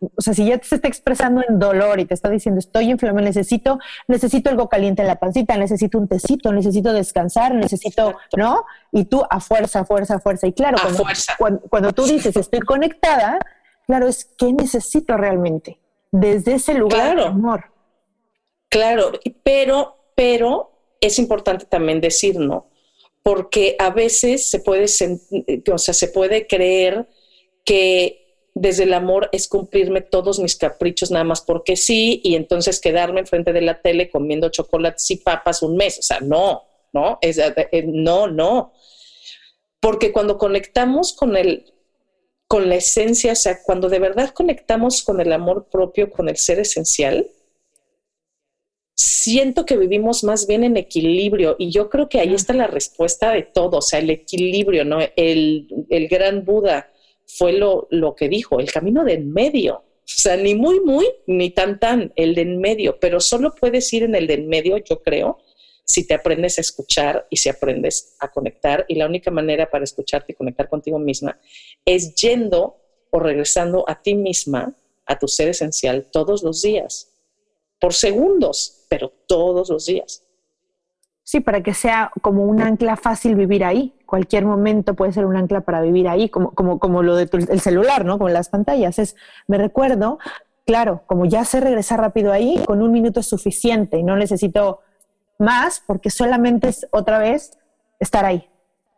o 0.00 0.20
sea, 0.22 0.32
si 0.32 0.46
ya 0.46 0.58
se 0.62 0.76
está 0.76 0.88
expresando 0.88 1.42
en 1.46 1.58
dolor 1.58 2.00
y 2.00 2.06
te 2.06 2.14
está 2.14 2.30
diciendo 2.30 2.58
estoy 2.58 2.90
inflamado, 2.90 3.24
necesito, 3.24 3.78
necesito 4.08 4.48
algo 4.48 4.68
caliente 4.68 5.02
en 5.02 5.08
la 5.08 5.16
pancita, 5.16 5.56
necesito 5.58 5.98
un 5.98 6.08
tecito, 6.08 6.52
necesito 6.52 6.92
descansar, 6.92 7.54
necesito, 7.54 8.14
¿no? 8.36 8.64
Y 8.92 9.04
tú 9.04 9.22
a 9.28 9.40
fuerza, 9.40 9.84
fuerza, 9.84 10.18
fuerza. 10.18 10.46
Y 10.46 10.52
claro, 10.52 10.78
cuando, 10.82 11.04
Cuando, 11.68 11.92
tú 11.92 12.04
dices 12.04 12.34
estoy 12.34 12.60
conectada, 12.60 13.38
claro, 13.86 14.08
es 14.08 14.24
qué 14.38 14.52
necesito 14.52 15.16
realmente 15.16 15.78
desde 16.10 16.54
ese 16.54 16.74
lugar 16.74 17.16
de 17.16 17.26
amor. 17.26 17.64
Claro, 18.70 19.12
pero, 19.42 20.12
pero 20.14 20.70
es 21.00 21.18
importante 21.18 21.66
también 21.66 22.00
decir, 22.00 22.38
¿no? 22.38 22.68
Porque 23.22 23.76
a 23.78 23.90
veces 23.90 24.48
se 24.48 24.60
puede, 24.60 24.84
o 24.84 25.78
sea, 25.78 25.92
se 25.92 26.08
puede 26.08 26.46
creer 26.46 27.06
que 27.64 28.19
desde 28.54 28.84
el 28.84 28.94
amor 28.94 29.28
es 29.32 29.48
cumplirme 29.48 30.00
todos 30.00 30.38
mis 30.38 30.56
caprichos 30.56 31.10
nada 31.10 31.24
más 31.24 31.40
porque 31.40 31.76
sí 31.76 32.20
y 32.24 32.34
entonces 32.34 32.80
quedarme 32.80 33.20
enfrente 33.20 33.52
de 33.52 33.60
la 33.60 33.80
tele 33.80 34.10
comiendo 34.10 34.48
chocolates 34.50 35.10
y 35.10 35.16
papas 35.16 35.62
un 35.62 35.76
mes. 35.76 35.98
O 35.98 36.02
sea, 36.02 36.20
no, 36.20 36.64
no, 36.92 37.18
es, 37.20 37.38
eh, 37.38 37.54
eh, 37.72 37.84
no, 37.86 38.26
no. 38.26 38.72
Porque 39.80 40.12
cuando 40.12 40.36
conectamos 40.36 41.12
con 41.12 41.36
el, 41.36 41.72
con 42.46 42.68
la 42.68 42.76
esencia, 42.76 43.32
o 43.32 43.36
sea, 43.36 43.62
cuando 43.62 43.88
de 43.88 43.98
verdad 43.98 44.30
conectamos 44.30 45.02
con 45.02 45.20
el 45.20 45.32
amor 45.32 45.68
propio, 45.70 46.10
con 46.10 46.28
el 46.28 46.36
ser 46.36 46.58
esencial, 46.58 47.28
siento 48.94 49.64
que 49.64 49.76
vivimos 49.76 50.24
más 50.24 50.46
bien 50.46 50.64
en 50.64 50.76
equilibrio 50.76 51.56
y 51.58 51.70
yo 51.70 51.88
creo 51.88 52.08
que 52.08 52.20
ahí 52.20 52.34
está 52.34 52.52
la 52.52 52.66
respuesta 52.66 53.32
de 53.32 53.42
todo, 53.42 53.78
o 53.78 53.82
sea, 53.82 54.00
el 54.00 54.10
equilibrio, 54.10 54.84
¿no? 54.84 54.98
El, 55.16 55.86
el 55.88 56.08
gran 56.08 56.44
Buda 56.44 56.89
fue 57.36 57.52
lo, 57.52 57.86
lo 57.90 58.14
que 58.14 58.28
dijo, 58.28 58.60
el 58.60 58.70
camino 58.70 59.04
de 59.04 59.14
en 59.14 59.32
medio. 59.32 59.76
O 59.76 60.22
sea, 60.22 60.36
ni 60.36 60.54
muy, 60.54 60.80
muy, 60.80 61.06
ni 61.26 61.50
tan, 61.50 61.78
tan, 61.78 62.12
el 62.16 62.34
de 62.34 62.42
en 62.42 62.58
medio, 62.58 62.98
pero 62.98 63.20
solo 63.20 63.54
puedes 63.54 63.92
ir 63.92 64.02
en 64.02 64.14
el 64.14 64.26
de 64.26 64.34
en 64.34 64.48
medio, 64.48 64.76
yo 64.78 65.02
creo, 65.02 65.38
si 65.84 66.06
te 66.06 66.14
aprendes 66.14 66.58
a 66.58 66.60
escuchar 66.60 67.26
y 67.30 67.36
si 67.36 67.48
aprendes 67.48 68.16
a 68.20 68.30
conectar. 68.30 68.84
Y 68.88 68.94
la 68.94 69.06
única 69.06 69.30
manera 69.30 69.70
para 69.70 69.84
escucharte 69.84 70.32
y 70.32 70.34
conectar 70.36 70.68
contigo 70.68 70.98
misma 70.98 71.38
es 71.84 72.14
yendo 72.14 72.76
o 73.10 73.18
regresando 73.18 73.84
a 73.88 74.00
ti 74.00 74.14
misma, 74.14 74.76
a 75.06 75.18
tu 75.18 75.26
ser 75.26 75.48
esencial, 75.48 76.08
todos 76.12 76.42
los 76.42 76.62
días. 76.62 77.08
por 77.80 77.94
segundos, 77.94 78.84
pero 78.90 79.10
todos 79.26 79.70
los 79.70 79.86
días. 79.86 80.22
Sí, 81.30 81.38
para 81.38 81.62
que 81.62 81.74
sea 81.74 82.10
como 82.22 82.42
un 82.42 82.60
ancla 82.60 82.96
fácil 82.96 83.36
vivir 83.36 83.62
ahí. 83.64 83.94
Cualquier 84.04 84.44
momento 84.44 84.94
puede 84.94 85.12
ser 85.12 85.26
un 85.26 85.36
ancla 85.36 85.60
para 85.60 85.80
vivir 85.80 86.08
ahí, 86.08 86.28
como, 86.28 86.50
como, 86.56 86.80
como 86.80 87.04
lo 87.04 87.14
del 87.14 87.60
celular, 87.60 88.04
¿no? 88.04 88.18
Como 88.18 88.30
las 88.30 88.48
pantallas. 88.48 88.98
Es, 88.98 89.14
me 89.46 89.56
recuerdo, 89.56 90.18
claro, 90.66 91.04
como 91.06 91.26
ya 91.26 91.44
sé 91.44 91.60
regresar 91.60 92.00
rápido 92.00 92.32
ahí, 92.32 92.60
con 92.66 92.82
un 92.82 92.90
minuto 92.90 93.20
es 93.20 93.28
suficiente 93.28 93.96
y 93.96 94.02
no 94.02 94.16
necesito 94.16 94.80
más 95.38 95.80
porque 95.86 96.10
solamente 96.10 96.66
es 96.66 96.88
otra 96.90 97.20
vez 97.20 97.56
estar 98.00 98.24
ahí, 98.24 98.50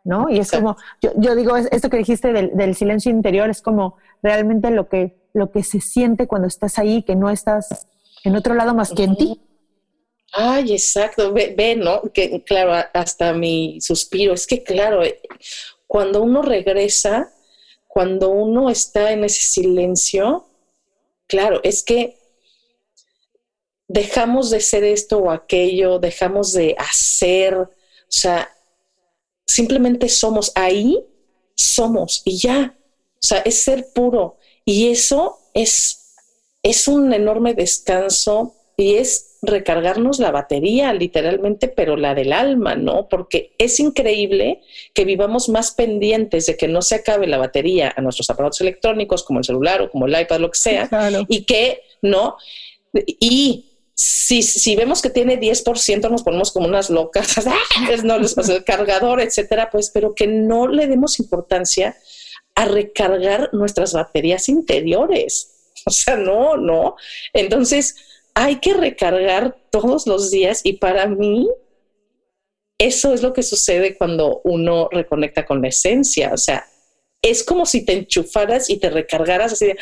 ¿no? 0.03 0.27
Y 0.27 0.39
es 0.39 0.49
como, 0.51 0.75
yo, 1.03 1.11
yo, 1.17 1.35
digo, 1.35 1.55
esto 1.55 1.91
que 1.91 1.97
dijiste 1.97 2.33
del, 2.33 2.57
del, 2.57 2.73
silencio 2.73 3.11
interior 3.11 3.51
es 3.51 3.61
como 3.61 3.97
realmente 4.23 4.71
lo 4.71 4.89
que, 4.89 5.21
lo 5.33 5.51
que 5.51 5.61
se 5.61 5.81
siente 5.81 6.25
cuando 6.25 6.47
estás 6.47 6.79
ahí, 6.79 7.03
que 7.03 7.15
no 7.15 7.29
estás 7.29 7.87
en 8.23 8.35
otro 8.35 8.55
lado 8.55 8.73
más 8.73 8.89
que 8.89 9.03
en 9.03 9.17
ti. 9.17 9.41
Ay, 10.35 10.73
exacto, 10.73 11.31
ve, 11.31 11.53
ve, 11.55 11.75
¿no? 11.75 12.01
Que 12.11 12.41
claro, 12.43 12.73
hasta 12.93 13.33
mi 13.33 13.79
suspiro, 13.79 14.33
es 14.33 14.47
que 14.47 14.63
claro, 14.63 15.03
eh, 15.03 15.21
cuando 15.85 16.23
uno 16.23 16.41
regresa, 16.41 17.31
cuando 17.87 18.29
uno 18.29 18.71
está 18.71 19.11
en 19.11 19.23
ese 19.25 19.43
silencio, 19.45 20.47
claro, 21.27 21.61
es 21.63 21.83
que 21.83 22.17
dejamos 23.87 24.49
de 24.49 24.59
ser 24.59 24.83
esto 24.83 25.19
o 25.19 25.29
aquello, 25.29 25.99
dejamos 25.99 26.51
de 26.53 26.75
hacer, 26.79 27.55
o 27.55 27.69
sea, 28.07 28.49
simplemente 29.45 30.09
somos 30.09 30.51
ahí, 30.55 31.05
somos 31.53 32.23
y 32.25 32.39
ya, 32.39 32.75
o 33.13 33.27
sea, 33.27 33.37
es 33.45 33.59
ser 33.59 33.87
puro 33.93 34.39
y 34.65 34.89
eso 34.89 35.37
es, 35.53 36.15
es 36.63 36.87
un 36.87 37.13
enorme 37.13 37.53
descanso 37.53 38.55
y 38.77 38.95
es 38.95 39.32
recargarnos 39.43 40.19
la 40.19 40.31
batería, 40.31 40.93
literalmente, 40.93 41.67
pero 41.67 41.97
la 41.97 42.15
del 42.15 42.33
alma, 42.33 42.75
¿no? 42.75 43.07
Porque 43.09 43.53
es 43.57 43.79
increíble 43.79 44.61
que 44.93 45.05
vivamos 45.05 45.49
más 45.49 45.71
pendientes 45.71 46.45
de 46.45 46.57
que 46.57 46.67
no 46.67 46.81
se 46.81 46.95
acabe 46.95 47.27
la 47.27 47.37
batería 47.37 47.93
a 47.95 48.01
nuestros 48.01 48.29
aparatos 48.29 48.61
electrónicos, 48.61 49.23
como 49.23 49.39
el 49.39 49.45
celular 49.45 49.81
o 49.81 49.91
como 49.91 50.07
el 50.07 50.19
iPad, 50.19 50.39
lo 50.39 50.49
que 50.49 50.59
sea, 50.59 50.89
y 51.27 51.43
que, 51.43 51.81
¿no? 52.01 52.37
Y 52.93 53.65
si, 53.93 54.41
si 54.41 54.75
vemos 54.75 55.01
que 55.01 55.09
tiene 55.09 55.39
10%, 55.39 56.09
nos 56.09 56.23
ponemos 56.23 56.51
como 56.51 56.67
unas 56.67 56.89
locas, 56.89 57.35
no 58.03 58.17
les 58.17 58.33
pasa 58.33 58.53
el 58.55 58.63
cargador, 58.63 59.21
etcétera, 59.21 59.69
pues, 59.69 59.91
pero 59.93 60.15
que 60.15 60.25
no 60.25 60.67
le 60.67 60.87
demos 60.87 61.19
importancia 61.19 61.95
a 62.55 62.65
recargar 62.65 63.49
nuestras 63.53 63.93
baterías 63.93 64.49
interiores. 64.49 65.49
O 65.85 65.91
sea, 65.91 66.15
no, 66.15 66.55
no. 66.55 66.95
Entonces, 67.33 68.12
hay 68.33 68.57
que 68.57 68.73
recargar 68.73 69.55
todos 69.69 70.07
los 70.07 70.31
días 70.31 70.61
y 70.63 70.73
para 70.73 71.07
mí 71.07 71.47
eso 72.77 73.13
es 73.13 73.21
lo 73.21 73.33
que 73.33 73.43
sucede 73.43 73.97
cuando 73.97 74.41
uno 74.43 74.89
reconecta 74.91 75.45
con 75.45 75.61
la 75.61 75.69
esencia. 75.69 76.31
O 76.33 76.37
sea, 76.37 76.65
es 77.21 77.43
como 77.43 77.65
si 77.65 77.85
te 77.85 77.93
enchufaras 77.93 78.69
y 78.69 78.77
te 78.77 78.89
recargaras 78.89 79.53
así 79.53 79.67
de, 79.67 79.77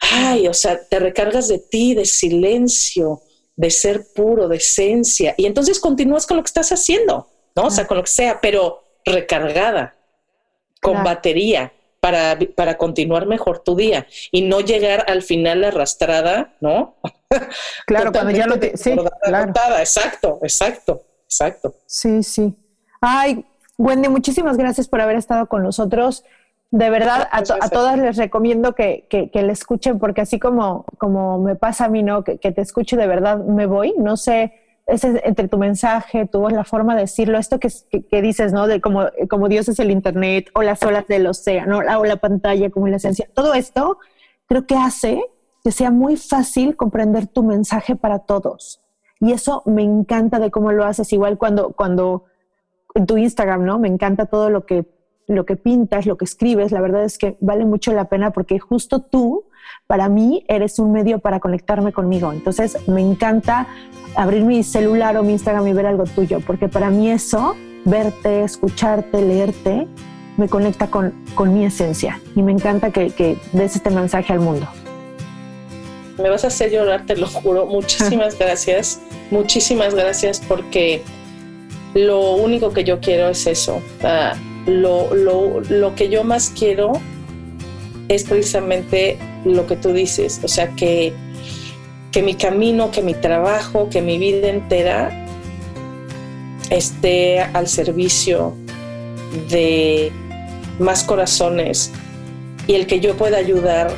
ay, 0.00 0.46
o 0.46 0.54
sea, 0.54 0.80
te 0.86 0.98
recargas 0.98 1.48
de 1.48 1.58
ti, 1.58 1.94
de 1.94 2.04
silencio, 2.04 3.22
de 3.56 3.70
ser 3.70 4.06
puro, 4.14 4.46
de 4.48 4.58
esencia. 4.58 5.34
Y 5.36 5.46
entonces 5.46 5.80
continúas 5.80 6.26
con 6.26 6.36
lo 6.36 6.42
que 6.42 6.48
estás 6.48 6.70
haciendo, 6.70 7.28
¿no? 7.56 7.64
O 7.64 7.70
sea, 7.70 7.86
con 7.86 7.96
lo 7.96 8.04
que 8.04 8.10
sea, 8.10 8.40
pero 8.40 8.84
recargada, 9.04 9.96
con 10.80 11.02
batería 11.02 11.72
para, 12.08 12.38
para 12.56 12.78
continuar 12.78 13.26
mejor 13.26 13.58
tu 13.58 13.76
día 13.76 14.06
y 14.32 14.42
no 14.42 14.60
llegar 14.60 15.04
al 15.08 15.22
final 15.22 15.64
arrastrada, 15.64 16.54
¿no? 16.60 16.94
Claro, 17.86 18.10
cuando 18.10 18.30
ya 18.30 18.46
lo 18.46 18.58
te... 18.58 18.74
Sí, 18.76 18.96
claro. 19.22 19.52
Exacto, 19.78 20.38
exacto, 20.42 21.02
exacto. 21.24 21.74
Sí, 21.84 22.22
sí. 22.22 22.56
Ay, 23.02 23.44
Wendy, 23.76 24.08
muchísimas 24.08 24.56
gracias 24.56 24.88
por 24.88 25.02
haber 25.02 25.16
estado 25.16 25.46
con 25.46 25.62
nosotros. 25.62 26.24
De 26.70 26.88
verdad, 26.88 27.28
a, 27.30 27.38
a 27.38 27.68
todas 27.68 27.98
les 27.98 28.16
recomiendo 28.16 28.74
que, 28.74 29.06
que, 29.10 29.30
que, 29.30 29.42
le 29.42 29.52
escuchen, 29.52 29.98
porque 29.98 30.22
así 30.22 30.38
como, 30.38 30.86
como 30.96 31.38
me 31.38 31.54
pasa 31.54 31.84
a 31.84 31.88
mí, 31.88 32.02
¿no? 32.02 32.24
Que, 32.24 32.38
que 32.38 32.50
te 32.50 32.62
escuche 32.62 32.96
de 32.96 33.06
verdad, 33.06 33.38
me 33.38 33.66
voy. 33.66 33.94
No 33.98 34.16
sé, 34.16 34.54
es 34.88 35.04
entre 35.04 35.48
tu 35.48 35.58
mensaje, 35.58 36.26
tu 36.26 36.40
voz, 36.40 36.52
la 36.52 36.64
forma 36.64 36.94
de 36.94 37.02
decirlo, 37.02 37.38
esto 37.38 37.60
que, 37.60 37.68
que, 38.10 38.22
dices, 38.22 38.52
¿no? 38.52 38.66
De 38.66 38.80
como, 38.80 39.06
como 39.28 39.48
Dios 39.48 39.68
es 39.68 39.78
el 39.78 39.90
Internet, 39.90 40.50
o 40.54 40.62
las 40.62 40.82
olas 40.82 41.06
del 41.06 41.26
océano, 41.26 41.78
o 41.78 42.04
la 42.04 42.16
pantalla 42.16 42.70
como 42.70 42.88
la 42.88 42.96
esencia. 42.96 43.28
Todo 43.34 43.54
esto 43.54 43.98
creo 44.46 44.66
que 44.66 44.76
hace 44.76 45.22
que 45.62 45.72
sea 45.72 45.90
muy 45.90 46.16
fácil 46.16 46.74
comprender 46.74 47.26
tu 47.26 47.42
mensaje 47.42 47.96
para 47.96 48.20
todos. 48.20 48.80
Y 49.20 49.32
eso 49.32 49.62
me 49.66 49.82
encanta 49.82 50.38
de 50.38 50.50
cómo 50.50 50.72
lo 50.72 50.84
haces, 50.84 51.12
igual 51.12 51.36
cuando, 51.36 51.72
cuando 51.72 52.24
en 52.94 53.06
tu 53.06 53.18
Instagram, 53.18 53.64
¿no? 53.64 53.78
Me 53.78 53.88
encanta 53.88 54.26
todo 54.26 54.48
lo 54.48 54.64
que, 54.64 54.86
lo 55.28 55.46
que 55.46 55.56
pintas, 55.56 56.06
lo 56.06 56.16
que 56.16 56.24
escribes. 56.24 56.72
La 56.72 56.80
verdad 56.80 57.04
es 57.04 57.18
que 57.18 57.36
vale 57.40 57.64
mucho 57.64 57.92
la 57.92 58.06
pena 58.06 58.32
porque 58.32 58.58
justo 58.58 59.00
tú, 59.00 59.44
para 59.86 60.08
mí, 60.08 60.44
eres 60.48 60.78
un 60.78 60.92
medio 60.92 61.18
para 61.20 61.38
conectarme 61.38 61.92
conmigo. 61.92 62.32
Entonces, 62.32 62.76
me 62.88 63.00
encanta 63.00 63.68
abrir 64.16 64.44
mi 64.44 64.62
celular 64.62 65.16
o 65.16 65.22
mi 65.22 65.32
Instagram 65.34 65.66
y 65.68 65.72
ver 65.72 65.86
algo 65.86 66.04
tuyo, 66.04 66.40
porque 66.46 66.68
para 66.68 66.90
mí 66.90 67.10
eso, 67.10 67.54
verte, 67.84 68.42
escucharte, 68.42 69.22
leerte, 69.22 69.86
me 70.36 70.48
conecta 70.48 70.88
con, 70.88 71.12
con 71.34 71.54
mi 71.54 71.64
esencia. 71.64 72.20
Y 72.34 72.42
me 72.42 72.52
encanta 72.52 72.90
que, 72.90 73.10
que 73.10 73.38
des 73.52 73.76
este 73.76 73.90
mensaje 73.90 74.32
al 74.32 74.40
mundo 74.40 74.66
me 76.18 76.30
vas 76.30 76.44
a 76.44 76.48
hacer 76.48 76.70
llorar, 76.70 77.06
te 77.06 77.16
lo 77.16 77.26
juro. 77.26 77.66
Muchísimas 77.66 78.38
gracias, 78.40 79.00
muchísimas 79.30 79.94
gracias 79.94 80.42
porque 80.46 81.02
lo 81.94 82.34
único 82.34 82.72
que 82.72 82.84
yo 82.84 83.00
quiero 83.00 83.28
es 83.28 83.46
eso. 83.46 83.80
Lo, 84.68 85.14
lo, 85.14 85.60
lo 85.60 85.94
que 85.94 86.08
yo 86.08 86.24
más 86.24 86.52
quiero 86.56 86.92
es 88.08 88.24
precisamente 88.24 89.18
lo 89.44 89.66
que 89.66 89.76
tú 89.76 89.92
dices, 89.92 90.40
o 90.42 90.48
sea, 90.48 90.74
que, 90.74 91.12
que 92.10 92.22
mi 92.22 92.34
camino, 92.34 92.90
que 92.90 93.02
mi 93.02 93.14
trabajo, 93.14 93.88
que 93.90 94.00
mi 94.00 94.18
vida 94.18 94.48
entera 94.48 95.26
esté 96.70 97.40
al 97.40 97.68
servicio 97.68 98.54
de 99.50 100.12
más 100.78 101.04
corazones 101.04 101.90
y 102.66 102.74
el 102.74 102.86
que 102.86 103.00
yo 103.00 103.16
pueda 103.16 103.38
ayudar 103.38 103.90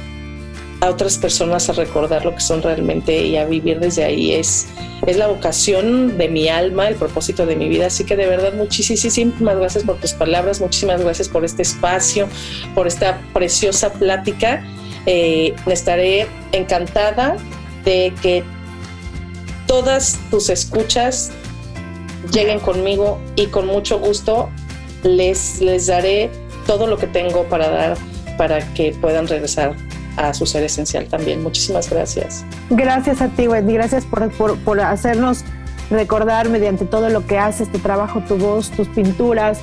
a 0.81 0.89
otras 0.89 1.19
personas 1.19 1.69
a 1.69 1.75
recordar 1.75 2.25
lo 2.25 2.35
que 2.35 2.41
son 2.41 2.63
realmente 2.63 3.25
y 3.25 3.37
a 3.37 3.45
vivir 3.45 3.81
desde 3.81 4.05
ahí. 4.05 4.33
Es, 4.33 4.67
es 5.07 5.17
la 5.17 5.29
vocación 5.29 6.17
de 6.17 6.29
mi 6.29 6.49
alma, 6.49 6.89
el 6.89 6.95
propósito 6.95 7.45
de 7.47 7.57
mi 7.57 7.69
vida. 7.69 7.87
Así 7.87 8.05
que 8.05 8.17
de 8.17 8.27
verdad 8.27 8.55
muchísimas 8.55 9.57
gracias 9.59 9.85
por 9.85 9.97
tus 9.97 10.13
palabras, 10.13 10.61
muchísimas 10.61 11.03
gracias 11.03 11.29
por 11.29 11.45
este 11.45 11.63
espacio, 11.63 12.29
por 12.75 12.87
esta 12.87 13.21
preciosa 13.35 13.93
plática. 13.93 14.65
Eh, 15.07 15.55
estaré 15.67 16.27
encantada 16.53 17.37
de 17.85 18.15
que 18.23 18.43
todas 19.67 20.19
tus 20.31 20.49
escuchas 20.49 21.31
lleguen 22.33 22.61
conmigo 22.61 23.19
y 23.37 23.47
con 23.47 23.67
mucho 23.67 23.99
gusto 23.99 24.51
les, 25.03 25.61
les 25.61 25.87
daré 25.87 26.31
todo 26.67 26.87
lo 26.87 26.99
que 26.99 27.07
tengo 27.07 27.45
para 27.45 27.69
dar 27.71 27.99
para 28.37 28.61
que 28.75 28.93
puedan 28.93 29.27
regresar 29.27 29.75
a 30.17 30.35
su 30.35 30.47
ser 30.47 30.65
esencial 30.65 31.07
también. 31.07 31.43
Muchísimas 31.43 31.91
gracias. 31.91 32.45
Gracias 32.71 33.21
a 33.21 33.29
ti, 33.29 33.49
Wendy. 33.49 33.75
Gracias 33.75 34.05
por, 34.05 34.31
por, 34.31 34.81
hacernos 34.81 35.45
recordar 35.91 36.49
mediante 36.49 36.85
todo 36.85 37.09
lo 37.09 37.27
que 37.27 37.39
haces, 37.39 37.71
tu 37.71 37.79
trabajo, 37.79 38.23
tu 38.27 38.37
voz, 38.37 38.71
tus 38.71 38.89
pinturas, 38.89 39.61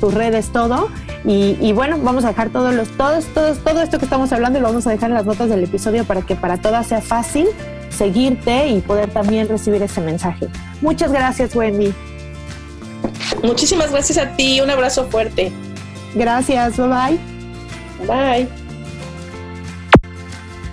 tus 0.00 0.14
redes, 0.14 0.50
todo. 0.52 0.88
Y, 1.24 1.72
bueno, 1.72 1.98
vamos 2.00 2.24
a 2.24 2.28
dejar 2.28 2.50
todos 2.50 2.72
los, 2.74 2.96
todos, 2.96 3.24
todos, 3.34 3.58
todo 3.58 3.82
esto 3.82 3.98
que 3.98 4.04
estamos 4.04 4.32
hablando 4.32 4.58
y 4.58 4.62
lo 4.62 4.68
vamos 4.68 4.86
a 4.86 4.90
dejar 4.90 5.10
en 5.10 5.14
las 5.14 5.26
notas 5.26 5.48
del 5.48 5.64
episodio 5.64 6.04
para 6.04 6.22
que 6.22 6.36
para 6.36 6.58
todas 6.58 6.86
sea 6.86 7.00
fácil 7.00 7.48
seguirte 7.90 8.68
y 8.68 8.80
poder 8.80 9.10
también 9.10 9.48
recibir 9.48 9.82
ese 9.82 10.00
mensaje. 10.00 10.48
Muchas 10.80 11.10
gracias, 11.10 11.56
Wendy. 11.56 11.92
Muchísimas 13.42 13.90
gracias 13.90 14.18
a 14.18 14.36
ti. 14.36 14.60
Un 14.60 14.70
abrazo 14.70 15.06
fuerte. 15.08 15.52
Gracias. 16.14 16.76
Bye 16.76 16.88
bye. 16.88 18.06
Bye. 18.06 18.65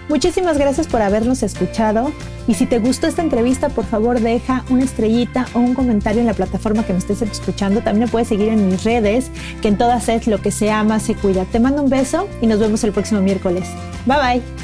Muchísimas 0.10 0.58
gracias 0.58 0.88
por 0.88 1.02
habernos 1.02 1.44
escuchado 1.44 2.12
y 2.48 2.56
si 2.56 2.66
te 2.66 2.80
gustó 2.80 3.08
esta 3.08 3.22
entrevista, 3.22 3.70
por 3.70 3.86
favor 3.86 4.20
deja 4.20 4.66
una 4.70 4.84
estrellita 4.84 5.46
o 5.54 5.60
un 5.60 5.74
comentario 5.74 6.20
en 6.20 6.28
la 6.28 6.34
plataforma 6.34 6.86
que 6.86 6.94
me 6.94 7.00
estés 7.00 7.22
escuchando. 7.22 7.82
También 7.82 8.06
me 8.06 8.12
puedes 8.12 8.28
seguir 8.28 8.50
en 8.50 8.68
mis 8.68 8.84
redes, 8.84 9.32
que 9.62 9.70
en 9.70 9.78
todas 9.78 10.10
es 10.10 10.28
lo 10.28 10.42
que 10.42 10.52
se 10.52 10.72
ama, 10.72 11.00
se 11.00 11.16
cuida. 11.16 11.46
Te 11.46 11.60
mando 11.60 11.82
un 11.82 11.90
beso 11.90 12.28
y 12.42 12.48
nos 12.48 12.60
vemos 12.60 12.84
el 12.84 12.92
próximo 12.92 13.22
miércoles. 13.22 13.70
Bye 14.06 14.18
bye. 14.18 14.64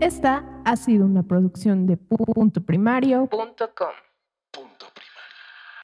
Esta 0.00 0.44
ha 0.64 0.76
sido 0.76 1.06
una 1.06 1.22
producción 1.22 1.86
de 1.86 1.96
punto 1.96 2.60
primario.com. 2.60 4.03